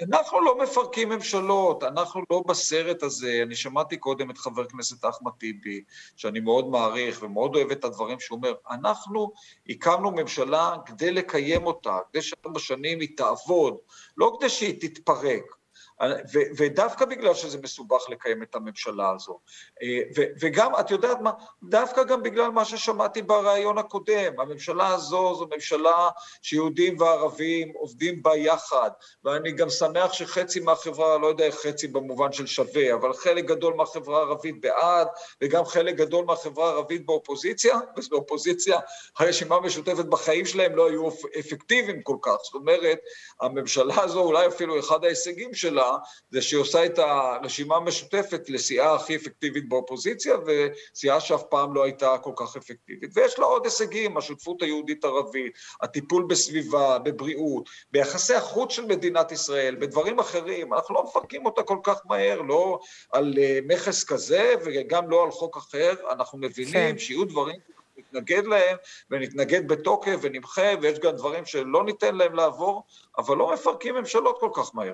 אנחנו 0.01 0.41
לא 0.41 0.57
מפרקים 0.63 1.09
ממשלות, 1.09 1.83
אנחנו 1.83 2.21
לא 2.31 2.43
בסרט 2.47 3.03
הזה. 3.03 3.39
אני 3.43 3.55
שמעתי 3.55 3.97
קודם 3.97 4.31
את 4.31 4.37
חבר 4.37 4.61
הכנסת 4.61 5.05
אחמד 5.05 5.31
טיבי, 5.31 5.83
שאני 6.15 6.39
מאוד 6.39 6.67
מעריך 6.67 7.23
ומאוד 7.23 7.55
אוהב 7.55 7.71
את 7.71 7.85
הדברים 7.85 8.19
שהוא 8.19 8.37
אומר. 8.37 8.53
אנחנו 8.69 9.31
הקמנו 9.69 10.11
ממשלה 10.11 10.75
כדי 10.85 11.11
לקיים 11.11 11.65
אותה, 11.65 11.97
כדי 12.11 12.21
שארבע 12.21 12.59
שנים 12.59 12.99
היא 12.99 13.17
תעבוד, 13.17 13.77
לא 14.17 14.37
כדי 14.39 14.49
שהיא 14.49 14.81
תתפרק. 14.81 15.60
ו- 16.09 16.49
ודווקא 16.57 17.05
בגלל 17.05 17.33
שזה 17.33 17.57
מסובך 17.63 18.09
לקיים 18.09 18.43
את 18.43 18.55
הממשלה 18.55 19.11
הזו. 19.15 19.39
אה, 19.83 19.99
ו- 20.17 20.31
וגם, 20.39 20.71
את 20.79 20.91
יודעת 20.91 21.21
מה, 21.21 21.31
דווקא 21.63 22.03
גם 22.03 22.23
בגלל 22.23 22.51
מה 22.51 22.65
ששמעתי 22.65 23.21
בריאיון 23.21 23.77
הקודם, 23.77 24.39
הממשלה 24.39 24.87
הזו 24.87 25.35
זו 25.35 25.47
ממשלה 25.55 26.09
שיהודים 26.41 26.99
וערבים 26.99 27.71
עובדים 27.75 28.23
בה 28.23 28.35
יחד, 28.35 28.91
ואני 29.23 29.51
גם 29.51 29.69
שמח 29.69 30.13
שחצי 30.13 30.59
מהחברה, 30.59 31.17
לא 31.17 31.27
יודע 31.27 31.45
איך 31.45 31.55
חצי 31.55 31.87
במובן 31.87 32.31
של 32.31 32.47
שווה, 32.47 32.93
אבל 32.93 33.13
חלק 33.13 33.45
גדול 33.45 33.73
מהחברה 33.73 34.17
הערבית 34.17 34.61
בעד, 34.61 35.07
וגם 35.41 35.65
חלק 35.65 35.95
גדול 35.95 36.25
מהחברה 36.25 36.69
הערבית 36.69 37.05
באופוזיציה, 37.05 37.79
ובאופוזיציה 37.97 38.79
הרשימה 39.19 39.55
המשותפת 39.55 40.05
בחיים 40.05 40.45
שלהם 40.45 40.75
לא 40.75 40.89
היו 40.89 41.09
אפקטיביים 41.39 42.01
כל 42.03 42.17
כך. 42.21 42.37
זאת 42.43 42.53
אומרת, 42.53 42.99
הממשלה 43.41 44.03
הזו, 44.03 44.19
אולי 44.19 44.47
אפילו 44.47 44.79
אחד 44.79 45.05
ההישגים 45.05 45.53
שלה, 45.53 45.90
זה 46.29 46.41
שהיא 46.41 46.59
עושה 46.59 46.85
את 46.85 46.99
הרשימה 46.99 47.75
המשותפת 47.75 48.49
לסיעה 48.49 48.95
הכי 48.95 49.15
אפקטיבית 49.15 49.69
באופוזיציה, 49.69 50.35
וסיעה 50.45 51.19
שאף 51.19 51.43
פעם 51.49 51.73
לא 51.73 51.83
הייתה 51.83 52.17
כל 52.17 52.33
כך 52.35 52.55
אפקטיבית. 52.55 53.11
ויש 53.15 53.39
לה 53.39 53.45
עוד 53.45 53.65
הישגים, 53.65 54.17
השותפות 54.17 54.61
היהודית-ערבית, 54.61 55.53
הטיפול 55.81 56.25
בסביבה, 56.29 56.99
בבריאות, 56.99 57.69
ביחסי 57.91 58.33
החוץ 58.33 58.71
של 58.71 58.85
מדינת 58.85 59.31
ישראל, 59.31 59.75
בדברים 59.75 60.19
אחרים. 60.19 60.73
אנחנו 60.73 60.95
לא 60.95 61.03
מפרקים 61.03 61.45
אותה 61.45 61.63
כל 61.63 61.77
כך 61.83 62.01
מהר, 62.05 62.41
לא 62.41 62.79
על 63.11 63.33
אה, 63.37 63.59
מכס 63.67 64.03
כזה 64.03 64.53
וגם 64.65 65.09
לא 65.09 65.23
על 65.23 65.31
חוק 65.31 65.57
אחר. 65.57 65.93
אנחנו 66.11 66.37
מבינים 66.37 66.73
כן. 66.73 66.97
שיהיו 66.97 67.25
דברים 67.25 67.59
נתנגד 67.97 68.45
להם, 68.45 68.77
ונתנגד 69.09 69.67
בתוקף 69.67 70.19
ונמחה, 70.21 70.67
ויש 70.81 70.99
גם 70.99 71.11
דברים 71.11 71.45
שלא 71.45 71.83
ניתן 71.85 72.15
להם 72.15 72.35
לעבור, 72.35 72.83
אבל 73.17 73.37
לא 73.37 73.53
מפרקים 73.53 73.95
ממשלות 73.95 74.37
כל 74.39 74.49
כך 74.53 74.75
מהר. 74.75 74.93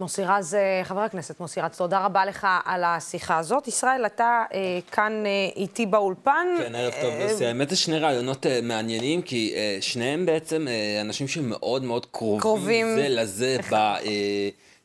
מוסי 0.00 0.22
רז, 0.24 0.54
אה, 0.54 0.84
חבר 0.84 1.00
הכנסת 1.00 1.40
מוסי 1.40 1.60
רז, 1.60 1.76
תודה 1.76 2.04
רבה 2.04 2.24
לך 2.24 2.46
על 2.64 2.84
השיחה 2.84 3.38
הזאת. 3.38 3.68
ישראל, 3.68 4.06
אתה 4.06 4.44
אה, 4.54 4.78
כאן 4.92 5.12
אה, 5.26 5.30
איתי 5.56 5.86
באולפן. 5.86 6.46
כן, 6.58 6.74
ערב 6.74 6.92
טוב. 7.02 7.12
אה, 7.42 7.48
האמת 7.48 7.70
זה 7.70 7.76
שני 7.76 7.98
רעיונות 7.98 8.46
אה, 8.46 8.60
מעניינים, 8.62 9.22
כי 9.22 9.52
אה, 9.56 9.78
שניהם 9.80 10.26
בעצם 10.26 10.68
אה, 10.68 11.00
אנשים 11.00 11.28
שמאוד 11.28 11.84
מאוד 11.84 12.06
קרובים, 12.06 12.40
קרובים 12.40 12.86
זה 12.96 13.08
לזה 13.08 13.56
ב, 13.70 13.74
אה, 13.74 13.98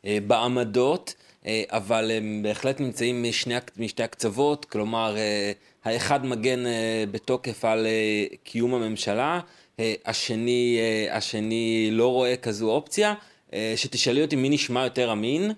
אה, 0.05 0.18
בעמדות, 0.28 1.14
אה, 1.45 1.64
אבל 1.70 2.11
הם 2.11 2.39
בהחלט 2.43 2.80
נמצאים 2.80 3.24
משני, 3.24 3.55
משתי 3.78 4.03
הקצוות, 4.03 4.66
כלומר, 4.66 5.18
אה, 5.18 5.51
האחד 5.86 6.26
מגן 6.26 6.66
אה, 6.66 7.03
בתוקף 7.11 7.66
על 7.66 7.86
אה, 7.86 8.26
קיום 8.43 8.74
הממשלה, 8.74 9.39
אה, 9.80 9.93
השני, 10.05 10.78
אה, 10.80 11.18
השני 11.18 11.89
לא 11.91 12.11
רואה 12.11 12.36
כזו 12.38 12.72
אופציה. 12.72 13.14
אה, 13.54 13.74
שתשאלי 13.76 14.22
אותי 14.22 14.36
מי 14.36 14.49
נשמע 14.49 14.84
יותר 14.84 15.12
אמין. 15.12 15.51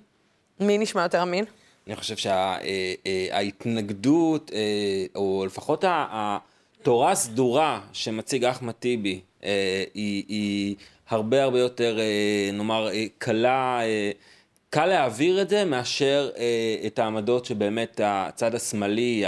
מי 0.60 0.78
נשמע 0.78 1.04
יותר 1.04 1.24
אמין? 1.24 1.46
אני 1.88 1.96
חושב 1.96 2.16
שההתנגדות, 3.34 4.52
שה, 4.54 4.56
אה, 4.56 4.60
אה, 4.60 5.06
או 5.16 5.44
לפחות 5.46 5.84
התורה 5.88 7.12
הסדורה 7.12 7.82
שמציג 7.94 8.46
אחמד 8.46 8.74
טיבי, 8.74 9.20
היא, 9.94 10.24
היא 10.28 10.76
הרבה 11.10 11.44
הרבה 11.44 11.60
יותר, 11.60 12.00
נאמר, 12.54 12.90
קלה, 13.18 13.80
קל 14.70 14.86
להעביר 14.86 15.42
את 15.42 15.50
זה 15.50 15.66
מאשר 15.66 16.30
את 16.86 17.00
העמדות 17.00 17.46
שבאמת 17.46 18.02
הצד 18.04 18.56
השמאלי, 18.56 19.24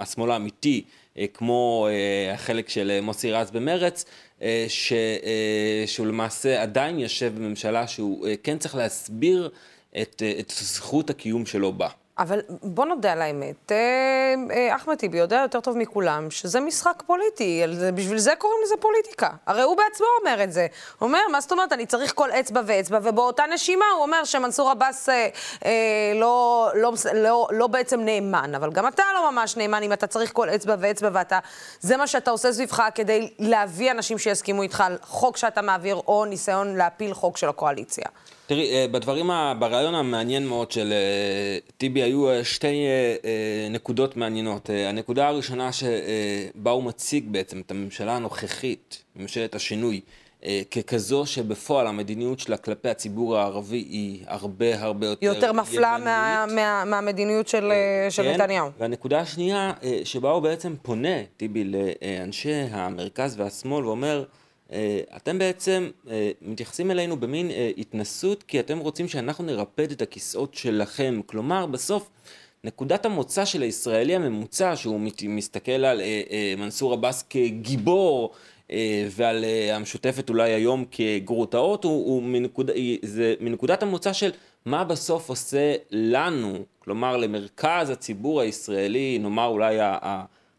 השמאל 0.00 0.30
האמיתי, 0.30 0.84
כמו 1.26 1.88
אה, 1.90 2.34
החלק 2.34 2.68
של 2.68 2.90
אה, 2.90 3.00
מוסי 3.00 3.32
רז 3.32 3.50
במרץ, 3.50 4.04
אה, 4.42 4.64
ש, 4.68 4.92
אה, 4.92 5.84
שהוא 5.86 6.06
למעשה 6.06 6.62
עדיין 6.62 6.98
יושב 6.98 7.32
בממשלה 7.36 7.86
שהוא 7.86 8.26
אה, 8.26 8.34
כן 8.42 8.58
צריך 8.58 8.74
להסביר 8.74 9.50
את, 10.02 10.22
אה, 10.26 10.32
את 10.38 10.50
זכות 10.50 11.10
הקיום 11.10 11.46
שלו 11.46 11.72
בה. 11.72 11.88
אבל 12.20 12.40
בוא 12.62 12.84
נודה 12.84 13.12
על 13.12 13.22
האמת, 13.22 13.72
אה, 13.72 14.34
אה, 14.50 14.76
אחמד 14.76 14.94
טיבי 14.94 15.18
יודע 15.18 15.36
יותר 15.42 15.60
טוב 15.60 15.76
מכולם 15.76 16.30
שזה 16.30 16.60
משחק 16.60 17.02
פוליטי, 17.06 17.62
בשביל 17.94 18.18
זה 18.18 18.32
קוראים 18.38 18.58
לזה 18.64 18.74
פוליטיקה. 18.80 19.28
הרי 19.46 19.62
הוא 19.62 19.76
בעצמו 19.76 20.06
אומר 20.20 20.44
את 20.44 20.52
זה. 20.52 20.66
הוא 20.98 21.06
אומר, 21.06 21.18
מה 21.32 21.40
זאת 21.40 21.52
אומרת, 21.52 21.72
אני 21.72 21.86
צריך 21.86 22.12
כל 22.14 22.30
אצבע 22.30 22.60
ואצבע, 22.66 22.98
ובאותה 23.02 23.42
נשימה 23.54 23.84
הוא 23.94 24.02
אומר 24.02 24.24
שמנסור 24.24 24.70
עבאס 24.70 25.08
אה, 25.08 25.28
אה, 25.64 25.70
לא, 26.14 26.68
לא, 26.74 26.92
לא, 27.14 27.48
לא 27.50 27.66
בעצם 27.66 28.00
נאמן, 28.00 28.54
אבל 28.54 28.72
גם 28.72 28.88
אתה 28.88 29.02
לא 29.14 29.30
ממש 29.30 29.56
נאמן 29.56 29.82
אם 29.82 29.92
אתה 29.92 30.06
צריך 30.06 30.32
כל 30.32 30.50
אצבע 30.50 30.74
ואצבע 30.78 31.08
ואתה... 31.12 31.38
זה 31.80 31.96
מה 31.96 32.06
שאתה 32.06 32.30
עושה 32.30 32.52
סביבך 32.52 32.82
כדי 32.94 33.30
להביא 33.38 33.90
אנשים 33.90 34.18
שיסכימו 34.18 34.62
איתך 34.62 34.80
על 34.80 34.98
חוק 35.02 35.36
שאתה 35.36 35.62
מעביר, 35.62 35.96
או 35.96 36.24
ניסיון 36.24 36.76
להפיל 36.76 37.14
חוק 37.14 37.36
של 37.36 37.48
הקואליציה. 37.48 38.06
תראי, 38.50 38.72
אה, 38.72 38.86
בדברים, 38.90 39.30
ברעיון 39.58 39.94
המעניין 39.94 40.46
מאוד 40.46 40.70
של 40.70 40.92
אה, 40.92 41.58
טיבי 41.78 42.02
היו 42.02 42.30
אה, 42.30 42.44
שתי 42.44 42.86
נקודות 43.70 44.16
מעניינות. 44.16 44.70
הנקודה 44.88 45.28
הראשונה 45.28 45.70
שבה 45.72 46.70
הוא 46.70 46.84
מציג 46.84 47.24
בעצם 47.28 47.60
את 47.60 47.70
הממשלה 47.70 48.16
הנוכחית, 48.16 49.04
ממשלת 49.16 49.54
השינוי, 49.54 50.00
ככזו 50.70 51.26
שבפועל 51.26 51.86
המדיניות 51.86 52.40
שלה 52.40 52.56
כלפי 52.56 52.88
הציבור 52.88 53.36
הערבי 53.36 53.76
היא 53.76 54.24
הרבה 54.26 54.80
הרבה 54.82 55.06
יותר. 55.06 55.26
יותר 55.26 55.52
מפלה 55.52 55.98
מה, 55.98 56.46
מה, 56.54 56.84
מהמדיניות 56.84 57.48
של, 57.48 57.72
של 58.10 58.22
כן, 58.22 58.34
נתניהו. 58.34 58.68
והנקודה 58.78 59.20
השנייה, 59.20 59.72
שבה 60.04 60.30
הוא 60.30 60.42
בעצם 60.42 60.74
פונה, 60.82 61.22
טיבי, 61.36 61.64
לאנשי 61.64 62.52
המרכז 62.70 63.40
והשמאל 63.40 63.86
ואומר, 63.86 64.24
אתם 65.16 65.38
בעצם 65.38 65.90
אה, 66.10 66.30
מתייחסים 66.42 66.90
אלינו 66.90 67.16
במין 67.16 67.50
אה, 67.50 67.70
התנסות 67.78 68.42
כי 68.42 68.60
אתם 68.60 68.78
רוצים 68.78 69.08
שאנחנו 69.08 69.44
נרפד 69.44 69.90
את 69.90 70.02
הכיסאות 70.02 70.54
שלכם. 70.54 71.20
כלומר, 71.26 71.66
בסוף, 71.66 72.10
נקודת 72.64 73.06
המוצא 73.06 73.44
של 73.44 73.62
הישראלי 73.62 74.14
הממוצע, 74.14 74.76
שהוא 74.76 75.00
מסתכל 75.22 75.70
על 75.70 76.00
מנסור 76.58 76.92
עבאס 76.92 77.24
כגיבור, 77.30 78.30
ועל 79.10 79.44
המשותפת 79.72 80.28
אולי 80.28 80.52
היום 80.52 80.84
כגרוטאות, 80.90 81.84
הוא, 81.84 82.06
הוא 82.06 82.22
מנקוד, 82.22 82.70
זה 83.02 83.34
מנקודת 83.40 83.82
המוצא 83.82 84.12
של 84.12 84.30
מה 84.64 84.84
בסוף 84.84 85.28
עושה 85.28 85.74
לנו, 85.90 86.58
כלומר 86.78 87.16
למרכז 87.16 87.90
הציבור 87.90 88.40
הישראלי, 88.40 89.18
נאמר 89.18 89.46
אולי 89.46 89.76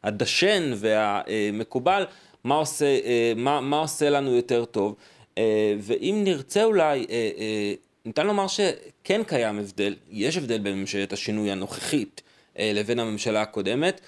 הדשן 0.04 0.72
והמקובל, 0.76 2.06
מה 2.44 2.56
עושה, 2.56 2.86
אה, 2.86 3.34
מה, 3.36 3.62
מה 3.62 3.80
עושה 3.80 4.10
לנו 4.10 4.36
יותר 4.36 4.66
טוב. 4.66 4.96
אה, 5.38 5.74
ואם 5.80 6.22
נרצה 6.24 6.64
אולי, 6.64 7.06
אה, 7.10 7.74
ניתן 8.06 8.28
לומר 8.28 8.48
שכן 8.48 9.24
קיים 9.24 9.60
הבדל, 9.60 9.96
יש 10.12 10.38
הבדל 10.38 10.58
בין 10.58 10.80
ממשלת 10.80 11.14
השינוי 11.14 11.52
הנוכחית 11.52 12.22
לבין 12.60 13.00
הממשלה 13.00 13.42
הקודמת. 13.42 14.02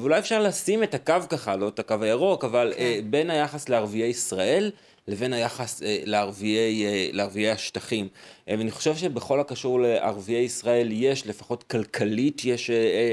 ואולי 0.00 0.18
אפשר 0.18 0.42
לשים 0.42 0.82
את 0.82 0.94
הקו 0.94 1.14
ככה, 1.28 1.56
לא 1.56 1.68
את 1.68 1.78
הקו 1.78 1.94
הירוק, 2.00 2.44
אבל 2.44 2.72
כן. 2.76 3.00
בין 3.10 3.30
היחס 3.30 3.68
לערביי 3.68 4.02
ישראל 4.02 4.70
לבין 5.08 5.32
היחס 5.32 5.82
לערביי, 5.84 6.84
לערביי 7.12 7.50
השטחים. 7.50 8.08
ואני 8.46 8.70
חושב 8.70 8.96
שבכל 8.96 9.40
הקשור 9.40 9.80
לערביי 9.80 10.36
ישראל 10.36 10.88
יש, 10.92 11.26
לפחות 11.26 11.62
כלכלית 11.62 12.44
יש 12.44 12.70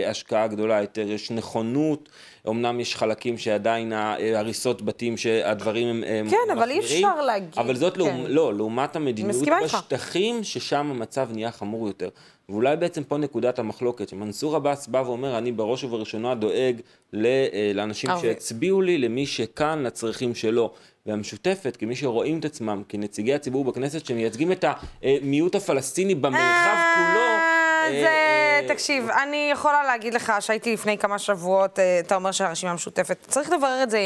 השקעה 0.08 0.48
גדולה 0.48 0.82
יותר, 0.82 1.12
יש 1.12 1.32
נכונות 1.32 2.10
אמנם 2.48 2.80
יש 2.80 2.96
חלקים 2.96 3.38
שעדיין 3.38 3.94
הריסות 4.36 4.82
בתים 4.82 5.18
שהדברים 5.18 5.88
הם 5.88 5.98
מחמירים. 6.02 6.30
כן, 6.48 6.58
אבל 6.58 6.70
אי 6.70 6.80
אפשר 6.80 7.22
להגיד. 7.22 7.50
אבל 7.58 7.76
זאת 7.76 7.98
כן. 7.98 8.22
לא, 8.28 8.54
לעומת 8.54 8.96
המדיניות 8.96 9.44
בשטחים, 9.64 10.44
ששם 10.44 10.92
המצב 10.92 11.30
נהיה 11.34 11.52
חמור 11.52 11.88
יותר. 11.88 12.10
ואולי 12.50 12.78
בעצם 12.78 13.04
פה 13.04 13.18
נקודת 13.18 13.60
המחלוקת, 13.60 14.10
שמנסור 14.10 14.56
עבאס 14.56 14.88
בא 14.88 14.98
ואומר, 14.98 15.38
אני 15.38 15.52
בראש 15.52 15.84
ובראשונה 15.84 16.36
דואג 16.36 16.82
אה, 17.16 17.72
לאנשים 17.76 18.10
שהצביעו 18.22 18.82
לי, 18.82 18.98
למי 18.98 19.26
שכאן, 19.26 19.84
לצרכים 19.84 20.36
שלו. 20.36 20.74
והמשותפת, 21.06 21.78
כמי 21.80 21.96
שרואים 21.96 22.40
את 22.40 22.46
עצמם 22.46 22.84
כנציגי 22.90 23.34
הציבור 23.34 23.66
בכנסת, 23.66 24.06
שמייצגים 24.06 24.52
את 24.52 24.66
המיעוט 25.04 25.56
הפלסטיני 25.56 26.16
במרחב 26.16 26.78
כולו, 26.96 27.59
זה, 27.92 28.08
אה, 28.08 28.60
אה, 28.62 28.68
תקשיב, 28.68 29.10
אני 29.10 29.50
יכולה 29.52 29.84
להגיד 29.84 30.14
לך 30.14 30.34
שהייתי 30.40 30.74
לפני 30.74 30.98
כמה 30.98 31.20
שבועות, 31.20 31.80
אה, 31.80 32.00
אתה 32.00 32.16
אומר 32.16 32.32
שהרשימה 32.32 32.72
המשותפת, 32.72 33.18
צריך 33.28 33.52
לברר 33.52 33.84
את 33.84 33.90
זה, 33.90 34.00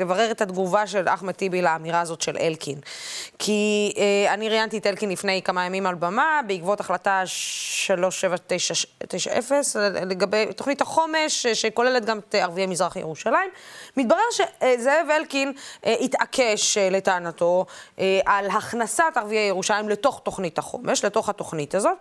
לברר 0.00 0.30
את 0.30 0.40
התגובה 0.40 0.86
של 0.86 1.08
אחמד 1.08 1.32
טיבי 1.32 1.62
לאמירה 1.62 2.00
הזאת 2.00 2.20
של 2.20 2.36
אלקין. 2.40 2.78
כי 3.38 3.92
אני 4.28 4.48
ראיינתי 4.48 4.78
את 4.78 4.86
אלקין 4.86 5.10
לפני 5.10 5.42
כמה 5.42 5.66
ימים 5.66 5.86
על 5.86 5.94
במה, 5.94 6.40
בעקבות 6.46 6.80
החלטה 6.80 7.22
3790 7.26 9.82
לגבי 10.06 10.46
תוכנית 10.56 10.80
החומש, 10.80 11.46
שכוללת 11.46 12.04
גם 12.04 12.18
את 12.18 12.34
ערביי 12.34 12.66
מזרח 12.66 12.96
ירושלים. 12.96 13.50
מתברר 13.96 14.18
שזאב 14.32 15.06
אלקין 15.16 15.52
התעקש, 15.84 16.78
לטענתו, 16.78 17.66
על 18.24 18.50
הכנסת 18.50 19.04
ערביי 19.16 19.48
ירושלים 19.48 19.88
לתוך 19.88 20.20
תוכנית 20.24 20.58
החומש, 20.58 21.04
לתוך 21.04 21.28
התוכנית 21.28 21.74
הזאת, 21.74 21.96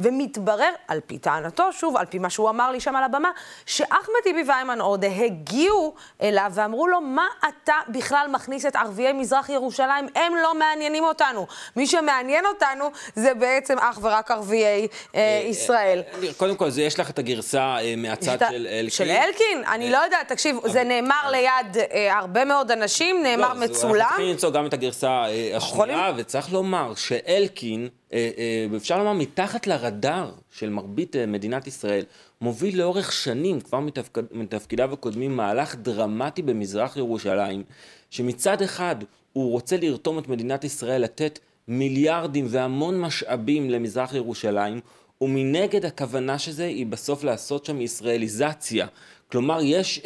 ומת... 0.00 0.38
מתברר, 0.46 0.70
על 0.88 1.00
פי 1.06 1.18
טענתו, 1.18 1.72
שוב, 1.72 1.96
על 1.96 2.06
פי 2.06 2.18
מה 2.18 2.30
שהוא 2.30 2.50
אמר 2.50 2.70
לי 2.70 2.80
שם 2.80 2.96
על 2.96 3.04
הבמה, 3.04 3.30
שאחמד 3.66 4.14
טיבי 4.22 4.42
ואיימן 4.48 4.80
עודה 4.80 5.08
הגיעו 5.08 5.94
אליו 6.22 6.50
ואמרו 6.54 6.88
לו, 6.88 7.00
מה 7.00 7.26
אתה 7.48 7.74
בכלל 7.88 8.26
מכניס 8.30 8.66
את 8.66 8.76
ערביי 8.76 9.12
מזרח 9.12 9.48
ירושלים? 9.48 10.08
הם 10.14 10.32
לא 10.42 10.54
מעניינים 10.54 11.04
אותנו. 11.04 11.46
מי 11.76 11.86
שמעניין 11.86 12.46
אותנו 12.46 12.90
זה 13.14 13.34
בעצם 13.34 13.78
אך 13.78 13.98
ורק 14.02 14.30
ערביי 14.30 14.64
אה, 14.64 14.86
אה 15.14 15.42
ישראל. 15.48 16.02
אה, 16.22 16.32
קודם 16.36 16.56
כל, 16.56 16.68
יש 16.78 17.00
לך 17.00 17.10
את 17.10 17.18
הגרסה 17.18 17.76
אה, 17.78 17.94
מהצד 17.96 18.38
של 18.50 18.66
אלקין. 18.70 18.90
של 18.90 19.10
אלקין? 19.10 19.64
אני 19.72 19.90
לא 19.90 19.98
יודעת, 19.98 20.28
תקשיב, 20.28 20.56
זה 20.66 20.84
נאמר 20.84 21.30
ליד 21.30 21.76
הרבה 22.10 22.44
מאוד 22.44 22.70
אנשים, 22.70 23.22
נאמר 23.22 23.54
לא, 23.54 23.60
מצולם. 23.60 23.94
אנחנו 23.94 24.08
צריכים 24.08 24.26
למצוא 24.26 24.50
גם 24.50 24.66
את 24.66 24.74
הגרסה 24.74 25.24
השנייה, 25.56 26.12
וצריך 26.16 26.52
לומר 26.52 26.94
שאלקין... 26.94 27.88
אה, 28.12 28.30
אה, 28.38 28.76
אפשר 28.76 28.98
לומר 28.98 29.12
מתחת 29.12 29.66
לרדאר 29.66 30.30
של 30.50 30.70
מרבית 30.70 31.16
אה, 31.16 31.26
מדינת 31.26 31.66
ישראל, 31.66 32.04
מוביל 32.40 32.78
לאורך 32.78 33.12
שנים, 33.12 33.60
כבר 33.60 33.80
מתפקד, 33.80 34.22
מתפקידיו 34.32 34.92
הקודמים, 34.92 35.36
מהלך 35.36 35.74
דרמטי 35.76 36.42
במזרח 36.42 36.96
ירושלים, 36.96 37.62
שמצד 38.10 38.62
אחד 38.62 38.96
הוא 39.32 39.50
רוצה 39.50 39.76
לרתום 39.76 40.18
את 40.18 40.28
מדינת 40.28 40.64
ישראל 40.64 41.02
לתת 41.02 41.38
מיליארדים 41.68 42.46
והמון 42.48 43.00
משאבים 43.00 43.70
למזרח 43.70 44.14
ירושלים, 44.14 44.80
ומנגד 45.20 45.84
הכוונה 45.84 46.38
של 46.38 46.52
זה 46.52 46.64
היא 46.64 46.86
בסוף 46.86 47.24
לעשות 47.24 47.64
שם 47.64 47.80
ישראליזציה. 47.80 48.86
כלומר, 49.32 49.58
יש, 49.62 50.02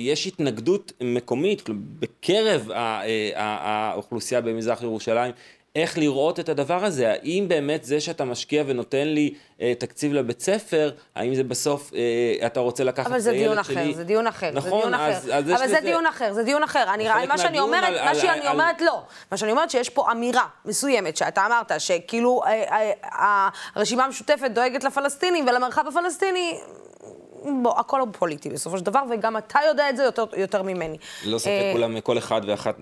יש 0.00 0.26
התנגדות 0.26 0.92
מקומית 1.00 1.62
בקרב 2.00 2.70
האוכלוסייה 3.34 4.40
במזרח 4.40 4.82
ירושלים 4.82 5.32
איך 5.76 5.98
לראות 5.98 6.40
את 6.40 6.48
הדבר 6.48 6.84
הזה, 6.84 7.10
האם 7.10 7.44
באמת 7.48 7.84
זה 7.84 8.00
שאתה 8.00 8.24
משקיע 8.24 8.64
ונותן 8.66 9.08
לי 9.08 9.34
אה, 9.60 9.72
תקציב 9.78 10.12
לבית 10.12 10.40
ספר, 10.40 10.90
האם 11.14 11.34
זה 11.34 11.44
בסוף, 11.44 11.90
אה, 11.94 12.46
אתה 12.46 12.60
רוצה 12.60 12.84
לקחת 12.84 13.06
את 13.06 13.12
הילד 13.12 13.22
שלי? 13.24 13.36
אבל 13.36 13.42
זה 13.42 13.44
דיון 13.44 13.58
אחר, 13.58 13.94
זה 13.94 14.04
דיון 14.04 14.26
אחר, 14.26 14.50
נכון, 14.54 14.70
זה 14.70 14.86
דיון 14.88 14.94
אז, 14.94 15.24
אחר. 15.24 15.34
אז 15.34 15.44
אבל 15.44 15.56
זה 15.58 15.64
לזה... 15.64 15.80
דיון 15.80 16.06
אחר, 16.06 16.32
זה 16.32 16.42
דיון 16.42 16.62
אחר. 16.62 16.94
אני, 16.94 17.26
מה 17.28 17.38
שאני 17.38 17.60
אומרת, 17.60 17.84
על, 17.84 18.04
מה 18.04 18.14
שאני 18.14 18.46
על, 18.46 18.52
אומרת, 18.54 18.80
על... 18.80 18.86
לא. 18.86 19.02
מה 19.30 19.36
שאני 19.36 19.50
אומרת, 19.50 19.70
שיש 19.70 19.88
פה 19.88 20.12
אמירה 20.12 20.46
מסוימת, 20.64 21.16
שאתה 21.16 21.46
אמרת, 21.46 21.72
שכאילו 21.78 22.42
אה, 22.46 22.92
אה, 23.02 23.48
הרשימה 23.74 24.04
המשותפת 24.04 24.50
דואגת 24.50 24.84
לפלסטינים 24.84 25.46
ולמרחב 25.48 25.84
הפלסטיני, 25.88 26.58
בוא, 27.62 27.80
הכל 27.80 28.02
פוליטי 28.18 28.50
בסופו 28.50 28.78
של 28.78 28.84
דבר, 28.84 29.02
וגם 29.10 29.36
אתה 29.36 29.58
יודע 29.68 29.90
את 29.90 29.96
זה 29.96 30.02
יותר, 30.02 30.24
יותר 30.36 30.62
ממני. 30.62 30.98
לא 31.24 31.38
ספק, 31.38 31.48
אה, 31.48 31.70
כולם, 31.72 32.00
כל 32.00 32.18
אחד 32.18 32.40
ואחת 32.46 32.76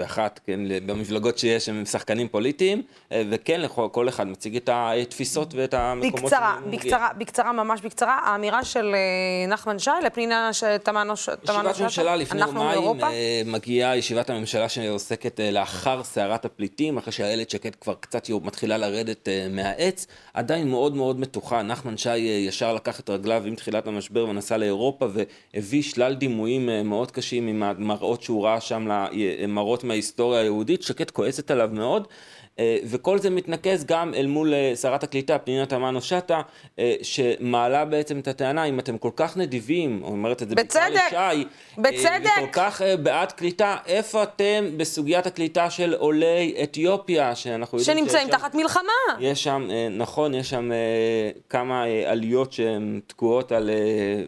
ואחת, 0.00 0.40
כן, 0.46 0.60
במפלגות 0.86 1.38
שיש 1.38 1.68
הם 1.68 1.84
שחקנים 1.84 2.28
פוליטיים, 2.28 2.82
אה, 3.12 3.22
וכן, 3.30 3.60
כל 3.92 4.08
אחד 4.08 4.26
מציג 4.26 4.56
את 4.56 4.68
התפיסות 4.72 5.54
ואת 5.54 5.74
המקומות 5.74 6.24
בקצרה, 6.24 6.58
בקצרה, 6.70 7.08
בקצרה, 7.18 7.52
ממש 7.52 7.80
בקצרה, 7.80 8.18
האמירה 8.24 8.64
של 8.64 8.94
אה, 8.94 9.46
נחמן 9.48 9.78
שי 9.78 9.90
לפנינה 10.04 10.50
תמנו 10.82 11.16
שטה. 11.16 11.52
ישיבת 11.52 11.80
ממשלה 11.80 12.16
לפני 12.16 12.40
יומיים 12.40 13.04
אה, 13.04 13.42
מגיעה 13.46 13.96
ישיבת 13.96 14.30
הממשלה 14.30 14.68
שעוסקת 14.68 15.40
לאחר 15.52 16.02
סערת 16.02 16.44
הפליטים, 16.44 16.98
אחרי 16.98 17.12
שאיילת 17.12 17.50
שקד 17.50 17.74
כבר 17.74 17.94
קצת 18.00 18.28
מתחילה 18.44 18.76
לרדת 18.76 19.28
מהעץ, 19.50 20.06
עדיין 20.34 20.70
מאוד 20.70 20.94
מאוד 20.94 21.20
מתוחה. 21.20 21.62
נחמן 21.62 21.96
שי 21.96 22.16
ישר 22.18 22.74
לקח 22.74 23.00
את 23.00 23.10
רגליו 23.10 23.42
עם 23.46 23.54
תחילת 23.54 23.86
המשבר 23.86 24.28
ונסע 24.28 24.56
לאירופה 24.56 25.06
והביא 25.54 25.82
שלל 25.82 26.14
דימויים 26.14 26.68
מאוד 26.84 27.10
קשים 27.10 27.46
עם 27.46 27.62
המראות 27.62 28.22
שהוא 28.22 28.44
ראה 28.44 28.60
שם, 28.60 28.88
מראות 29.48 29.84
מההיסטוריה 29.90 30.40
היהודית, 30.40 30.82
שקד 30.82 31.10
כועסת 31.10 31.50
עליו 31.50 31.70
מאוד. 31.72 32.08
וכל 32.84 33.18
זה 33.18 33.30
מתנקז 33.30 33.84
גם 33.84 34.14
אל 34.14 34.26
מול 34.26 34.54
שרת 34.80 35.02
הקליטה, 35.02 35.38
פנינה 35.38 35.66
תמנו 35.66 36.02
שטה, 36.02 36.40
שמעלה 37.02 37.84
בעצם 37.84 38.18
את 38.18 38.28
הטענה, 38.28 38.64
אם 38.64 38.78
אתם 38.78 38.98
כל 38.98 39.10
כך 39.16 39.36
נדיבים, 39.36 40.02
אומרת 40.02 40.42
את 40.42 40.48
זה 40.48 40.54
בצדק, 40.54 41.00
לשי, 41.06 41.44
בצדק. 41.78 42.30
וכל 42.38 42.46
כך 42.52 42.82
בעד 43.02 43.32
קליטה, 43.32 43.76
איפה 43.86 44.22
אתם 44.22 44.64
בסוגיית 44.76 45.26
הקליטה 45.26 45.70
של 45.70 45.94
עולי 45.94 46.54
אתיופיה, 46.62 47.34
שאנחנו 47.34 47.78
יודעים 47.78 47.98
שנמצאים 47.98 48.28
תחת 48.28 48.54
מלחמה. 48.54 49.18
יש 49.20 49.44
שם, 49.44 49.68
נכון, 49.90 50.34
יש 50.34 50.50
שם 50.50 50.70
כמה 51.48 51.84
עליות 52.06 52.52
שהן 52.52 53.00
תקועות 53.06 53.52
על 53.52 53.70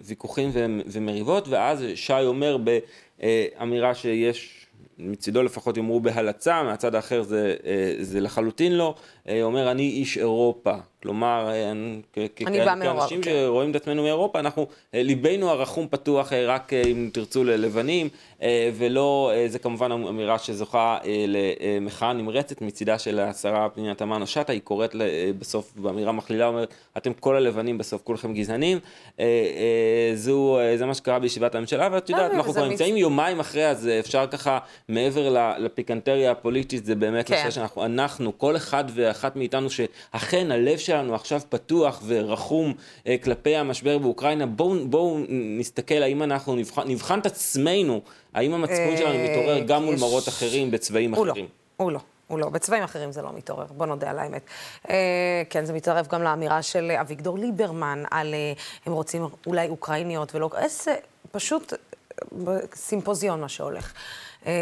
ויכוחים 0.05 0.51
ומריבות, 0.87 1.49
ואז 1.49 1.85
שי 1.95 2.13
אומר 2.13 2.57
באמירה 2.57 3.95
שיש... 3.95 4.62
מצידו 5.03 5.43
לפחות 5.43 5.77
יאמרו 5.77 6.01
בהלצה, 6.01 6.63
מהצד 6.63 6.95
האחר 6.95 7.23
זה, 7.23 7.57
זה 8.01 8.21
לחלוטין 8.21 8.73
לא, 8.73 8.95
אומר 9.43 9.71
אני 9.71 9.83
איש 9.83 10.19
אירופה, 10.19 10.75
כלומר, 11.03 11.51
אה, 11.51 11.73
כאנשים 12.83 13.23
כן. 13.23 13.31
שרואים 13.31 13.71
את 13.71 13.77
עצמנו 13.77 14.03
מאירופה, 14.03 14.39
אנחנו, 14.39 14.67
אה, 14.95 15.03
ליבנו 15.03 15.51
הרחום 15.51 15.87
פתוח 15.91 16.33
אה, 16.33 16.47
רק 16.47 16.73
אם 16.73 17.11
תרצו 17.13 17.45
ללבנים, 17.45 18.09
ולא, 18.75 19.33
זה 19.47 19.59
כמובן 19.59 19.93
אמירה 19.93 20.39
שזוכה 20.39 20.99
למחאה 21.27 22.13
נמרצת 22.13 22.61
מצידה 22.63 22.99
של 22.99 23.21
השרה 23.21 23.69
פנינה 23.69 23.95
תמנו 23.95 24.27
שטה, 24.27 24.53
היא 24.53 24.61
קוראת 24.61 24.95
בסוף 25.39 25.73
באמירה 25.77 26.13
מכלילה, 26.13 26.47
אומרת, 26.47 26.75
אתם 26.97 27.13
כל 27.13 27.37
הלבנים 27.37 27.79
בסוף, 27.79 28.03
כולכם 28.03 28.35
גזענים. 28.35 28.79
זו, 30.15 30.59
זה 30.77 30.87
מה 30.87 30.95
שקרה 30.95 31.19
בישיבת 31.19 31.55
הממשלה, 31.55 31.89
ואת 31.93 32.11
יודעת, 32.11 32.33
אנחנו 32.35 32.53
כבר 32.53 32.69
נמצאים 32.69 32.97
יומיים 32.97 33.41
אחרי, 33.41 33.67
אז 33.67 33.89
אפשר 34.01 34.27
ככה, 34.27 34.59
מעבר 34.89 35.55
לפיקנטריה 35.59 36.31
הפוליטית, 36.31 36.85
זה 36.85 36.95
באמת 36.95 37.27
כן. 37.29 37.51
שאנחנו, 37.51 37.85
אנחנו, 37.85 38.39
כל 38.39 38.57
אחד 38.57 38.85
ואחת 38.95 39.37
מאיתנו, 39.37 39.71
שאכן 39.71 40.53
הלב 40.53 40.79
של... 40.79 40.92
שלנו 40.93 41.15
עכשיו 41.15 41.41
פתוח 41.49 42.03
ורחום 42.07 42.75
אה, 43.07 43.17
כלפי 43.25 43.57
המשבר 43.57 43.99
באוקראינה, 43.99 44.47
בואו 44.47 44.89
בוא 44.89 45.21
נסתכל 45.29 46.03
האם 46.03 46.23
אנחנו 46.23 46.55
נבחן, 46.55 46.89
נבחן 46.89 47.19
את 47.19 47.27
עצמנו, 47.27 48.01
האם 48.35 48.55
המצפון 48.55 48.97
שלנו 48.97 49.15
אה, 49.15 49.31
מתעורר 49.31 49.59
גם 49.59 49.85
מול 49.85 49.97
מראות 50.01 50.29
אחרים 50.29 50.71
בצבעים 50.71 51.15
לא, 51.15 51.23
אחרים. 51.23 51.47
הוא 51.77 51.93
לא. 51.93 52.01
הוא 52.29 52.39
לא, 52.39 52.49
בצבעים 52.49 52.83
אחרים 52.83 53.13
זה 53.13 53.23
לא 53.23 53.33
מתעורר, 53.33 53.67
בוא 53.77 53.87
נודה 53.87 54.11
על 54.11 54.19
האמת. 54.19 54.43
אה, 54.91 55.43
כן, 55.51 55.65
זה 55.65 55.73
מתערב 55.73 56.07
גם 56.07 56.23
לאמירה 56.23 56.63
של 56.63 56.91
אביגדור 57.01 57.39
ליברמן 57.39 58.03
על 58.11 58.35
אה, 58.35 58.53
הם 58.87 58.93
רוצים 58.93 59.27
אולי 59.47 59.69
אוקראיניות 59.69 60.35
ולא... 60.35 60.51
איזה, 60.59 60.95
פשוט 61.31 61.73
אה, 61.73 62.57
סימפוזיון 62.75 63.41
מה 63.41 63.49
שהולך. 63.49 63.93
אה, 64.47 64.53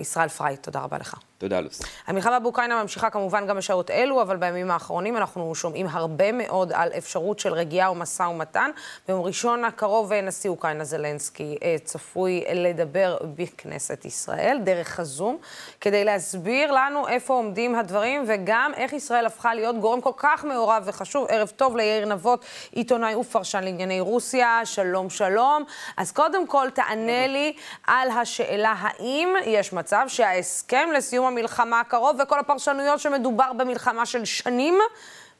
ישראל 0.00 0.28
פריי, 0.28 0.56
תודה 0.56 0.80
רבה 0.80 0.98
לך. 0.98 1.14
תודה, 1.40 1.60
לוס. 1.60 1.82
המלחמה 2.06 2.38
באוקראינה 2.38 2.82
ממשיכה 2.82 3.10
כמובן 3.10 3.46
גם 3.46 3.56
בשעות 3.56 3.90
אלו, 3.90 4.22
אבל 4.22 4.36
בימים 4.36 4.70
האחרונים 4.70 5.16
אנחנו 5.16 5.54
שומעים 5.54 5.86
הרבה 5.90 6.32
מאוד 6.32 6.72
על 6.72 6.88
אפשרות 6.98 7.38
של 7.38 7.52
רגיעה 7.52 7.92
ומשא 7.92 8.22
ומתן. 8.22 8.70
ביום 9.08 9.22
ראשון 9.22 9.64
הקרוב 9.64 10.12
נשיא 10.12 10.50
אוקראינה 10.50 10.84
זלנסקי 10.84 11.56
אה, 11.62 11.76
צפוי 11.84 12.44
לדבר 12.54 13.16
בכנסת 13.36 14.04
ישראל, 14.04 14.58
דרך 14.64 15.00
הזום, 15.00 15.38
כדי 15.80 16.04
להסביר 16.04 16.72
לנו 16.72 17.08
איפה 17.08 17.34
עומדים 17.34 17.74
הדברים, 17.74 18.24
וגם 18.26 18.72
איך 18.76 18.92
ישראל 18.92 19.26
הפכה 19.26 19.54
להיות 19.54 19.76
גורם 19.76 20.00
כל 20.00 20.12
כך 20.16 20.44
מעורב 20.44 20.82
וחשוב. 20.86 21.26
ערב 21.30 21.52
טוב 21.56 21.76
ליאיר 21.76 22.06
נבות, 22.06 22.44
עיתונאי 22.72 23.14
ופרשן 23.14 23.64
לענייני 23.64 24.00
רוסיה, 24.00 24.60
שלום 24.64 25.10
שלום. 25.10 25.64
אז 25.96 26.12
קודם 26.12 26.46
כל 26.46 26.68
תענה 26.74 27.26
לי 27.26 27.52
על 27.86 28.10
השאלה 28.10 28.74
האם 28.78 29.28
יש 29.44 29.72
מצב 29.72 30.04
שההסכם 30.08 30.88
לסיום 30.94 31.29
המלחמה 31.30 31.80
הקרוב 31.80 32.20
וכל 32.22 32.38
הפרשנויות 32.38 33.00
שמדובר 33.00 33.52
במלחמה 33.58 34.06
של 34.06 34.24
שנים, 34.24 34.74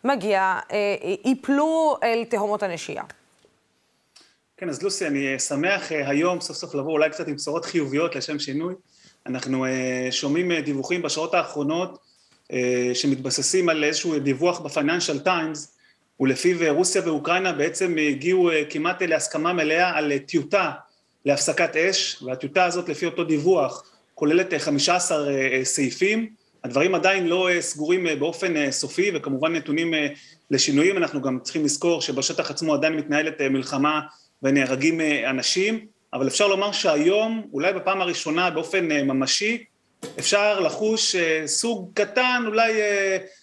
מגיע, 0.04 0.58
ייפלו 1.24 1.96
אה, 2.02 2.12
אל 2.12 2.24
תהומות 2.24 2.62
הנשייה. 2.62 3.02
כן, 4.56 4.68
אז 4.68 4.82
לוסי, 4.82 5.06
אני 5.06 5.38
שמח 5.38 5.92
אה, 5.92 6.08
היום 6.08 6.40
סוף 6.40 6.56
סוף 6.56 6.74
לבוא 6.74 6.92
אולי 6.92 7.10
קצת 7.10 7.28
עם 7.28 7.34
בשורות 7.34 7.64
חיוביות 7.64 8.16
לשם 8.16 8.38
שינוי. 8.38 8.74
אנחנו 9.26 9.64
אה, 9.64 10.08
שומעים 10.10 10.52
דיווחים 10.60 11.02
בשעות 11.02 11.34
האחרונות 11.34 12.10
שמתבססים 12.94 13.68
על 13.68 13.84
איזשהו 13.84 14.18
דיווח 14.18 14.60
בפייננשל 14.60 15.18
טיימס, 15.18 15.76
ולפיו 16.20 16.74
רוסיה 16.74 17.02
ואוקראינה 17.04 17.52
בעצם 17.52 17.96
הגיעו 18.08 18.50
כמעט 18.70 19.02
להסכמה 19.02 19.52
מלאה 19.52 19.98
על 19.98 20.18
טיוטה 20.18 20.70
להפסקת 21.24 21.76
אש, 21.76 22.22
והטיוטה 22.22 22.64
הזאת 22.64 22.88
לפי 22.88 23.06
אותו 23.06 23.24
דיווח 23.24 23.89
כוללת 24.20 24.54
15 24.58 25.28
אה, 25.28 25.48
אה, 25.52 25.64
סעיפים, 25.64 26.28
הדברים 26.64 26.94
עדיין 26.94 27.26
לא 27.26 27.50
אה, 27.50 27.62
סגורים 27.62 28.06
באופן 28.18 28.70
סופי 28.70 29.10
וכמובן 29.14 29.52
נתונים 29.56 29.94
לשינויים, 30.50 30.96
אנחנו 30.96 31.22
גם 31.22 31.38
צריכים 31.42 31.64
לזכור 31.64 32.02
שבשטח 32.02 32.50
עצמו 32.50 32.74
עדיין 32.74 32.96
מתנהלת 32.96 33.40
מלחמה 33.40 34.00
ונהרגים 34.42 35.00
אנשים, 35.30 35.86
אבל 36.12 36.28
אפשר 36.28 36.48
לומר 36.48 36.72
שהיום, 36.72 37.46
אולי 37.52 37.72
בפעם 37.72 38.00
הראשונה 38.00 38.50
באופן 38.50 38.88
ממשי, 38.88 39.64
אפשר 40.18 40.60
לחוש 40.60 41.16
סוג 41.46 41.90
קטן, 41.94 42.42
אולי 42.46 42.72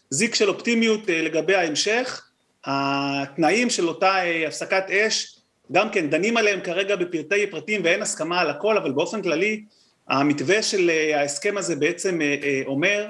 זיק 0.09 0.36
של 0.36 0.49
אופטימיות 0.49 1.01
לגבי 1.07 1.55
ההמשך. 1.55 2.30
התנאים 2.65 3.69
של 3.69 3.88
אותה 3.88 4.15
הפסקת 4.47 4.89
אש, 4.89 5.39
גם 5.71 5.89
כן 5.89 6.09
דנים 6.09 6.38
עליהם 6.38 6.61
כרגע 6.61 6.95
בפרטי 6.95 7.47
פרטים 7.47 7.82
ואין 7.84 8.01
הסכמה 8.01 8.41
על 8.41 8.49
הכל, 8.49 8.78
אבל 8.78 8.91
באופן 8.91 9.21
כללי 9.21 9.63
המתווה 10.10 10.64
של 10.64 10.89
אה, 10.89 11.20
ההסכם 11.20 11.58
הזה 11.58 11.76
בעצם 11.76 12.22
אה, 12.22 12.36
אה, 12.43 12.62
אומר 12.66 13.08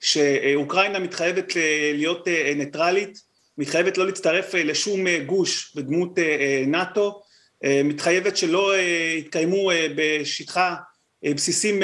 שאוקראינה 0.00 0.98
מתחייבת 0.98 1.52
להיות 1.94 2.28
ניטרלית, 2.56 3.18
מתחייבת 3.58 3.98
לא 3.98 4.06
להצטרף 4.06 4.54
לשום 4.54 5.04
גוש 5.26 5.72
בדמות 5.76 6.18
נאט"ו, 6.66 7.22
מתחייבת 7.84 8.36
שלא 8.36 8.72
יתקיימו 9.18 9.70
בשטחה 9.96 10.76
בסיסים 11.24 11.82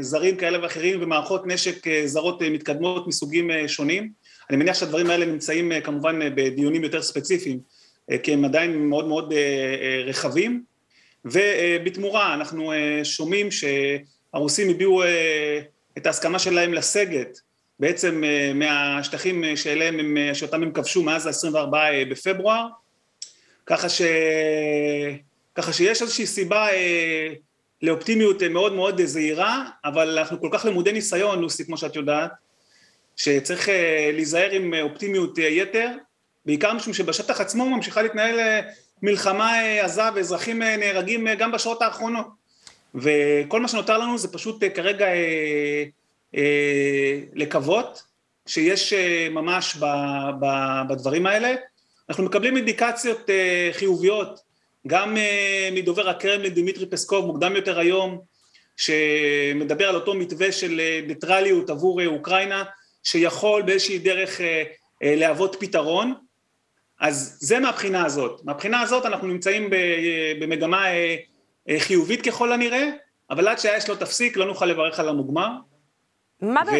זרים 0.00 0.36
כאלה 0.36 0.62
ואחרים 0.62 1.02
ומערכות 1.02 1.46
נשק 1.46 2.04
זרות 2.04 2.42
מתקדמות 2.42 3.06
מסוגים 3.06 3.50
שונים. 3.66 4.10
אני 4.50 4.56
מניח 4.56 4.76
שהדברים 4.76 5.10
האלה 5.10 5.26
נמצאים 5.26 5.72
כמובן 5.84 6.18
בדיונים 6.34 6.84
יותר 6.84 7.02
ספציפיים 7.02 7.60
כי 8.22 8.32
הם 8.32 8.44
עדיין 8.44 8.88
מאוד 8.88 9.08
מאוד 9.08 9.34
רחבים 10.06 10.64
ובתמורה 11.24 12.34
אנחנו 12.34 12.72
אה, 12.72 13.00
שומעים 13.04 13.48
שהרוסים 13.50 14.68
הביעו 14.70 15.02
אה, 15.02 15.60
את 15.98 16.06
ההסכמה 16.06 16.38
שלהם 16.38 16.74
לסגת. 16.74 17.38
בעצם 17.80 18.24
אה, 18.24 18.52
מהשטחים 18.54 19.56
שאליהם 19.56 20.00
הם, 20.00 20.34
שאותם 20.34 20.62
הם 20.62 20.72
כבשו 20.72 21.02
מאז 21.02 21.26
ה-24 21.26 21.76
בפברואר. 22.10 22.66
ככה, 23.66 23.88
ש... 23.88 24.02
ככה 25.54 25.72
שיש 25.72 26.02
איזושהי 26.02 26.26
סיבה 26.26 26.68
לאופטימיות 27.82 28.42
מאוד 28.42 28.72
מאוד 28.72 29.04
זהירה 29.04 29.64
אבל 29.84 30.18
אנחנו 30.18 30.40
כל 30.40 30.48
כך 30.52 30.64
למודי 30.64 30.92
ניסיון 30.92 31.40
לוסי 31.40 31.64
כמו 31.64 31.76
שאת 31.76 31.96
יודעת 31.96 32.30
שצריך 33.16 33.68
להיזהר 34.12 34.50
עם 34.50 34.74
אופטימיות 34.82 35.38
יתר. 35.38 35.88
בעיקר 36.46 36.72
משום 36.72 36.92
שבשטח 36.92 37.40
עצמו 37.40 37.70
ממשיכה 37.70 38.02
להתנהל 38.02 38.60
מלחמה 39.02 39.54
אה, 39.54 39.84
עזה 39.84 40.02
ואזרחים 40.14 40.62
אה, 40.62 40.76
נהרגים 40.76 41.28
אה, 41.28 41.34
גם 41.34 41.52
בשעות 41.52 41.82
האחרונות. 41.82 42.26
וכל 42.94 43.60
מה 43.60 43.68
שנותר 43.68 43.98
לנו 43.98 44.18
זה 44.18 44.32
פשוט 44.32 44.64
כרגע 44.74 45.06
לקוות 47.34 48.02
שיש 48.46 48.92
ממש 49.30 49.76
בדברים 50.88 51.26
האלה. 51.26 51.54
אנחנו 52.08 52.24
מקבלים 52.24 52.56
אינדיקציות 52.56 53.30
חיוביות 53.72 54.40
גם 54.86 55.16
מדובר 55.72 56.08
הקרמלין 56.08 56.54
דימיטרי 56.54 56.86
פסקוב 56.86 57.26
מוקדם 57.26 57.56
יותר 57.56 57.78
היום 57.78 58.20
שמדבר 58.76 59.88
על 59.88 59.94
אותו 59.94 60.14
מתווה 60.14 60.52
של 60.52 60.80
ניטרליות 61.06 61.70
עבור 61.70 62.06
אוקראינה 62.06 62.64
שיכול 63.02 63.62
באיזושהי 63.62 63.98
דרך 63.98 64.40
להוות 65.02 65.56
פתרון 65.60 66.14
אז 67.00 67.36
זה 67.40 67.60
מהבחינה 67.60 68.04
הזאת. 68.04 68.40
מהבחינה 68.44 68.80
הזאת 68.80 69.06
אנחנו 69.06 69.28
נמצאים 69.28 69.70
במגמה 70.40 70.86
אה, 70.86 71.16
אה, 71.68 71.80
חיובית 71.80 72.26
ככל 72.26 72.52
הנראה, 72.52 72.88
אבל 73.30 73.48
עד 73.48 73.58
שהאש 73.58 73.88
לא 73.88 73.94
תפסיק 73.94 74.36
לא 74.36 74.46
נוכל 74.46 74.66
לברך 74.66 75.00
על 75.00 75.08
המוגמר. 75.08 75.48
מה, 76.42 76.62
ו... 76.66 76.76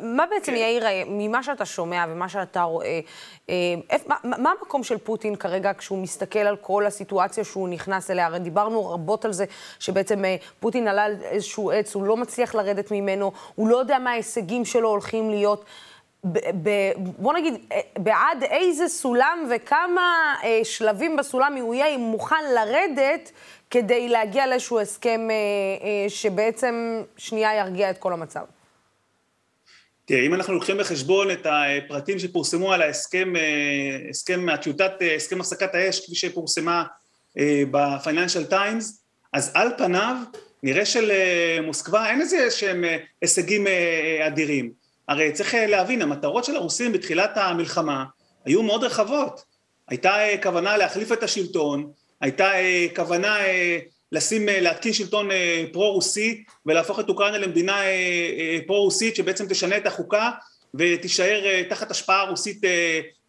מה 0.00 0.24
בעצם, 0.30 0.52
כן. 0.52 0.58
יאיר, 0.58 0.84
ממה 1.06 1.42
שאתה 1.42 1.64
שומע 1.64 2.04
ומה 2.08 2.28
שאתה 2.28 2.62
רואה, 2.62 3.00
אה, 3.50 3.54
מה, 4.06 4.16
מה 4.38 4.52
המקום 4.60 4.82
של 4.84 4.98
פוטין 4.98 5.36
כרגע 5.36 5.72
כשהוא 5.78 6.02
מסתכל 6.02 6.38
על 6.38 6.56
כל 6.56 6.86
הסיטואציה 6.86 7.44
שהוא 7.44 7.68
נכנס 7.68 8.10
אליה? 8.10 8.26
הרי 8.26 8.38
דיברנו 8.38 8.90
רבות 8.90 9.24
על 9.24 9.32
זה 9.32 9.44
שבעצם 9.78 10.22
פוטין 10.60 10.88
עלה 10.88 11.04
על 11.04 11.16
איזשהו 11.22 11.70
עץ, 11.70 11.94
הוא 11.94 12.04
לא 12.04 12.16
מצליח 12.16 12.54
לרדת 12.54 12.90
ממנו, 12.90 13.32
הוא 13.54 13.68
לא 13.68 13.76
יודע 13.76 13.98
מה 13.98 14.10
ההישגים 14.10 14.64
שלו 14.64 14.88
הולכים 14.88 15.30
להיות. 15.30 15.64
ב, 16.32 16.68
בוא 16.96 17.32
נגיד, 17.32 17.54
אה, 17.72 17.80
בעד 17.98 18.42
איזה 18.42 18.88
סולם 18.88 19.48
וכמה 19.50 20.34
אה, 20.44 20.60
שלבים 20.64 21.16
בסולם 21.16 21.56
הוא 21.60 21.74
יהיה 21.74 21.98
מוכן 21.98 22.44
לרדת 22.54 23.32
כדי 23.70 24.08
להגיע 24.08 24.46
לאיזשהו 24.46 24.80
הסכם 24.80 25.28
אה, 25.30 25.34
אה, 25.86 26.10
שבעצם 26.10 27.02
שנייה 27.16 27.54
ירגיע 27.54 27.90
את 27.90 27.98
כל 27.98 28.12
המצב? 28.12 28.44
תראה, 30.04 30.26
אם 30.26 30.34
אנחנו 30.34 30.54
לוקחים 30.54 30.78
בחשבון 30.78 31.30
את 31.30 31.46
הפרטים 31.50 32.18
שפורסמו 32.18 32.72
על 32.72 32.82
ההסכם, 32.82 33.32
הסכם, 34.10 34.48
הטיוטת, 34.48 34.92
הסכם 35.16 35.40
הפסקת 35.40 35.74
האש, 35.74 36.00
כפי 36.00 36.14
שפורסמה 36.14 36.84
ב-Financial 37.70 38.50
Times, 38.50 38.84
אז 39.32 39.52
על 39.54 39.68
פניו 39.78 40.16
נראה 40.62 40.84
שלמוסקבה 40.84 42.10
אין 42.10 42.20
איזה 42.20 42.50
שהם 42.50 42.84
הישגים 43.22 43.66
אדירים. 44.26 44.83
הרי 45.08 45.32
צריך 45.32 45.54
להבין, 45.68 46.02
המטרות 46.02 46.44
של 46.44 46.56
הרוסים 46.56 46.92
בתחילת 46.92 47.30
המלחמה 47.36 48.04
היו 48.44 48.62
מאוד 48.62 48.84
רחבות. 48.84 49.44
הייתה 49.88 50.14
כוונה 50.42 50.76
להחליף 50.76 51.12
את 51.12 51.22
השלטון, 51.22 51.90
הייתה 52.20 52.50
כוונה 52.96 53.36
לשים, 54.12 54.46
להתקין 54.48 54.92
שלטון 54.92 55.28
פרו-רוסי 55.72 56.44
ולהפוך 56.66 57.00
את 57.00 57.08
אוקראינה 57.08 57.38
למדינה 57.38 57.76
פרו-רוסית 58.66 59.16
שבעצם 59.16 59.46
תשנה 59.48 59.76
את 59.76 59.86
החוקה 59.86 60.30
ותישאר 60.74 61.62
תחת 61.68 61.90
השפעה 61.90 62.30
רוסית 62.30 62.60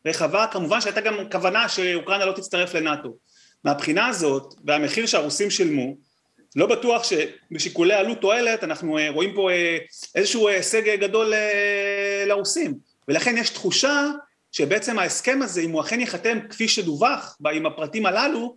רחבה, 0.05 0.47
כמובן 0.51 0.81
שהייתה 0.81 1.01
גם 1.01 1.17
כוונה 1.31 1.69
שאוקראינה 1.69 2.25
לא 2.25 2.31
תצטרף 2.31 2.73
לנאטו. 2.73 3.15
מהבחינה 3.63 4.07
הזאת, 4.07 4.53
והמחיר 4.65 5.05
שהרוסים 5.05 5.49
שילמו, 5.49 5.95
לא 6.55 6.65
בטוח 6.65 7.03
שבשיקולי 7.03 7.93
עלות 7.93 8.21
תועלת 8.21 8.63
אנחנו 8.63 8.97
רואים 9.09 9.33
פה 9.35 9.49
איזשהו 10.15 10.47
הישג 10.47 10.95
גדול 10.95 11.33
לרוסים, 12.27 12.73
ולכן 13.07 13.37
יש 13.37 13.49
תחושה 13.49 14.11
שבעצם 14.51 14.99
ההסכם 14.99 15.39
הזה, 15.41 15.61
אם 15.61 15.71
הוא 15.71 15.81
אכן 15.81 15.99
ייחתם 15.99 16.39
כפי 16.49 16.67
שדווח 16.67 17.37
עם 17.53 17.65
הפרטים 17.65 18.05
הללו, 18.05 18.55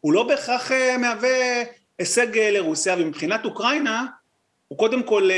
הוא 0.00 0.12
לא 0.12 0.22
בהכרח 0.22 0.70
מהווה 0.98 1.62
הישג 1.98 2.38
לרוסיה, 2.38 2.96
ומבחינת 2.98 3.44
אוקראינה 3.44 4.06
הוא 4.68 4.78
קודם 4.78 5.02
כל 5.02 5.30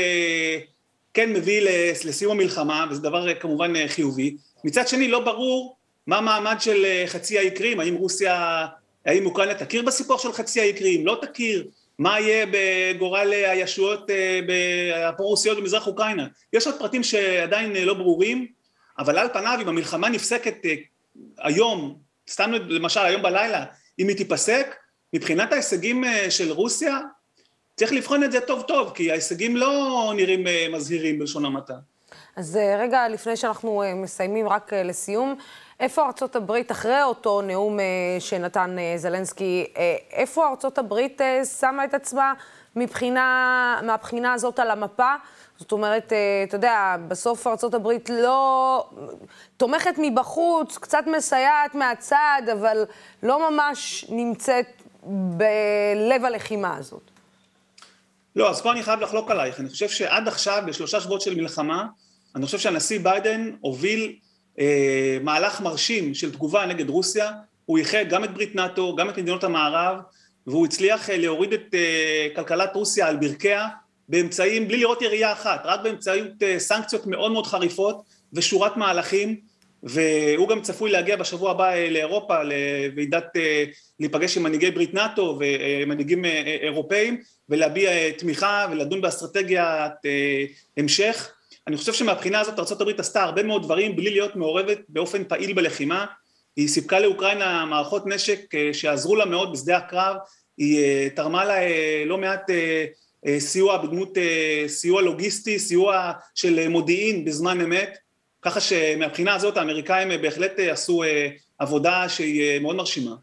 כן 1.13 1.33
מביא 1.33 1.61
לסיום 2.05 2.31
המלחמה, 2.31 2.85
וזה 2.89 3.01
דבר 3.01 3.35
כמובן 3.35 3.87
חיובי. 3.87 4.37
מצד 4.63 4.87
שני 4.87 5.07
לא 5.07 5.19
ברור 5.19 5.77
מה 6.07 6.17
המעמד 6.17 6.55
של 6.59 6.85
חצי 7.05 7.37
האי 7.37 7.51
קרים, 7.51 7.79
האם 7.79 7.95
רוסיה, 7.95 8.65
האם 9.05 9.25
אוקראינה 9.25 9.53
תכיר 9.53 9.81
בסיפור 9.81 10.17
של 10.17 10.33
חצי 10.33 10.61
האי 10.61 10.73
קרים, 10.73 11.05
לא 11.05 11.19
תכיר, 11.21 11.67
מה 11.99 12.19
יהיה 12.19 12.45
בגורל 12.51 13.33
הישויות 13.33 14.09
הפרו-רוסיות 14.95 15.57
במזרח 15.57 15.87
אוקראינה. 15.87 16.27
יש 16.53 16.67
עוד 16.67 16.79
פרטים 16.79 17.03
שעדיין 17.03 17.75
לא 17.75 17.93
ברורים, 17.93 18.47
אבל 18.99 19.19
על 19.19 19.27
פניו 19.33 19.59
אם 19.61 19.67
המלחמה 19.67 20.09
נפסקת 20.09 20.55
היום, 21.37 21.95
סתם 22.29 22.51
למשל 22.51 22.99
היום 22.99 23.21
בלילה, 23.21 23.65
אם 23.99 24.07
היא 24.07 24.17
תיפסק, 24.17 24.75
מבחינת 25.13 25.53
ההישגים 25.53 26.03
של 26.29 26.51
רוסיה, 26.51 26.99
צריך 27.75 27.93
לבחון 27.93 28.23
את 28.23 28.31
זה 28.31 28.41
טוב 28.41 28.61
טוב, 28.61 28.91
כי 28.95 29.11
ההישגים 29.11 29.57
לא 29.57 30.13
נראים 30.15 30.43
מזהירים 30.71 31.19
בלשון 31.19 31.45
המעטה. 31.45 31.73
אז 32.35 32.59
רגע 32.79 33.07
לפני 33.07 33.37
שאנחנו 33.37 33.83
מסיימים, 33.95 34.47
רק 34.47 34.73
לסיום, 34.73 35.35
איפה 35.79 36.05
ארצות 36.05 36.35
הברית, 36.35 36.71
אחרי 36.71 37.03
אותו 37.03 37.41
נאום 37.41 37.79
שנתן 38.19 38.75
זלנסקי, 38.97 39.65
איפה 40.11 40.47
ארצות 40.49 40.77
הברית 40.77 41.21
שמה 41.59 41.85
את 41.85 41.93
עצמה 41.93 42.33
מבחינה, 42.75 43.79
מהבחינה 43.83 44.33
הזאת 44.33 44.59
על 44.59 44.71
המפה? 44.71 45.15
זאת 45.57 45.71
אומרת, 45.71 46.13
אתה 46.47 46.55
יודע, 46.55 46.95
בסוף 47.07 47.47
ארצות 47.47 47.73
הברית 47.73 48.09
לא 48.09 48.89
תומכת 49.57 49.95
מבחוץ, 49.97 50.77
קצת 50.77 51.03
מסייעת 51.17 51.75
מהצד, 51.75 52.41
אבל 52.53 52.85
לא 53.23 53.51
ממש 53.51 54.05
נמצאת 54.09 54.81
בלב 55.03 56.25
הלחימה 56.25 56.77
הזאת. 56.77 57.11
לא, 58.35 58.49
אז 58.49 58.61
פה 58.61 58.71
אני 58.71 58.83
חייב 58.83 58.99
לחלוק 58.99 59.31
עלייך. 59.31 59.59
אני 59.59 59.69
חושב 59.69 59.89
שעד 59.89 60.27
עכשיו, 60.27 60.63
בשלושה 60.67 61.01
שבועות 61.01 61.21
של 61.21 61.35
מלחמה, 61.35 61.85
אני 62.35 62.45
חושב 62.45 62.57
שהנשיא 62.57 62.99
ביידן 62.99 63.51
הוביל 63.61 64.15
אה, 64.59 65.17
מהלך 65.21 65.61
מרשים 65.61 66.13
של 66.13 66.31
תגובה 66.31 66.65
נגד 66.65 66.89
רוסיה, 66.89 67.31
הוא 67.65 67.77
איחד 67.77 68.05
גם 68.09 68.23
את 68.23 68.33
ברית 68.33 68.55
נאט"ו, 68.55 68.95
גם 68.95 69.09
את 69.09 69.17
מדינות 69.17 69.43
המערב, 69.43 69.97
והוא 70.47 70.65
הצליח 70.65 71.09
אה, 71.09 71.17
להוריד 71.17 71.53
את 71.53 71.73
אה, 71.73 72.27
כלכלת 72.35 72.75
רוסיה 72.75 73.07
על 73.07 73.17
ברכיה, 73.17 73.67
באמצעים, 74.09 74.67
בלי 74.67 74.77
לראות 74.77 75.01
ירייה 75.01 75.31
אחת, 75.31 75.61
רק 75.63 75.79
באמצעות 75.83 76.27
סנקציות 76.57 77.07
מאוד 77.07 77.31
מאוד 77.31 77.47
חריפות 77.47 78.01
ושורת 78.33 78.77
מהלכים, 78.77 79.35
והוא 79.83 80.47
גם 80.47 80.61
צפוי 80.61 80.91
להגיע 80.91 81.15
בשבוע 81.15 81.51
הבא 81.51 81.75
לאירופה, 81.75 82.43
לוועידת, 82.43 83.25
להיפגש 83.99 84.37
עם 84.37 84.43
מנהיגי 84.43 84.71
ברית 84.71 84.93
נאט"ו 84.93 85.39
ומנהיגים 85.39 86.25
אירופאים, 86.61 87.21
ולהביע 87.49 88.11
תמיכה 88.17 88.67
ולדון 88.71 89.01
באסטרטגיית 89.01 89.93
המשך. 90.77 91.31
אני 91.67 91.77
חושב 91.77 91.93
שמבחינה 91.93 92.39
הזאת 92.39 92.59
ארה"ב 92.59 92.99
עשתה 92.99 93.23
הרבה 93.23 93.43
מאוד 93.43 93.63
דברים 93.63 93.95
בלי 93.95 94.09
להיות 94.09 94.35
מעורבת 94.35 94.79
באופן 94.89 95.23
פעיל 95.23 95.53
בלחימה, 95.53 96.05
היא 96.55 96.67
סיפקה 96.67 96.99
לאוקראינה 96.99 97.65
מערכות 97.65 98.07
נשק 98.07 98.39
שעזרו 98.73 99.15
לה 99.15 99.25
מאוד 99.25 99.53
בשדה 99.53 99.77
הקרב, 99.77 100.15
היא 100.57 101.09
תרמה 101.09 101.45
לה 101.45 101.55
לא 102.05 102.17
מעט 102.17 102.49
סיוע 103.39 103.77
בדמות 103.77 104.17
סיוע 104.67 105.01
לוגיסטי, 105.01 105.59
סיוע 105.59 106.11
של 106.35 106.67
מודיעין 106.67 107.25
בזמן 107.25 107.61
אמת, 107.61 107.97
ככה 108.41 108.59
שמבחינה 108.59 109.35
הזאת 109.35 109.57
האמריקאים 109.57 110.21
בהחלט 110.21 110.59
עשו 110.59 111.03
עבודה 111.59 112.09
שהיא 112.09 112.59
מאוד 112.59 112.75
מרשימה. 112.75 113.15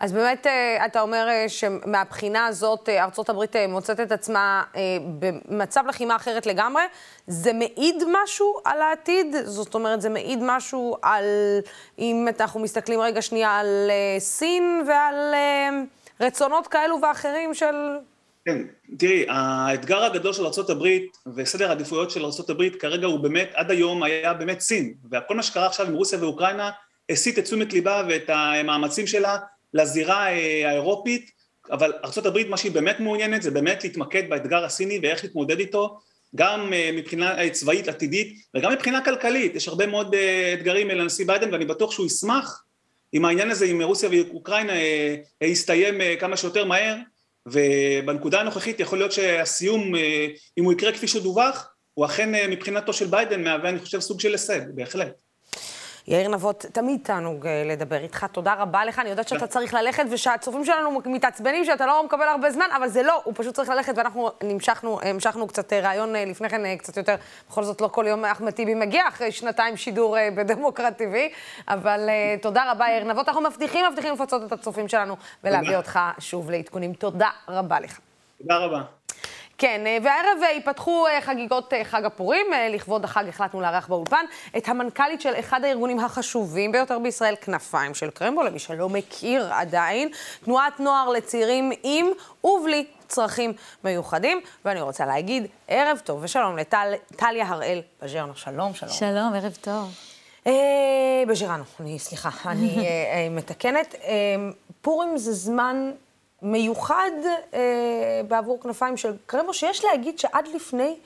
אז 0.00 0.12
באמת 0.12 0.46
אתה 0.86 1.00
אומר 1.00 1.26
שמהבחינה 1.48 2.46
הזאת 2.46 2.88
ארצות 2.88 3.28
הברית 3.28 3.56
מוצאת 3.68 4.00
את 4.00 4.12
עצמה 4.12 4.62
במצב 5.18 5.84
לחימה 5.88 6.16
אחרת 6.16 6.46
לגמרי. 6.46 6.82
זה 7.26 7.52
מעיד 7.52 8.02
משהו 8.22 8.54
על 8.64 8.82
העתיד? 8.82 9.36
זאת 9.44 9.74
אומרת, 9.74 10.00
זה 10.00 10.08
מעיד 10.08 10.38
משהו 10.42 10.96
על, 11.02 11.24
אם 11.98 12.28
אנחנו 12.40 12.60
מסתכלים 12.60 13.00
רגע 13.00 13.22
שנייה 13.22 13.58
על 13.58 13.90
סין 14.18 14.84
ועל 14.88 15.34
רצונות 16.20 16.66
כאלו 16.66 16.98
ואחרים 17.02 17.54
של... 17.54 17.74
כן, 18.44 18.58
תראי, 18.98 19.26
האתגר 19.28 20.04
הגדול 20.04 20.32
של 20.32 20.46
ארה"ב 20.46 20.86
וסדר 21.36 21.68
העדיפויות 21.68 22.10
של 22.10 22.24
ארה"ב 22.24 22.68
כרגע 22.80 23.06
הוא 23.06 23.20
באמת, 23.20 23.50
עד 23.54 23.70
היום 23.70 24.02
היה 24.02 24.34
באמת 24.34 24.60
סין, 24.60 24.94
וכל 25.12 25.34
מה 25.36 25.42
שקרה 25.42 25.66
עכשיו 25.66 25.86
עם 25.86 25.94
רוסיה 25.94 26.18
ואוקראינה 26.20 26.70
הסיט 27.10 27.38
את 27.38 27.44
תשומת 27.44 27.72
ליבה 27.72 28.02
ואת 28.08 28.24
המאמצים 28.28 29.06
שלה 29.06 29.36
לזירה 29.74 30.24
האירופית, 30.64 31.30
אבל 31.70 31.92
ארה"ב 32.04 32.48
מה 32.48 32.56
שהיא 32.56 32.72
באמת 32.72 33.00
מעוניינת 33.00 33.42
זה 33.42 33.50
באמת 33.50 33.84
להתמקד 33.84 34.30
באתגר 34.30 34.64
הסיני 34.64 34.98
ואיך 35.02 35.24
להתמודד 35.24 35.58
איתו, 35.58 35.98
גם 36.34 36.72
מבחינה 36.92 37.50
צבאית 37.50 37.88
עתידית 37.88 38.36
וגם 38.54 38.72
מבחינה 38.72 39.04
כלכלית, 39.04 39.54
יש 39.54 39.68
הרבה 39.68 39.86
מאוד 39.86 40.14
אתגרים 40.54 40.88
לנשיא 40.88 41.26
ביידן 41.26 41.52
ואני 41.52 41.64
בטוח 41.64 41.90
שהוא 41.90 42.06
ישמח 42.06 42.64
אם 43.14 43.24
העניין 43.24 43.50
הזה 43.50 43.64
עם 43.64 43.82
רוסיה 43.82 44.08
ואוקראינה 44.12 44.72
יסתיים 45.40 45.94
כמה 46.20 46.36
שיותר 46.36 46.64
מהר, 46.64 46.96
ובנקודה 47.46 48.40
הנוכחית 48.40 48.80
יכול 48.80 48.98
להיות 48.98 49.12
שהסיום, 49.12 49.94
אם 50.58 50.64
הוא 50.64 50.72
יקרה 50.72 50.92
כפי 50.92 51.08
שדווח, 51.08 51.68
הוא 51.94 52.06
אכן 52.06 52.50
מבחינתו 52.50 52.92
של 52.92 53.06
ביידן 53.06 53.44
מהווה, 53.44 53.68
אני 53.70 53.78
חושב, 53.78 54.00
סוג 54.00 54.20
של 54.20 54.32
הישג, 54.32 54.60
בהחלט. 54.74 55.12
יאיר 56.08 56.28
נבות, 56.28 56.64
תמיד 56.72 57.00
תענוג 57.02 57.46
לדבר 57.48 57.96
איתך, 57.96 58.26
תודה 58.32 58.54
רבה 58.54 58.84
לך, 58.84 58.98
אני 58.98 59.10
יודעת 59.10 59.28
שאתה 59.28 59.46
צריך 59.46 59.74
ללכת 59.74 60.04
ושהצופים 60.10 60.64
שלנו 60.64 61.00
מתעצבנים 61.06 61.64
שאתה 61.64 61.86
לא 61.86 62.04
מקבל 62.04 62.28
הרבה 62.28 62.50
זמן, 62.50 62.66
אבל 62.76 62.88
זה 62.88 63.02
לא, 63.02 63.20
הוא 63.24 63.34
פשוט 63.36 63.54
צריך 63.54 63.68
ללכת 63.68 63.98
ואנחנו 63.98 64.30
נמשכנו, 64.42 64.98
המשכנו 65.02 65.46
קצת 65.46 65.72
רעיון 65.72 66.12
לפני 66.16 66.48
כן 66.48 66.76
קצת 66.76 66.96
יותר, 66.96 67.14
בכל 67.48 67.62
זאת 67.62 67.80
לא 67.80 67.88
כל 67.88 68.04
יום 68.08 68.24
אחמד 68.24 68.50
טיבי 68.50 68.74
מגיע 68.74 69.08
אחרי 69.08 69.32
שנתיים 69.32 69.76
שידור 69.76 70.16
בדמוקרט 70.36 71.00
TV, 71.00 71.14
אבל 71.68 72.08
תודה 72.42 72.72
רבה 72.72 72.86
יאיר 72.88 73.04
נבות, 73.04 73.28
אנחנו 73.28 73.42
מבטיחים, 73.42 73.86
מבטיחים 73.90 74.12
לפצות 74.14 74.42
את 74.46 74.52
הצופים 74.52 74.88
שלנו 74.88 75.16
ולהביא 75.44 75.76
אותך 75.76 75.98
שוב 76.18 76.50
לעדכונים, 76.50 76.92
תודה 76.92 77.28
רבה 77.48 77.80
לך. 77.80 77.98
תודה 78.38 78.56
רבה. 78.56 78.97
כן, 79.58 79.80
והערב 80.02 80.42
ייפתחו 80.54 81.06
חגיגות 81.20 81.72
חג 81.84 82.04
הפורים. 82.04 82.46
לכבוד 82.70 83.04
החג 83.04 83.24
החלטנו 83.28 83.60
לארח 83.60 83.86
באולפן 83.88 84.24
את 84.56 84.68
המנכ"לית 84.68 85.20
של 85.20 85.34
אחד 85.38 85.64
הארגונים 85.64 86.00
החשובים 86.00 86.72
ביותר 86.72 86.98
בישראל, 86.98 87.34
כנפיים 87.40 87.94
של 87.94 88.10
קרמבו, 88.10 88.42
למי 88.42 88.58
שלא 88.58 88.88
מכיר 88.88 89.52
עדיין, 89.52 90.08
תנועת 90.44 90.80
נוער 90.80 91.08
לצעירים 91.08 91.72
עם 91.82 92.06
ובלי 92.44 92.86
צרכים 93.08 93.52
מיוחדים. 93.84 94.40
ואני 94.64 94.80
רוצה 94.80 95.06
להגיד 95.06 95.46
ערב 95.68 96.00
טוב 96.04 96.22
ושלום 96.22 96.56
לטליה 96.56 97.48
הראל 97.48 97.82
בז'רנו. 98.02 98.36
שלום, 98.36 98.74
שלום. 98.74 98.92
שלום, 98.92 99.34
ערב 99.34 99.56
טוב. 99.60 99.90
בז'רנו, 101.28 101.64
אני, 101.80 101.98
סליחה, 101.98 102.28
אני 102.46 102.76
מתקנת. 103.30 103.94
פורים 104.82 105.18
זה 105.18 105.32
זמן... 105.32 105.90
מיוחד 106.42 107.10
אה, 107.54 107.60
בעבור 108.28 108.60
כנפיים 108.60 108.96
של 108.96 109.12
קרמבו, 109.26 109.54
שיש 109.54 109.84
להגיד 109.84 110.18
שעד 110.18 110.48
לפני 110.54 110.96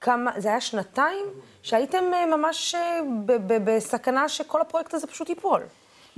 כמה, 0.00 0.30
זה 0.36 0.48
היה 0.48 0.60
שנתיים, 0.60 1.26
שהייתם 1.62 2.04
אה, 2.14 2.26
ממש 2.26 2.74
אה, 2.74 3.00
ב- 3.26 3.52
ב- 3.52 3.70
בסכנה 3.70 4.28
שכל 4.28 4.60
הפרויקט 4.60 4.94
הזה 4.94 5.06
פשוט 5.06 5.28
ייפול. 5.28 5.62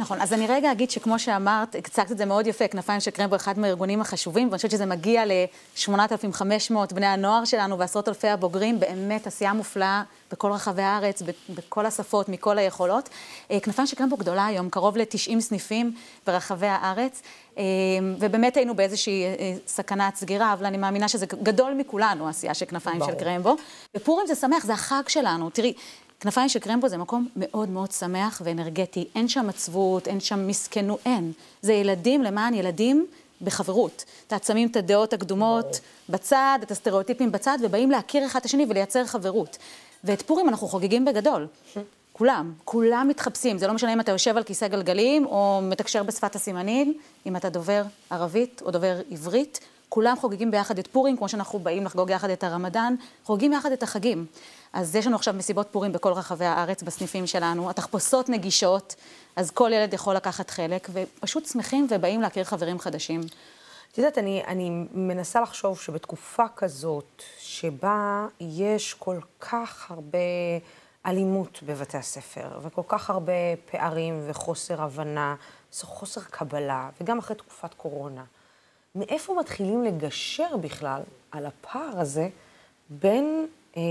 נכון, 0.02 0.20
אז 0.20 0.32
אני 0.32 0.46
רגע 0.46 0.72
אגיד 0.72 0.90
שכמו 0.90 1.18
שאמרת, 1.18 1.74
הצגת 1.74 2.12
את 2.12 2.18
זה 2.18 2.24
מאוד 2.24 2.46
יפה, 2.46 2.68
כנפיים 2.68 3.00
של 3.00 3.10
קרמבו, 3.10 3.36
אחד 3.36 3.58
מהארגונים 3.58 4.00
החשובים, 4.00 4.48
ואני 4.48 4.56
חושבת 4.56 4.70
שזה 4.70 4.86
מגיע 4.86 5.24
ל-8,500 5.26 6.94
בני 6.94 7.06
הנוער 7.06 7.44
שלנו 7.44 7.78
ועשרות 7.78 8.08
אלפי 8.08 8.28
הבוגרים, 8.28 8.80
באמת 8.80 9.26
עשייה 9.26 9.52
מופלאה 9.52 10.02
בכל 10.32 10.52
רחבי 10.52 10.82
הארץ, 10.82 11.22
בכל 11.48 11.86
השפות, 11.86 12.28
מכל 12.28 12.58
היכולות. 12.58 13.08
אה, 13.50 13.60
כנפיים 13.60 13.86
של 13.86 13.96
קרמבו 13.96 14.16
גדולה 14.16 14.46
היום, 14.46 14.70
קרוב 14.70 14.96
ל-90 14.96 15.40
סניפים 15.40 15.94
ברחבי 16.26 16.66
הארץ, 16.66 17.22
אה, 17.58 17.62
ובאמת 18.18 18.56
היינו 18.56 18.74
באיזושהי 18.74 19.24
אה, 19.24 19.54
סכנת 19.66 20.16
סגירה, 20.16 20.52
אבל 20.52 20.66
אני 20.66 20.78
מאמינה 20.78 21.08
שזה 21.08 21.26
גדול 21.26 21.74
מכולנו, 21.74 22.26
העשייה 22.26 22.54
של 22.54 22.66
כנפיים 22.66 22.98
ברור. 22.98 23.10
של 23.10 23.18
קרמבו. 23.18 23.56
ופורים 23.96 24.26
זה 24.26 24.34
שמח, 24.34 24.64
זה 24.64 24.72
החג 24.72 25.02
שלנו. 25.08 25.50
תראי, 25.50 25.72
כנפיים 26.22 26.48
של 26.48 26.58
קרמבו 26.58 26.88
זה 26.88 26.96
מקום 26.96 27.28
מאוד 27.36 27.68
מאוד 27.68 27.92
שמח 27.92 28.42
ואנרגטי. 28.44 29.08
אין 29.14 29.28
שם 29.28 29.48
עצבות, 29.48 30.08
אין 30.08 30.20
שם 30.20 30.46
מסכנות, 30.46 31.00
אין. 31.06 31.32
זה 31.62 31.72
ילדים 31.72 32.22
למען 32.22 32.54
ילדים 32.54 33.06
בחברות. 33.42 34.04
אתה 34.26 34.36
שמים 34.46 34.68
את 34.68 34.76
הדעות 34.76 35.12
הקדומות 35.12 35.80
בצד, 36.08 36.58
את 36.62 36.70
הסטריאוטיפים 36.70 37.32
בצד, 37.32 37.58
ובאים 37.62 37.90
להכיר 37.90 38.26
אחד 38.26 38.38
את 38.40 38.44
השני 38.44 38.66
ולייצר 38.68 39.06
חברות. 39.06 39.58
ואת 40.04 40.22
פורים 40.22 40.48
אנחנו 40.48 40.68
חוגגים 40.68 41.04
בגדול. 41.04 41.46
כולם, 42.12 42.52
כולם 42.64 43.06
מתחפשים. 43.08 43.58
זה 43.58 43.66
לא 43.66 43.72
משנה 43.72 43.92
אם 43.92 44.00
אתה 44.00 44.12
יושב 44.12 44.36
על 44.36 44.42
כיסא 44.42 44.68
גלגלים 44.68 45.26
או 45.26 45.60
מתקשר 45.62 46.02
בשפת 46.02 46.34
הסימנים, 46.34 46.94
אם 47.26 47.36
אתה 47.36 47.48
דובר 47.48 47.82
ערבית 48.10 48.62
או 48.64 48.70
דובר 48.70 49.00
עברית, 49.10 49.60
כולם 49.88 50.16
חוגגים 50.16 50.50
ביחד 50.50 50.78
את 50.78 50.86
פורים, 50.86 51.16
כמו 51.16 51.28
שאנחנו 51.28 51.58
באים 51.58 51.84
לחגוג 51.84 52.10
יחד 52.10 52.30
את 52.30 52.44
הרמדאן, 52.44 52.94
חוגגים 53.24 53.52
יחד 53.52 53.72
את 53.72 53.82
החגים. 53.82 54.26
אז 54.72 54.96
יש 54.96 55.06
לנו 55.06 55.16
עכשיו 55.16 55.34
מסיבות 55.34 55.68
פורים 55.70 55.92
בכל 55.92 56.12
רחבי 56.12 56.44
הארץ 56.44 56.82
בסניפים 56.82 57.26
שלנו, 57.26 57.70
התחפושות 57.70 58.28
נגישות, 58.28 58.94
אז 59.36 59.50
כל 59.50 59.70
ילד 59.74 59.94
יכול 59.94 60.16
לקחת 60.16 60.50
חלק, 60.50 60.88
ופשוט 60.92 61.46
שמחים 61.46 61.86
ובאים 61.90 62.20
להכיר 62.20 62.44
חברים 62.44 62.78
חדשים. 62.78 63.20
את 63.92 63.98
יודעת, 63.98 64.18
אני, 64.18 64.42
אני 64.46 64.70
מנסה 64.92 65.40
לחשוב 65.40 65.80
שבתקופה 65.80 66.44
כזאת, 66.56 67.22
שבה 67.38 68.26
יש 68.40 68.94
כל 68.94 69.18
כך 69.40 69.90
הרבה 69.90 70.18
אלימות 71.06 71.60
בבתי 71.66 71.96
הספר, 71.96 72.58
וכל 72.62 72.82
כך 72.88 73.10
הרבה 73.10 73.32
פערים 73.70 74.22
וחוסר 74.26 74.82
הבנה, 74.82 75.34
חוסר 75.80 76.20
קבלה, 76.20 76.90
וגם 77.00 77.18
אחרי 77.18 77.36
תקופת 77.36 77.74
קורונה, 77.74 78.24
מאיפה 78.94 79.34
מתחילים 79.40 79.84
לגשר 79.84 80.56
בכלל 80.60 81.00
על 81.30 81.46
הפער 81.46 82.00
הזה 82.00 82.28
בין... 82.90 83.46
אה, 83.76 83.82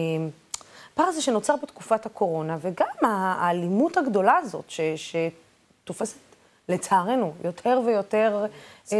הפער 1.02 1.10
הזה 1.10 1.22
שנוצר 1.22 1.56
בתקופת 1.64 2.06
הקורונה, 2.06 2.58
וגם 2.62 2.88
האלימות 3.02 3.98
הגדולה 3.98 4.38
הזאת 4.38 4.64
ש, 4.68 4.80
שתופסת, 4.96 6.18
לצערנו, 6.70 7.34
יותר 7.44 7.82
ויותר 7.86 8.46
אה, 8.94 8.98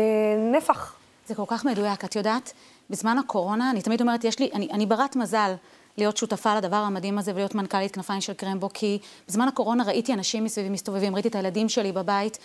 נפח. 0.52 0.96
זה 1.28 1.36
כל 1.36 1.44
כך 1.48 1.66
מדויק. 1.66 2.06
את 2.06 2.16
יודעת, 2.16 2.54
בזמן 2.90 3.18
הקורונה, 3.18 3.72
אני 3.72 3.82
תמיד 3.82 4.02
אומרת, 4.02 4.24
יש 4.24 4.40
לי, 4.40 4.50
אני, 4.54 4.68
אני 4.72 4.86
ברת 4.86 5.16
מזל 5.16 5.54
להיות 5.98 6.18
שותפה 6.18 6.56
לדבר 6.56 6.76
המדהים 6.76 7.18
הזה 7.18 7.32
ולהיות 7.32 7.56
מנכ"לית 7.56 7.92
כנפיים 7.92 8.22
של 8.22 8.34
קרמבו, 8.34 8.70
כי 8.74 9.00
בזמן 9.28 9.48
הקורונה 9.48 9.84
ראיתי 9.84 10.14
אנשים 10.14 10.44
מסביבי 10.44 10.70
מסתובבים, 10.70 11.14
ראיתי 11.14 11.28
את 11.28 11.36
הילדים 11.36 11.70
שלי 11.70 11.92
בבית, 11.92 12.38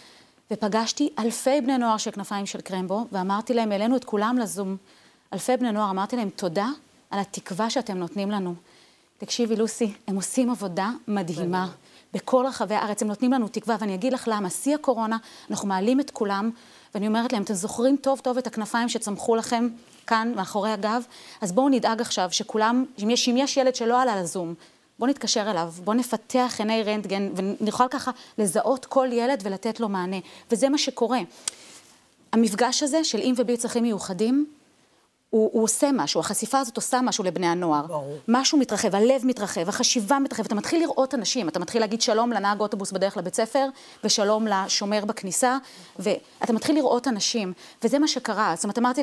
ופגשתי 0.50 1.10
אלפי 1.18 1.60
בני 1.60 1.78
נוער 1.78 1.96
של 1.96 2.10
כנפיים 2.10 2.46
של 2.46 2.60
קרמבו, 2.60 3.06
ואמרתי 3.12 3.54
להם, 3.54 3.72
העלינו 3.72 3.96
את 3.96 4.04
כולם 4.04 4.38
לזום, 4.38 4.76
אלפי 5.32 5.56
בני 5.56 5.72
נוער, 5.72 5.90
אמרתי 5.90 6.16
להם, 6.16 6.30
תודה 6.30 6.68
על 7.10 7.18
התקווה 7.18 7.70
שאתם 7.70 7.96
נותנים 7.98 8.30
לנו. 8.30 8.54
תקשיבי, 9.18 9.56
לוסי, 9.56 9.92
הם 10.06 10.16
עושים 10.16 10.50
עבודה 10.50 10.90
מדהימה. 11.08 11.68
בכל 12.14 12.44
רחבי 12.48 12.74
הארץ, 12.74 13.02
הם 13.02 13.08
נותנים 13.08 13.32
לנו 13.32 13.48
תקווה, 13.48 13.76
ואני 13.80 13.94
אגיד 13.94 14.12
לך 14.12 14.28
למה, 14.32 14.50
שיא 14.50 14.74
הקורונה, 14.74 15.16
אנחנו 15.50 15.68
מעלים 15.68 16.00
את 16.00 16.10
כולם, 16.10 16.50
ואני 16.94 17.06
אומרת 17.06 17.32
להם, 17.32 17.42
אתם 17.42 17.54
זוכרים 17.54 17.96
טוב 17.96 18.20
טוב 18.20 18.38
את 18.38 18.46
הכנפיים 18.46 18.88
שצמחו 18.88 19.36
לכם 19.36 19.68
כאן, 20.06 20.32
מאחורי 20.36 20.70
הגב? 20.70 21.02
אז 21.40 21.52
בואו 21.52 21.68
נדאג 21.68 22.00
עכשיו 22.00 22.28
שכולם, 22.32 22.84
אם 23.02 23.10
יש, 23.10 23.28
אם 23.28 23.36
יש 23.36 23.56
ילד 23.56 23.74
שלא 23.74 24.02
עלה 24.02 24.22
לזום, 24.22 24.54
בואו 24.98 25.10
נתקשר 25.10 25.50
אליו, 25.50 25.72
בואו 25.84 25.96
נפתח 25.96 26.54
עיני 26.58 26.82
רנטגן, 26.82 27.28
ונוכל 27.36 27.88
ככה 27.88 28.10
לזהות 28.38 28.86
כל 28.86 29.08
ילד 29.12 29.40
ולתת 29.44 29.80
לו 29.80 29.88
מענה. 29.88 30.16
וזה 30.50 30.68
מה 30.68 30.78
שקורה. 30.78 31.20
המפגש 32.32 32.82
הזה 32.82 33.04
של 33.04 33.18
עם 33.22 33.34
ובי 33.38 33.56
צרכים 33.56 33.82
מיוחדים, 33.82 34.46
הוא, 35.36 35.50
הוא 35.52 35.64
עושה 35.64 35.90
משהו, 35.92 36.20
החשיפה 36.20 36.58
הזאת 36.58 36.76
עושה 36.76 37.00
משהו 37.00 37.24
לבני 37.24 37.46
הנוער. 37.46 37.86
ברור. 37.86 38.18
משהו 38.28 38.58
מתרחב, 38.58 38.94
הלב 38.94 39.20
מתרחב, 39.24 39.68
החשיבה 39.68 40.18
מתרחבת, 40.18 40.46
אתה 40.46 40.54
מתחיל 40.54 40.80
לראות 40.82 41.14
אנשים, 41.14 41.48
אתה 41.48 41.58
מתחיל 41.58 41.80
להגיד 41.80 42.02
שלום 42.02 42.32
לנהג 42.32 42.60
אוטובוס 42.60 42.92
בדרך 42.92 43.16
לבית 43.16 43.34
ספר, 43.34 43.68
ושלום 44.04 44.46
לשומר 44.46 45.04
בכניסה, 45.04 45.58
ואתה 45.98 46.52
מתחיל 46.52 46.76
לראות 46.76 47.08
אנשים, 47.08 47.52
וזה 47.84 47.98
מה 47.98 48.08
שקרה. 48.08 48.52
זאת 48.56 48.64
אומרת, 48.64 48.78
אמרתי 48.78 49.02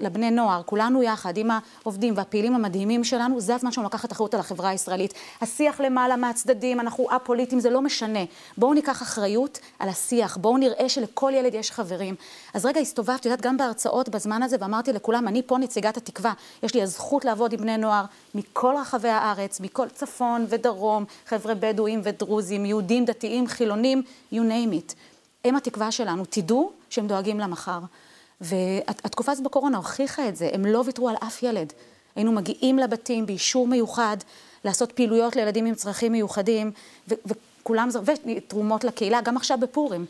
לבני 0.00 0.30
נוער, 0.30 0.62
כולנו 0.62 1.02
יחד, 1.02 1.36
עם 1.36 1.48
העובדים 1.82 2.14
והפעילים 2.16 2.54
המדהימים 2.54 3.04
שלנו, 3.04 3.40
זה 3.40 3.54
הזמן 3.54 3.72
שלנו 3.72 3.86
לקחת 3.86 4.12
אחריות 4.12 4.34
על 4.34 4.40
החברה 4.40 4.68
הישראלית. 4.68 5.14
השיח 5.40 5.80
למעלה 5.80 6.16
מהצדדים, 6.16 6.80
אנחנו 6.80 7.06
א-פוליטיים, 7.10 7.60
זה 7.60 7.70
לא 7.70 7.82
משנה. 7.82 8.24
בואו 8.56 8.74
ניקח 8.74 9.02
אחריות 9.02 9.58
על 9.78 9.88
השיח, 9.88 10.36
בואו 10.36 10.56
נראה 10.56 10.88
שלכל 10.88 11.32
ילד 11.34 11.54
יש 11.54 11.70
חברים. 11.70 12.14
אז 12.54 12.66
רגע, 12.66 12.80
הסתובבתי, 12.80 13.28
יודעת, 13.28 13.46
גם 13.46 13.56
בהרצאות 13.56 14.08
בזמן 14.08 14.42
הזה, 14.42 14.56
ואמרתי 14.60 14.92
לכולם, 14.92 15.28
אני 15.28 15.42
פה 15.46 15.57
נציגת 15.58 15.96
התקווה. 15.96 16.32
יש 16.62 16.74
לי 16.74 16.82
הזכות 16.82 17.24
לעבוד 17.24 17.52
עם 17.52 17.58
בני 17.58 17.76
נוער 17.76 18.04
מכל 18.34 18.74
רחבי 18.80 19.08
הארץ, 19.08 19.60
מכל 19.60 19.88
צפון 19.88 20.46
ודרום, 20.48 21.04
חבר'ה 21.26 21.54
בדואים 21.54 22.00
ודרוזים, 22.04 22.66
יהודים, 22.66 23.04
דתיים, 23.04 23.46
חילונים, 23.46 24.02
you 24.32 24.36
name 24.36 24.72
it. 24.72 24.94
הם 25.44 25.56
התקווה 25.56 25.92
שלנו. 25.92 26.24
תדעו 26.30 26.72
שהם 26.90 27.06
דואגים 27.06 27.40
למחר. 27.40 27.78
והתקופה 28.40 29.32
הזאת 29.32 29.44
בקורונה 29.44 29.76
הוכיחה 29.76 30.28
את 30.28 30.36
זה, 30.36 30.50
הם 30.52 30.66
לא 30.66 30.82
ויתרו 30.86 31.08
על 31.08 31.16
אף 31.26 31.42
ילד. 31.42 31.72
היינו 32.16 32.32
מגיעים 32.32 32.78
לבתים 32.78 33.26
באישור 33.26 33.66
מיוחד, 33.66 34.16
לעשות 34.64 34.92
פעילויות 34.92 35.36
לילדים 35.36 35.66
עם 35.66 35.74
צרכים 35.74 36.12
מיוחדים, 36.12 36.70
וכולם, 37.08 37.88
ותרומות 38.04 38.84
לקהילה, 38.84 39.20
גם 39.20 39.36
עכשיו 39.36 39.58
בפורים. 39.60 40.06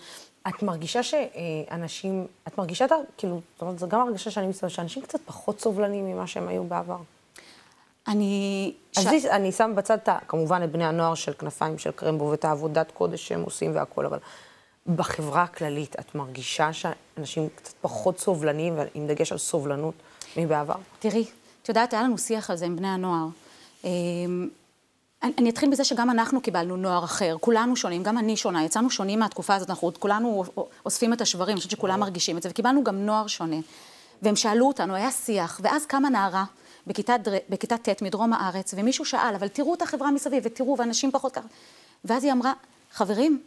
את 0.49 0.63
מרגישה 0.63 1.03
שאנשים, 1.03 2.27
את 2.49 2.59
מרגישה, 2.59 2.85
את, 2.85 2.93
כאילו, 3.17 3.41
זאת 3.55 3.63
אומרת, 3.63 3.79
זו 3.79 3.89
גם 3.89 4.01
הרגשה 4.01 4.31
שאני 4.31 4.47
מסתובבת, 4.47 4.75
שאנשים 4.75 5.03
קצת 5.03 5.21
פחות 5.21 5.61
סובלניים 5.61 6.07
ממה 6.07 6.27
שהם 6.27 6.49
היו 6.49 6.65
בעבר. 6.65 6.99
אני... 8.09 8.73
אז 8.97 9.05
ש... 9.23 9.25
אני 9.25 9.53
שם 9.53 9.73
בצד, 9.77 9.99
כמובן, 10.29 10.63
את 10.65 10.73
בני 10.73 10.85
הנוער 10.85 11.15
של 11.15 11.33
כנפיים 11.33 11.79
של 11.79 11.91
קרמבו 11.91 12.25
ואת 12.25 12.45
העבודת 12.45 12.91
קודש 12.91 13.29
שהם 13.29 13.43
עושים 13.43 13.75
והכול, 13.75 14.07
אבל 14.07 14.19
בחברה 14.97 15.43
הכללית, 15.43 15.97
את 16.01 16.15
מרגישה 16.15 16.71
שאנשים 16.73 17.49
קצת 17.55 17.75
פחות 17.81 18.19
סובלניים, 18.19 18.77
עם 18.95 19.07
דגש 19.07 19.33
על 19.33 19.39
סובלנות, 19.39 19.95
מבעבר? 20.37 20.75
תראי, 20.99 21.25
את 21.63 21.69
יודעת, 21.69 21.93
היה 21.93 22.03
לנו 22.03 22.19
שיח 22.19 22.51
על 22.51 22.57
זה 22.57 22.67
עם 22.67 22.77
בני 22.77 22.89
הנוער. 22.89 23.27
אני, 25.23 25.33
אני 25.39 25.51
אתחיל 25.51 25.71
בזה 25.71 25.85
שגם 25.85 26.11
אנחנו 26.11 26.41
קיבלנו 26.41 26.77
נוער 26.77 27.05
אחר, 27.05 27.37
כולנו 27.41 27.77
שונים, 27.77 28.03
גם 28.03 28.19
אני 28.19 28.37
שונה, 28.37 28.65
יצאנו 28.65 28.91
שונים 28.91 29.19
מהתקופה 29.19 29.55
הזאת, 29.55 29.71
אנחנו 29.71 29.93
כולנו 29.99 30.45
אוספים 30.87 31.13
את 31.13 31.21
השברים, 31.21 31.51
אני 31.51 31.57
חושבת 31.57 31.71
שכולם 31.71 32.01
מרגישים 32.01 32.37
את 32.37 32.43
זה, 32.43 32.49
וקיבלנו 32.49 32.85
גם 32.85 33.07
נוער 33.07 33.27
שונה. 33.27 33.57
והם 34.23 34.37
שאלו 34.37 34.67
אותנו, 34.67 34.95
היה 34.95 35.11
שיח, 35.11 35.61
ואז 35.63 35.87
קמה 35.87 36.09
נערה 36.11 36.45
בכיתה 37.49 37.79
ט' 37.79 38.03
מדרום 38.03 38.33
הארץ, 38.33 38.75
ומישהו 38.77 39.05
שאל, 39.05 39.35
אבל 39.35 39.49
תראו 39.49 39.75
את 39.75 39.83
החברה 39.83 40.11
מסביב, 40.11 40.43
ותראו, 40.47 40.77
ואנשים 40.79 41.11
פחות 41.13 41.33
ככה. 41.33 41.47
ואז 42.05 42.25
היא 42.25 42.33
אמרה, 42.33 42.53
חברים, 42.93 43.43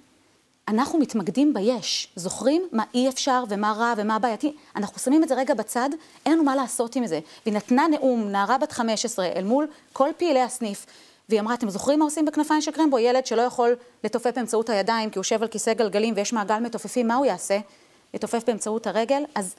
אנחנו 0.68 1.00
מתמקדים 1.00 1.54
ביש, 1.54 2.08
זוכרים 2.16 2.68
מה 2.72 2.84
אי 2.94 3.10
אפשר 3.10 3.44
ומה 3.50 3.72
רע 3.72 3.94
ומה 3.98 4.20
בעייתי? 4.20 4.56
אנחנו 4.76 5.00
שמים 5.00 5.24
את 5.24 5.30
זה 5.30 5.36
רגע 5.36 5.54
בצד, 5.54 5.90
אין 6.26 6.34
לנו 6.34 6.44
מה 6.44 6.56
לעשות 6.56 6.96
עם 6.96 7.08
זה. 7.08 7.20
והיא 7.46 7.56
נתנה 7.56 7.88
נאום, 7.88 8.28
נערה 8.28 8.58
בת 8.58 8.72
15, 8.72 9.26
אל 9.26 9.44
מול 9.44 9.68
כל 9.94 10.10
פעילי 10.18 10.42
הסניף. 10.42 10.86
והיא 11.32 11.42
אמרה, 11.42 11.54
אתם 11.54 11.70
זוכרים 11.70 12.00
מה 12.00 12.06
עושים 12.06 12.26
בכנפיים 12.26 12.62
של 12.62 12.72
קרמבו? 12.72 13.00
ילד 13.00 13.26
שלא 13.26 13.42
יכול 13.42 13.76
לתופף 14.04 14.32
באמצעות 14.36 14.70
הידיים 14.70 15.10
כי 15.10 15.20
הוא 15.20 15.22
יושב 15.22 15.42
על 15.42 15.48
כיסא 15.48 15.74
גלגלים 15.74 16.14
ויש 16.18 16.34
מעגל 16.34 16.60
מתופפים, 16.60 17.08
מה 17.08 17.16
הוא 17.16 17.26
יעשה? 17.26 17.60
יתופף 18.14 18.44
באמצעות 18.48 18.88
הרגל? 18.88 19.24
אז 19.36 19.56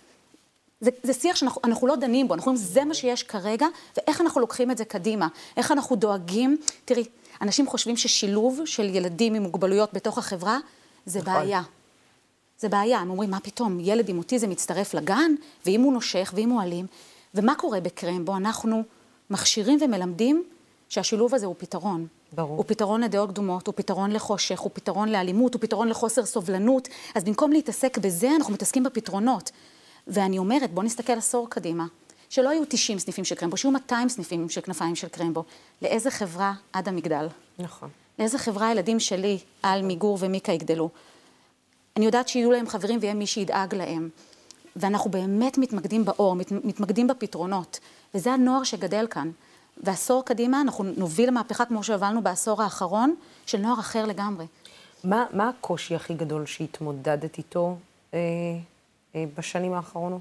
זה, 0.80 0.90
זה 1.02 1.12
שיח 1.12 1.36
שאנחנו 1.36 1.86
לא 1.86 1.96
דנים 1.96 2.28
בו, 2.28 2.34
אנחנו 2.34 2.50
אומרים, 2.50 2.66
זה 2.66 2.84
מה 2.84 2.94
שיש 2.94 3.22
כרגע, 3.22 3.66
ואיך 3.96 4.20
אנחנו 4.20 4.40
לוקחים 4.40 4.70
את 4.70 4.78
זה 4.78 4.84
קדימה. 4.84 5.28
איך 5.56 5.72
אנחנו 5.72 5.96
דואגים, 5.96 6.56
תראי, 6.84 7.04
אנשים 7.42 7.66
חושבים 7.66 7.96
ששילוב 7.96 8.60
של 8.64 8.94
ילדים 8.94 9.34
עם 9.34 9.42
מוגבלויות 9.42 9.92
בתוך 9.92 10.18
החברה, 10.18 10.58
זה 11.06 11.20
נכון. 11.20 11.34
בעיה. 11.34 11.62
זה 12.58 12.68
בעיה, 12.68 12.98
הם 12.98 13.10
אומרים, 13.10 13.30
מה 13.30 13.40
פתאום, 13.40 13.80
ילד 13.80 14.08
עם 14.08 14.18
אוטיזם 14.18 14.50
מצטרף 14.50 14.94
לגן, 14.94 15.34
ואם 15.66 15.80
הוא 15.80 15.92
נושך, 15.92 16.32
ואם 16.36 16.50
הוא 16.50 16.62
אלים, 16.62 16.86
ומה 17.34 17.54
קורה 17.54 17.80
בקרמבו? 17.80 18.36
אנחנו 18.36 18.82
מכשירים 19.30 19.78
ומלמדים 19.82 20.44
שהשילוב 20.92 21.34
הזה 21.34 21.46
הוא 21.46 21.54
פתרון. 21.58 22.06
ברור. 22.32 22.56
הוא 22.56 22.64
פתרון 22.68 23.00
לדעות 23.00 23.30
קדומות, 23.30 23.66
הוא 23.66 23.74
פתרון 23.76 24.10
לחושך, 24.10 24.60
הוא 24.60 24.70
פתרון 24.74 25.08
לאלימות, 25.08 25.54
הוא 25.54 25.60
פתרון 25.60 25.88
לחוסר 25.88 26.24
סובלנות. 26.24 26.88
אז 27.14 27.24
במקום 27.24 27.52
להתעסק 27.52 27.98
בזה, 27.98 28.30
אנחנו 28.36 28.52
מתעסקים 28.52 28.82
בפתרונות. 28.82 29.50
ואני 30.06 30.38
אומרת, 30.38 30.70
בואו 30.74 30.86
נסתכל 30.86 31.12
עשור 31.12 31.50
קדימה. 31.50 31.86
שלא 32.28 32.50
יהיו 32.50 32.64
90 32.68 32.98
סניפים 32.98 33.24
של 33.24 33.34
קרמבו, 33.34 33.56
שיהיו 33.56 33.72
200 33.72 34.08
סניפים 34.08 34.48
של 34.48 34.60
כנפיים 34.60 34.94
של 34.94 35.08
קרמבו. 35.08 35.44
לאיזה 35.82 36.10
חברה 36.10 36.52
עד 36.72 36.88
המגדל? 36.88 37.28
נכון. 37.58 37.88
לאיזה 38.18 38.38
חברה 38.38 38.68
הילדים 38.68 39.00
שלי, 39.00 39.38
על 39.62 39.82
מיגור 39.82 40.18
ומיקה 40.20 40.52
יגדלו? 40.52 40.88
אני 41.96 42.04
יודעת 42.04 42.28
שיהיו 42.28 42.52
להם 42.52 42.68
חברים 42.68 42.98
ויהיה 43.00 43.14
מי 43.14 43.26
שידאג 43.26 43.74
להם. 43.74 44.08
ואנחנו 44.76 45.10
באמת 45.10 45.58
מתמקדים 45.58 46.04
באור, 46.04 46.34
מת, 46.34 46.52
מתמקדים 46.52 47.06
בפתרונות. 47.06 47.80
וזה 48.14 48.32
הנוער 48.32 48.64
שגדל 48.64 49.06
כאן. 49.10 49.30
ועשור 49.82 50.24
קדימה 50.24 50.60
אנחנו 50.60 50.84
נוביל 50.84 51.30
מהפכה 51.30 51.64
כמו 51.64 51.82
שהובלנו 51.82 52.22
בעשור 52.22 52.62
האחרון, 52.62 53.14
של 53.46 53.58
נוער 53.58 53.80
אחר 53.80 54.06
לגמרי. 54.06 54.46
מה, 55.04 55.24
מה 55.32 55.48
הקושי 55.48 55.94
הכי 55.94 56.14
גדול 56.14 56.46
שהתמודדת 56.46 57.38
איתו 57.38 57.76
אה, 58.14 58.18
אה, 59.14 59.24
בשנים 59.36 59.72
האחרונות? 59.72 60.20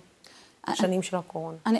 בשנים 0.71 1.01
של 1.01 1.17
הקורונה. 1.17 1.57
אני, 1.65 1.79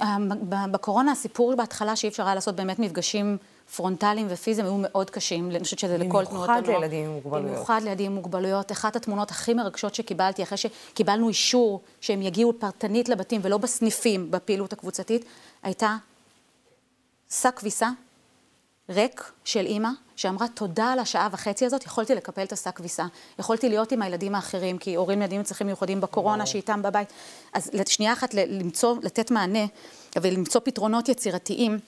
בקורונה 0.72 1.12
הסיפור 1.12 1.56
בהתחלה 1.56 1.96
שאי 1.96 2.10
אפשר 2.10 2.26
היה 2.26 2.36
לעשות 2.36 2.56
באמת 2.56 2.80
מפגשים 2.80 3.38
פרונטליים 3.76 4.28
ופיזיים 4.30 4.68
היו 4.68 4.78
מאוד 4.78 5.10
קשים. 5.10 5.52
אני 5.52 5.60
חושבת 5.60 5.80
שזה 5.80 5.98
לכל 5.98 6.26
תנועות 6.26 6.50
הנוער. 6.50 6.62
במיוחד 6.62 6.82
לילדים 6.82 7.06
עם 7.06 7.12
מוגבלויות. 7.12 7.46
במיוחד 7.46 7.82
לילדים 7.84 8.12
עם 8.12 8.16
מוגבלויות. 8.16 8.72
אחת 8.72 8.96
התמונות 8.96 9.32
הכי 9.32 9.54
מרגשות 9.54 9.96
שקיבלתי, 9.96 10.44
אחרי 10.44 10.58
שקיבלנו 10.58 11.30
אישור 11.30 11.82
שהם 12.02 12.22
יגיעו 12.22 12.54
פרטנית 12.60 13.10
לבתים 13.10 13.42
ולא 13.44 13.58
בסניפים 13.58 14.32
בפעילות 14.32 14.74
הקבוצתית, 14.74 15.26
הייתה 15.64 15.98
שק 17.32 17.54
כביסה 17.56 17.90
ריק 18.90 19.32
של 19.44 19.66
אימא, 19.66 19.90
שאמרה 20.16 20.48
תודה 20.48 20.92
על 20.92 21.00
השעה 21.00 21.30
וחצי 21.32 21.66
הזאת, 21.66 21.86
יכולתי 21.86 22.16
לקפל 22.16 22.44
את 22.44 22.52
השק 22.52 22.76
כביסה. 22.76 23.06
יכולתי 23.40 23.70
להיות 23.70 23.92
עם 23.92 24.02
הילדים 24.02 24.36
האחרים, 24.36 24.78
כי 24.78 24.96
הורים 24.96 25.20
לילדים 25.20 25.40
עם 25.40 25.44
צרכים 25.44 25.68
מיוחדים 25.68 26.02
בקורונה, 26.02 26.46
שאיתם 26.46 26.82
בבית. 26.82 27.14
אז 27.54 27.72
שנייה 27.88 28.14
אחת 28.14 28.34
למצוא, 28.34 28.96
לתת 29.04 29.32
מענה 29.32 29.66
ולמצוא 30.22 30.62
פתרונות 30.64 31.10
יצירתיים. 31.10 31.80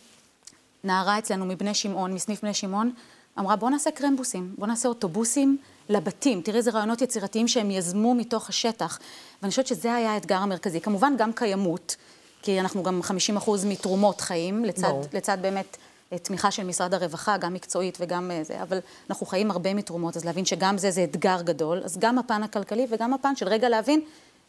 נערה 0.83 1.19
אצלנו 1.19 1.45
מבני 1.45 1.73
שמעון, 1.73 2.13
מסניף 2.13 2.41
בני 2.41 2.53
שמעון, 2.53 2.93
אמרה 3.39 3.55
בוא 3.55 3.69
נעשה 3.69 3.91
קרמבוסים, 3.91 4.55
בוא 4.57 4.67
נעשה 4.67 4.89
אוטובוסים 4.89 5.57
לבתים. 5.89 6.41
תראי 6.41 6.57
איזה 6.57 6.71
רעיונות 6.71 7.01
יצירתיים 7.01 7.47
שהם 7.47 7.71
יזמו 7.71 8.15
מתוך 8.15 8.49
השטח. 8.49 8.99
ואני 9.41 9.49
חושבת 9.49 9.67
שזה 9.67 9.93
היה 9.93 10.13
האתגר 10.13 10.37
המרכזי. 10.37 10.81
כמובן 10.81 11.13
גם 11.17 11.33
קיימות, 11.33 11.95
כי 12.43 12.59
אנחנו 12.59 12.83
גם 12.83 13.01
50% 13.45 13.49
מתרומות 13.65 14.21
חיים, 14.21 14.65
לצד, 14.65 14.93
לצד 15.13 15.37
באמת 15.41 15.77
תמיכה 16.21 16.51
של 16.51 16.63
משרד 16.63 16.93
הרווחה, 16.93 17.37
גם 17.37 17.53
מקצועית 17.53 17.97
וגם 18.01 18.31
אה, 18.31 18.43
זה, 18.43 18.61
אבל 18.61 18.79
אנחנו 19.09 19.25
חיים 19.25 19.51
הרבה 19.51 19.73
מתרומות, 19.73 20.17
אז 20.17 20.25
להבין 20.25 20.45
שגם 20.45 20.77
זה 20.77 20.91
זה 20.91 21.03
אתגר 21.03 21.41
גדול, 21.41 21.81
אז 21.85 21.97
גם 21.97 22.17
הפן 22.17 22.43
הכלכלי 22.43 22.87
וגם 22.89 23.13
הפן 23.13 23.35
של 23.35 23.47
רגע 23.47 23.69
להבין 23.69 24.01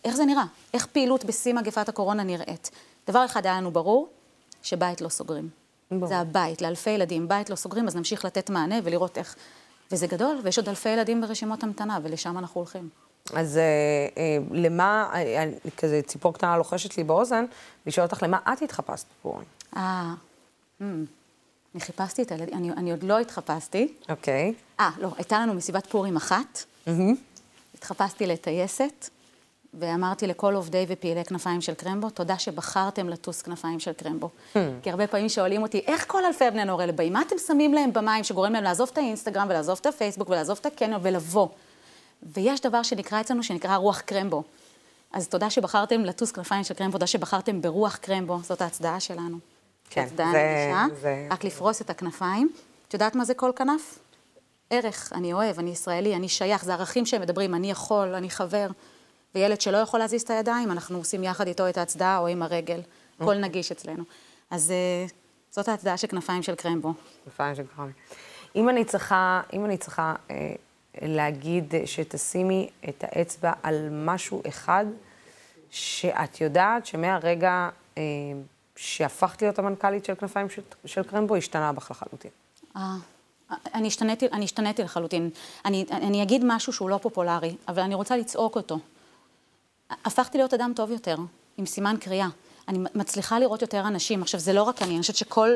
איך 0.05 0.17
זה 0.17 0.25
נראה, 0.25 0.45
איך 0.75 0.87
פעילות 0.87 1.25
בשיא 1.25 1.55
מגפת 1.55 1.89
הקורונה 1.89 2.23
נראית. 2.23 2.71
דבר 3.09 3.25
אחד 3.25 3.47
היה 3.47 3.57
לנו 3.57 3.71
ברור, 3.71 4.09
שבית 4.63 5.01
לא 5.01 5.09
סוגרים. 5.09 5.49
ברור. 5.91 6.07
זה 6.07 6.19
הבית, 6.19 6.63
לאלפי 6.63 6.91
ילדים, 6.91 7.29
בית 7.29 7.51
לא 7.51 7.57
סוגרים, 7.57 7.87
אז 7.87 7.97
נמשיך 7.97 8.25
לתת 8.25 8.51
מענה 8.51 8.77
ולראות 8.85 9.19
איך... 9.19 9.37
וזה 9.93 10.07
גדול, 10.07 10.41
ויש 10.43 10.59
עוד 10.59 10.69
אלפי 10.69 10.89
ילדים 10.89 11.21
ברשימות 11.21 11.63
המתנה, 11.63 11.99
ולשם 12.03 12.39
אנחנו 12.39 12.61
הולכים. 12.61 12.89
אז 13.33 13.57
אה, 13.57 13.63
אה, 14.17 14.39
למה, 14.51 15.11
אה, 15.15 15.51
כזה 15.77 16.01
ציפור 16.07 16.35
קטנה 16.35 16.57
לוחשת 16.57 16.97
לי 16.97 17.05
באוזן, 17.05 17.45
לשאול 17.87 18.07
אותך 18.07 18.23
למה 18.23 18.39
את 18.53 18.63
התחפשת 18.63 19.07
פה? 19.23 19.41
אה, 19.77 20.15
hmm. 20.81 20.85
אני 21.75 21.81
חיפשתי 21.81 22.23
את 22.23 22.33
הילדים, 22.33 22.59
אני, 22.59 22.73
אני 22.73 22.91
עוד 22.91 23.03
לא 23.03 23.19
התחפשתי. 23.19 23.95
אוקיי. 24.09 24.55
אה, 24.81 24.91
לא, 24.99 25.09
הייתה 25.17 25.39
לנו 25.41 25.55
מסיבת 25.55 25.87
פורים 25.87 26.17
אחת. 26.17 26.65
התחפשתי 27.75 28.27
לטייסת, 28.27 29.09
ואמרתי 29.75 30.27
לכל 30.27 30.55
עובדי 30.55 30.87
ופעילי 30.89 31.25
כנפיים 31.25 31.61
של 31.61 31.75
קרמבו, 31.75 32.11
תודה 32.11 32.39
שבחרתם 32.39 33.09
לטוס 33.09 33.43
כנפיים 33.43 33.81
של 33.81 33.93
קרמבו. 33.93 34.31
Hmm. 34.55 34.59
כי 34.83 34.91
הרבה 34.91 35.07
פעמים 35.07 35.29
שואלים 35.29 35.63
אותי, 35.63 35.79
איך 35.87 36.05
כל 36.09 36.25
אלפי 36.25 36.51
בני 36.51 36.65
נוער 36.65 36.81
האלה 36.81 36.93
באים? 36.93 37.13
מה 37.13 37.23
אתם 37.23 37.37
שמים 37.47 37.75
להם 37.75 37.93
במים 37.93 38.25
שגורם 38.25 38.53
להם 38.53 38.65
לעזוב 38.65 38.91
את 38.93 38.99
האינסטגרם 38.99 39.47
ולעזוב 39.51 39.79
את 39.81 39.87
הפייסבוק 39.87 40.29
ולעזוב 40.29 40.59
את 40.61 40.67
הקניון 40.67 41.01
ולבוא? 41.05 41.49
ויש 42.25 42.61
דבר 42.61 42.83
שנקרא 42.83 43.21
אצלנו, 43.21 43.43
שנקרא 43.43 43.77
רוח 43.77 44.01
קרמבו. 44.01 44.43
אז 45.13 45.29
תודה 45.29 45.51
שבחרתם 45.51 46.01
לטוס 46.01 46.33
כנפיים 46.33 46.65
של 46.65 46.75
קרמבו, 46.75 46.93
תודה 46.93 47.07
שבחרתם 47.07 47.61
ברוח 47.63 47.97
קרמבו, 47.97 48.39
זאת 48.43 48.63
ההצדעה 48.63 49.01
שלנו. 49.01 49.39
כן, 49.91 50.07
זה... 50.17 50.25
נגישה, 50.25 50.85
זה... 51.01 51.29
רק 51.31 51.45
לפרוס 51.45 51.81
את 51.81 51.91
הכנפיים. 51.91 52.51
את 52.89 52.95
יודעת 52.95 53.15
מה 53.15 53.25
זה 53.25 53.35
כל 53.35 53.51
כנף? 53.57 53.99
ערך, 54.71 55.13
אני 55.15 55.33
אוהב, 55.33 55.59
אני 55.59 55.71
ישראלי, 55.71 56.17
אני 56.17 56.29
שייך, 56.29 56.65
זה 56.65 56.75
ערכים 56.75 57.07
שהם 57.07 57.23
מדברים, 57.23 57.55
אני 57.55 57.71
יכול, 57.71 58.15
אני 58.15 58.31
חבר. 58.31 58.67
וילד 59.35 59.61
שלא 59.61 59.77
יכול 59.77 60.01
להזיז 60.01 60.23
את 60.23 60.31
הידיים, 60.31 60.71
אנחנו 60.71 60.99
עושים 60.99 61.25
יחד 61.25 61.47
איתו 61.47 61.69
את 61.69 61.79
ההצדעה 61.79 62.19
או 62.19 62.27
עם 62.27 62.43
הרגל. 62.43 62.81
הכל. 63.21 63.35
נגיש 63.35 63.73
אצלנו. 63.73 64.05
אז 64.51 64.73
uh, 65.09 65.13
זאת 65.51 65.69
ההצדעה 65.69 65.97
של 65.97 66.07
כנפיים 66.07 66.43
של 66.43 66.55
קרמבו. 66.55 66.95
כנפיים 67.25 67.55
של 67.55 67.63
קרמבו. 67.77 67.93
אם 68.57 68.69
אני 68.69 68.85
צריכה, 68.85 69.41
אם 69.53 69.65
אני 69.65 69.77
צריכה 69.77 70.15
אה, 70.31 70.55
להגיד 71.03 71.75
שתשימי 71.85 72.69
את 72.89 73.05
האצבע 73.07 73.53
על 73.63 73.89
משהו 73.93 74.43
אחד, 74.49 74.87
שאת 75.71 76.41
יודעת 76.41 76.87
שמהרגע 76.87 77.69
אה, 77.99 78.03
שהפכת 78.77 79.43
להיות 79.43 79.59
המנכ"לית 79.59 80.05
של 80.05 80.15
כנפיים 80.15 80.51
של, 80.51 80.63
של 80.85 81.03
קרמבו, 81.03 81.37
השתנה 81.37 81.73
בך 81.73 81.91
לחלוטין. 81.91 82.31
אה, 82.77 82.97
אני 83.75 83.87
השתניתי, 83.87 84.27
אני 84.33 84.45
השתניתי 84.45 84.83
לחלוטין. 84.83 85.31
אני, 85.65 85.85
אני 85.91 86.23
אגיד 86.23 86.43
משהו 86.45 86.73
שהוא 86.73 86.91
לא 86.91 86.99
פופולרי, 87.03 87.57
אבל 87.69 87.83
אני 87.83 87.95
רוצה 87.95 88.17
לצעוק 88.17 88.57
אותו. 88.57 88.79
הפכתי 90.05 90.39
להיות 90.39 90.55
אדם 90.55 90.73
טוב 90.77 90.91
יותר, 90.91 91.17
עם 91.57 91.67
סימן 91.67 91.97
קריאה. 92.01 92.29
אני 92.69 92.79
מצליחה 92.95 93.39
לראות 93.39 93.63
יותר 93.63 93.81
אנשים. 93.81 94.23
עכשיו, 94.23 94.41
זה 94.41 94.53
לא 94.53 94.63
רק 94.63 94.83
אני, 94.83 94.95
אני 94.95 95.01
חושבת 95.01 95.17
שכל, 95.17 95.51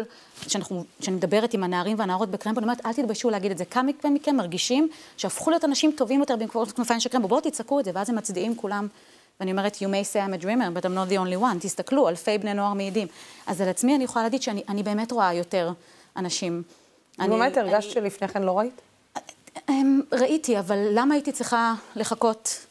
שאנחנו, 0.49 0.85
שאני 1.01 1.17
מדברת 1.17 1.55
עם 1.55 1.65
הנערים 1.65 1.99
והנערות 1.99 2.31
בקרמבו, 2.31 2.59
אני 2.59 2.65
אומרת, 2.65 2.87
אל 2.87 2.93
תתביישו 2.93 3.31
להגיד 3.31 3.51
את 3.51 3.59
זה. 3.59 3.65
כמה 3.65 3.91
מכם 4.05 4.37
מרגישים 4.37 4.89
שהפכו 5.17 5.51
להיות 5.51 5.65
אנשים 5.65 5.93
טובים 5.97 6.21
יותר 6.21 6.37
במקומות 6.37 6.73
כנפיים 6.73 7.01
של 7.01 7.11
קרמבו? 7.11 7.29
בואו 7.29 7.41
תצעקו 7.41 7.81
את 7.81 7.85
זה, 7.85 7.91
ואז 7.95 8.11
הם 8.11 8.17
מצדיעים 8.17 8.57
כולם. 8.57 8.89
ואני 9.41 9.51
אומרת, 9.51 9.77
you 9.77 9.79
may 9.79 10.13
say 10.13 10.17
I'm 10.17 10.41
a 10.41 10.45
dreamer, 10.45 10.81
but 10.81 10.85
I'm 10.85 10.95
not 10.95 11.13
the 11.13 11.17
only 11.17 11.43
one. 11.43 11.61
תסתכלו, 11.61 12.09
אלפי 12.09 12.39
בני 12.39 12.55
נוער 12.55 12.75
מעידים. 12.75 13.09
אז 13.47 13.61
על 13.61 13.69
עצמי 13.69 13.97
אני 13.97 14.05
יכולה 14.05 14.23
להגיד 14.23 14.43
שאני 14.43 14.83
באמת 14.83 15.13
רואה 15.13 15.35
יותר 15.35 15.73
אנשים. 16.17 16.63
אני 17.21 17.29
באמת 17.29 17.57
הרגשת 17.57 17.91
שלפני 17.91 18.29
כן 18.29 18.43
לא 18.43 18.59
ראית? 18.59 18.81
אמ, 19.69 20.01
ראיתי, 20.13 20.59
אבל 20.59 20.89
למה 20.93 21.15
הייתי 21.15 21.33
צריכה 21.33 21.75
לחכות 21.97 22.67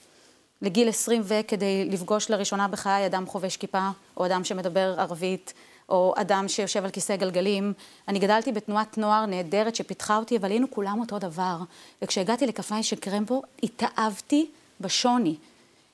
לגיל 0.62 0.90
20 0.90 1.22
וכדי 1.26 1.86
לפגוש 1.86 2.30
לראשונה 2.30 2.68
בחיי 2.68 3.06
אדם 3.06 3.26
חובש 3.26 3.58
כיפה, 3.58 3.90
או 4.18 4.26
אדם 4.26 4.44
שמדבר 4.44 4.96
ערבית, 4.98 5.54
או 5.90 6.14
אדם 6.18 6.48
שיושב 6.48 6.84
על 6.84 6.90
כיסא 6.90 7.16
גלגלים. 7.16 7.74
אני 8.08 8.20
גדלתי 8.20 8.52
בתנועת 8.52 8.98
נוער 8.98 9.26
נהדרת 9.26 9.76
שפיתחה 9.76 10.18
אותי, 10.18 10.38
אבל 10.38 10.50
היינו 10.52 10.72
כולם 10.72 11.00
אותו 11.00 11.20
דבר. 11.20 11.58
וכשהגעתי 12.02 12.48
לכפיים 12.48 12.84
של 12.84 12.96
קרמבו, 12.96 13.42
התאהבתי 13.64 14.50
בשוני. 14.82 15.36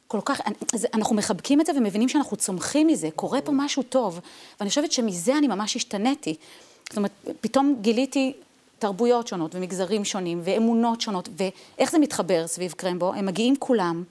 כל 0.08 0.20
כך, 0.26 0.42
אנחנו 0.94 1.16
מחבקים 1.16 1.62
את 1.62 1.66
זה 1.66 1.72
ומבינים 1.72 2.10
שאנחנו 2.10 2.38
צומחים 2.38 2.88
מזה, 2.88 3.10
קורה 3.16 3.42
פה 3.42 3.52
משהו 3.56 3.84
טוב. 3.84 4.20
ואני 4.60 4.70
חושבת 4.70 4.92
שמזה 4.92 5.38
אני 5.38 5.48
ממש 5.48 5.76
השתניתי. 5.76 6.36
זאת 6.90 6.98
אומרת, 6.98 7.12
פתאום 7.42 7.76
גיליתי 7.82 8.34
תרבויות 8.80 9.28
שונות 9.28 9.56
ומגזרים 9.56 10.06
שונים 10.06 10.42
ואמונות 10.44 11.02
שונות, 11.02 11.30
ואיך 11.38 11.92
זה 11.92 12.00
מתחבר 12.00 12.48
סביב 12.48 12.72
קרמבו? 12.72 13.14
הם 13.14 13.26
מגיעים 13.26 13.56
כולם. 13.60 14.04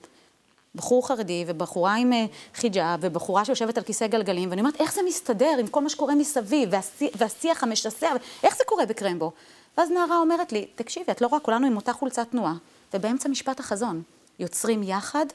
בחור 0.75 1.07
חרדי 1.07 1.45
ובחורה 1.47 1.95
עם 1.95 2.13
אה, 2.13 2.25
חיג'אב 2.55 2.99
ובחורה 3.01 3.45
שיושבת 3.45 3.77
על 3.77 3.83
כיסא 3.83 4.07
גלגלים, 4.07 4.49
ואני 4.49 4.61
אומרת, 4.61 4.81
איך 4.81 4.93
זה 4.93 5.01
מסתדר 5.07 5.55
עם 5.59 5.67
כל 5.67 5.81
מה 5.81 5.89
שקורה 5.89 6.15
מסביב, 6.15 6.69
והשיח, 6.71 7.11
והשיח 7.15 7.63
המשסע, 7.63 8.11
איך 8.43 8.57
זה 8.57 8.63
קורה 8.67 8.85
בקרמבו? 8.85 9.31
ואז 9.77 9.91
נערה 9.91 10.17
אומרת 10.17 10.51
לי, 10.51 10.67
תקשיבי, 10.75 11.11
את 11.11 11.21
לא 11.21 11.27
רואה, 11.27 11.39
כולנו 11.39 11.67
עם 11.67 11.75
אותה 11.75 11.93
חולצת 11.93 12.27
תנועה, 12.31 12.53
ובאמצע 12.93 13.29
משפט 13.29 13.59
החזון, 13.59 14.01
יוצרים 14.39 14.83
יחד 14.83 15.25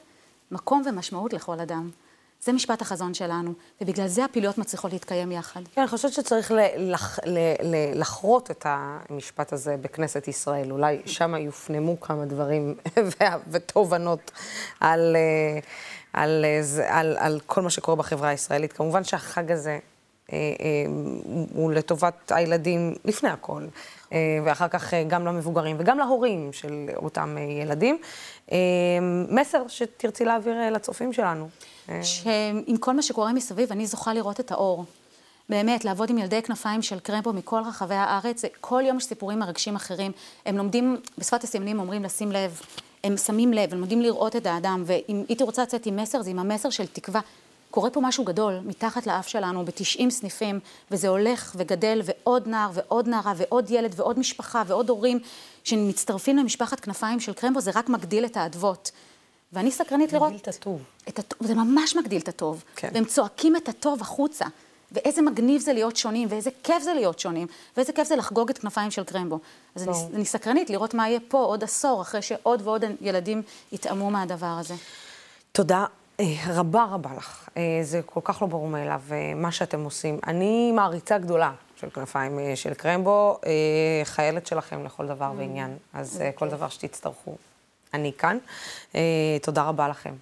מקום 0.51 0.83
ומשמעות 0.85 1.33
לכל 1.33 1.59
אדם. 1.59 1.89
זה 2.41 2.53
משפט 2.53 2.81
החזון 2.81 3.13
שלנו, 3.13 3.53
ובגלל 3.81 4.07
זה 4.07 4.25
הפעילויות 4.25 4.57
מצליחות 4.57 4.93
להתקיים 4.93 5.31
יחד. 5.31 5.61
כן, 5.73 5.81
אני 5.81 5.89
חושבת 5.89 6.13
שצריך 6.13 6.51
לח, 6.77 7.19
לחרות 7.93 8.51
את 8.51 8.65
המשפט 8.69 9.53
הזה 9.53 9.77
בכנסת 9.81 10.27
ישראל. 10.27 10.71
אולי 10.71 11.01
שם 11.05 11.35
יופנמו 11.35 11.99
כמה 11.99 12.25
דברים 12.25 12.75
ותובנות 13.51 14.31
על, 14.79 15.15
על, 16.13 16.45
על, 16.45 16.45
על, 16.87 17.17
על 17.19 17.39
כל 17.45 17.61
מה 17.61 17.69
שקורה 17.69 17.95
בחברה 17.95 18.29
הישראלית. 18.29 18.73
כמובן 18.73 19.03
שהחג 19.03 19.51
הזה 19.51 19.69
אה, 19.69 19.75
אה, 19.75 19.88
הוא 21.53 21.71
לטובת 21.71 22.31
הילדים 22.31 22.95
לפני 23.05 23.29
הכל, 23.29 23.65
אה, 24.13 24.39
ואחר 24.45 24.67
כך 24.67 24.93
גם 25.07 25.25
למבוגרים 25.25 25.75
וגם 25.79 25.97
להורים 25.97 26.53
של 26.53 26.89
אותם 26.95 27.37
ילדים. 27.61 27.97
מסר 29.29 29.67
שתרצי 29.67 30.25
להעביר 30.25 30.69
לצופים 30.71 31.13
שלנו. 31.13 31.49
שעם 32.01 32.77
כל 32.79 32.93
מה 32.93 33.01
שקורה 33.01 33.33
מסביב, 33.33 33.71
אני 33.71 33.85
זוכה 33.85 34.13
לראות 34.13 34.39
את 34.39 34.51
האור. 34.51 34.85
באמת, 35.49 35.85
לעבוד 35.85 36.09
עם 36.09 36.17
ילדי 36.17 36.41
כנפיים 36.41 36.81
של 36.81 36.99
קרמבו 36.99 37.33
מכל 37.33 37.61
רחבי 37.65 37.95
הארץ, 37.95 38.41
כל 38.61 38.83
יום 38.85 38.97
יש 38.97 39.05
סיפורים 39.05 39.39
מרגשים 39.39 39.75
אחרים. 39.75 40.11
הם 40.45 40.57
לומדים, 40.57 40.97
בשפת 41.17 41.43
הסימנים 41.43 41.79
אומרים 41.79 42.03
לשים 42.03 42.31
לב, 42.31 42.61
הם 43.03 43.17
שמים 43.17 43.53
לב, 43.53 43.73
הם 43.73 43.79
לומדים 43.79 44.01
לראות 44.01 44.35
את 44.35 44.45
האדם, 44.45 44.83
ואם 44.85 45.23
הייתי 45.27 45.43
רוצה 45.43 45.63
לצאת 45.63 45.85
עם 45.85 45.95
מסר, 45.95 46.21
זה 46.21 46.29
עם 46.29 46.39
המסר 46.39 46.69
של 46.69 46.87
תקווה. 46.87 47.21
קורה 47.71 47.89
פה 47.89 48.01
משהו 48.01 48.23
גדול 48.23 48.59
מתחת 48.65 49.07
לאף 49.07 49.27
שלנו 49.27 49.65
ב-90 49.65 50.09
סניפים, 50.09 50.59
וזה 50.91 51.07
הולך 51.07 51.55
וגדל, 51.57 52.01
ועוד 52.03 52.47
נער 52.47 52.69
ועוד 52.73 53.07
נערה 53.07 53.33
ועוד 53.37 53.71
ילד 53.71 53.93
ועוד 53.95 54.19
משפחה 54.19 54.63
ועוד 54.67 54.89
הורים 54.89 55.19
שמצטרפים 55.63 56.37
למשפחת 56.37 56.79
כנפיים 56.79 57.19
של 57.19 57.33
קרמבו, 57.33 57.61
זה 57.61 57.71
רק 57.75 57.89
מגדיל 57.89 58.25
את 58.25 58.37
האדוות. 58.37 58.91
ואני 59.53 59.71
סקרנית 59.71 60.13
לראות... 60.13 60.31
מגדיל 60.31 60.41
את 60.41 60.47
הטוב. 60.47 60.81
את 61.09 61.19
הטוב. 61.19 61.47
זה 61.47 61.55
ממש 61.55 61.95
מגדיל 61.95 62.21
את 62.21 62.27
הטוב. 62.27 62.63
כן. 62.75 62.89
והם 62.93 63.05
צועקים 63.05 63.55
את 63.55 63.69
הטוב 63.69 64.01
החוצה. 64.01 64.45
ואיזה 64.91 65.21
מגניב 65.21 65.61
זה 65.61 65.73
להיות 65.73 65.97
שונים, 65.97 66.27
ואיזה 66.31 66.49
כיף 66.63 66.83
זה 66.83 66.93
להיות 66.93 67.19
שונים, 67.19 67.47
ואיזה 67.77 67.93
כיף 67.93 68.07
זה 68.07 68.15
לחגוג 68.15 68.49
את 68.49 68.57
כנפיים 68.57 68.91
של 68.91 69.03
קרמבו. 69.03 69.39
אז 69.75 69.83
אני, 69.83 70.15
אני 70.15 70.25
סקרנית 70.25 70.69
לראות 70.69 70.93
מה 70.93 71.09
יהיה 71.09 71.19
פה 71.27 71.37
עוד 71.37 71.63
עשור, 71.63 72.01
אחרי 72.01 72.21
שעוד 72.21 72.61
ועוד 72.63 72.83
ילדים 73.01 73.41
יטעמו 73.71 74.11
מהדבר 74.11 74.55
הזה. 74.59 74.75
תודה 75.51 75.85
רבה 76.47 76.85
רבה 76.91 77.09
לך. 77.17 77.49
אה, 77.57 77.79
זה 77.81 78.01
כל 78.05 78.19
כך 78.23 78.41
לא 78.41 78.47
ברור 78.47 78.67
מאליו, 78.67 79.01
אה, 79.11 79.33
מה 79.35 79.51
שאתם 79.51 79.83
עושים. 79.83 80.19
אני 80.27 80.71
מעריצה 80.71 81.17
גדולה 81.17 81.51
של 81.75 81.89
כנפיים 81.89 82.39
של 82.55 82.73
קרמבו, 82.73 83.39
חיילת 84.03 84.47
שלכם 84.47 84.83
לכל 84.85 85.07
דבר 85.07 85.31
ועניין. 85.37 85.77
אז 85.93 86.23
כל 86.35 86.49
דבר 86.49 86.69
שתצטרכו, 86.69 87.35
אני 87.93 88.11
כאן. 88.17 88.37
תודה 89.41 89.63
רבה 89.63 89.87
לכם. 89.87 90.13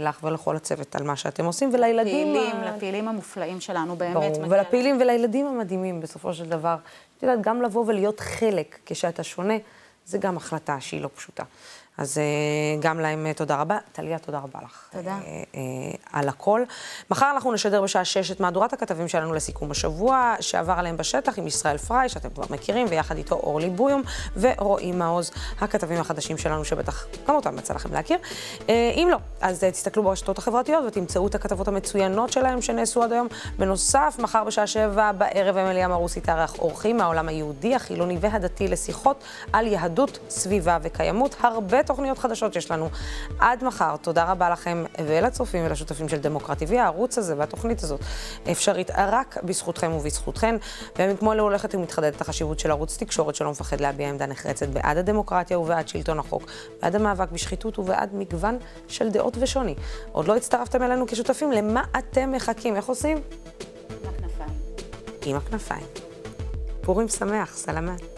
לך 0.00 0.24
ולכל 0.24 0.56
הצוות 0.56 0.96
על 0.96 1.02
מה 1.02 1.16
שאתם 1.16 1.44
עושים, 1.44 1.74
ולילדים... 1.74 2.34
לפעילים, 2.34 2.56
ה... 2.56 2.76
לפעילים 2.76 3.08
המופלאים 3.08 3.60
שלנו, 3.60 3.96
באמת. 3.96 4.14
ברור, 4.14 4.44
ולפעילים 4.48 4.98
ולילדים 5.00 5.46
המדהימים, 5.46 6.00
בסופו 6.00 6.34
של 6.34 6.48
דבר. 6.48 6.76
את 7.18 7.22
יודעת, 7.22 7.40
גם 7.40 7.62
לבוא 7.62 7.84
ולהיות 7.86 8.20
חלק 8.20 8.78
כשאתה 8.86 9.22
שונה, 9.22 9.54
זה 10.06 10.18
גם 10.18 10.36
החלטה 10.36 10.80
שהיא 10.80 11.00
לא 11.00 11.08
פשוטה. 11.14 11.42
אז 11.98 12.18
אה, 12.18 12.24
גם 12.80 13.00
להם 13.00 13.26
אה, 13.26 13.34
תודה 13.34 13.56
רבה. 13.56 13.78
טליה, 13.92 14.18
תודה 14.18 14.38
רבה 14.38 14.58
לך. 14.64 14.88
תודה. 14.92 15.18
אה, 15.54 15.60
על 16.12 16.28
הכל. 16.28 16.62
מחר 17.10 17.30
אנחנו 17.34 17.52
נשדר 17.52 17.82
בשעה 17.82 18.04
6 18.04 18.30
את 18.30 18.40
מהדורת 18.40 18.72
הכתבים 18.72 19.08
שלנו 19.08 19.32
לסיכום 19.34 19.70
השבוע, 19.70 20.34
שעבר 20.40 20.72
עליהם 20.72 20.96
בשטח 20.96 21.38
עם 21.38 21.46
ישראל 21.46 21.78
פריי, 21.78 22.08
שאתם 22.08 22.30
כבר 22.30 22.44
מכירים, 22.50 22.86
ויחד 22.90 23.16
איתו 23.16 23.34
אורלי 23.34 23.70
בויום 23.70 24.02
ורועי 24.36 24.92
מעוז, 24.92 25.30
הכתבים 25.60 26.00
החדשים 26.00 26.38
שלנו, 26.38 26.64
שבטח 26.64 27.06
גם 27.28 27.34
אותם 27.34 27.58
יצא 27.58 27.74
לכם 27.74 27.92
להכיר. 27.92 28.18
אם 28.68 29.08
לא, 29.10 29.18
אז 29.40 29.64
תסתכלו 29.64 30.02
ברשתות 30.02 30.38
החברתיות 30.38 30.84
ותמצאו 30.86 31.26
את 31.26 31.34
הכתבות 31.34 31.68
המצוינות 31.68 32.32
שלהם 32.32 32.62
שנעשו 32.62 33.02
עד 33.02 33.12
היום. 33.12 33.28
בנוסף, 33.58 34.16
מחר 34.18 34.44
בשעה 34.44 34.66
7 34.66 35.12
בערב 35.12 35.56
אמילי 35.56 35.84
אמרוסי 35.84 36.20
תארח 36.20 36.58
אורחים 36.58 36.96
מהעולם 36.96 37.28
היהודי, 37.28 37.74
החילוני 37.74 38.18
והדתי 38.20 38.68
לשיחות 38.68 39.24
על 39.52 39.66
יהדות, 39.66 40.18
סביבה 40.28 40.78
וקיימות. 40.82 41.36
הרבה 41.40 41.82
תוכניות 41.86 42.18
חדשות 42.18 42.56
יש 42.56 42.70
לנו. 42.70 42.88
עד 43.38 43.64
מחר, 43.64 43.96
תודה 43.96 44.24
רבה 44.24 44.50
לכם 44.50 44.84
ולצופים 45.06 45.66
ולשותפים 45.66 46.08
של 46.08 46.18
דמוקרט 46.18 46.62
TV. 46.62 46.74
הערוץ 46.74 47.18
הזה 47.18 47.34
והתוכנית 47.38 47.82
הזאת 47.82 48.00
אפשרית 48.50 48.90
רק 48.90 49.38
בזכותכם 49.44 49.92
ובזכותכן. 49.92 50.56
וכמו 50.98 51.32
אלו 51.32 51.42
הולכת 51.42 51.74
ומתחדדת 51.74 52.20
החשיבות 52.20 52.58
של 52.58 52.70
ערוץ 52.70 52.96
תקשורת 52.96 53.34
שלא 53.34 53.50
מפחד 53.50 53.80
להביע 53.80 54.08
עמדה 54.08 54.26
נחרצת 54.26 54.68
בעד 54.68 54.96
הדמוקרטיה 54.96 55.58
ובעד 55.58 55.88
שלטון 55.88 56.18
החוק, 56.18 56.42
בעד 56.82 56.94
המאבק 56.94 57.30
בשחיתות 57.30 57.78
ובעד 57.78 58.14
מגוון 58.14 58.58
של 58.88 59.10
דעות 59.10 59.36
ושוני. 59.40 59.74
עוד 60.12 60.28
לא 60.28 60.36
הצטרפתם 60.36 60.82
אלינו 60.82 61.06
כשותפים, 61.06 61.52
למה 61.52 61.82
אתם 61.98 62.32
מחכים? 62.32 62.76
איך 62.76 62.86
עושים? 62.86 63.16
עם 63.16 64.08
הכנפיים. 64.08 64.50
עם 65.26 65.36
הכנפיים. 65.36 65.86
פורים 66.80 67.08
שמח, 67.08 67.56
סלמת. 67.56 68.15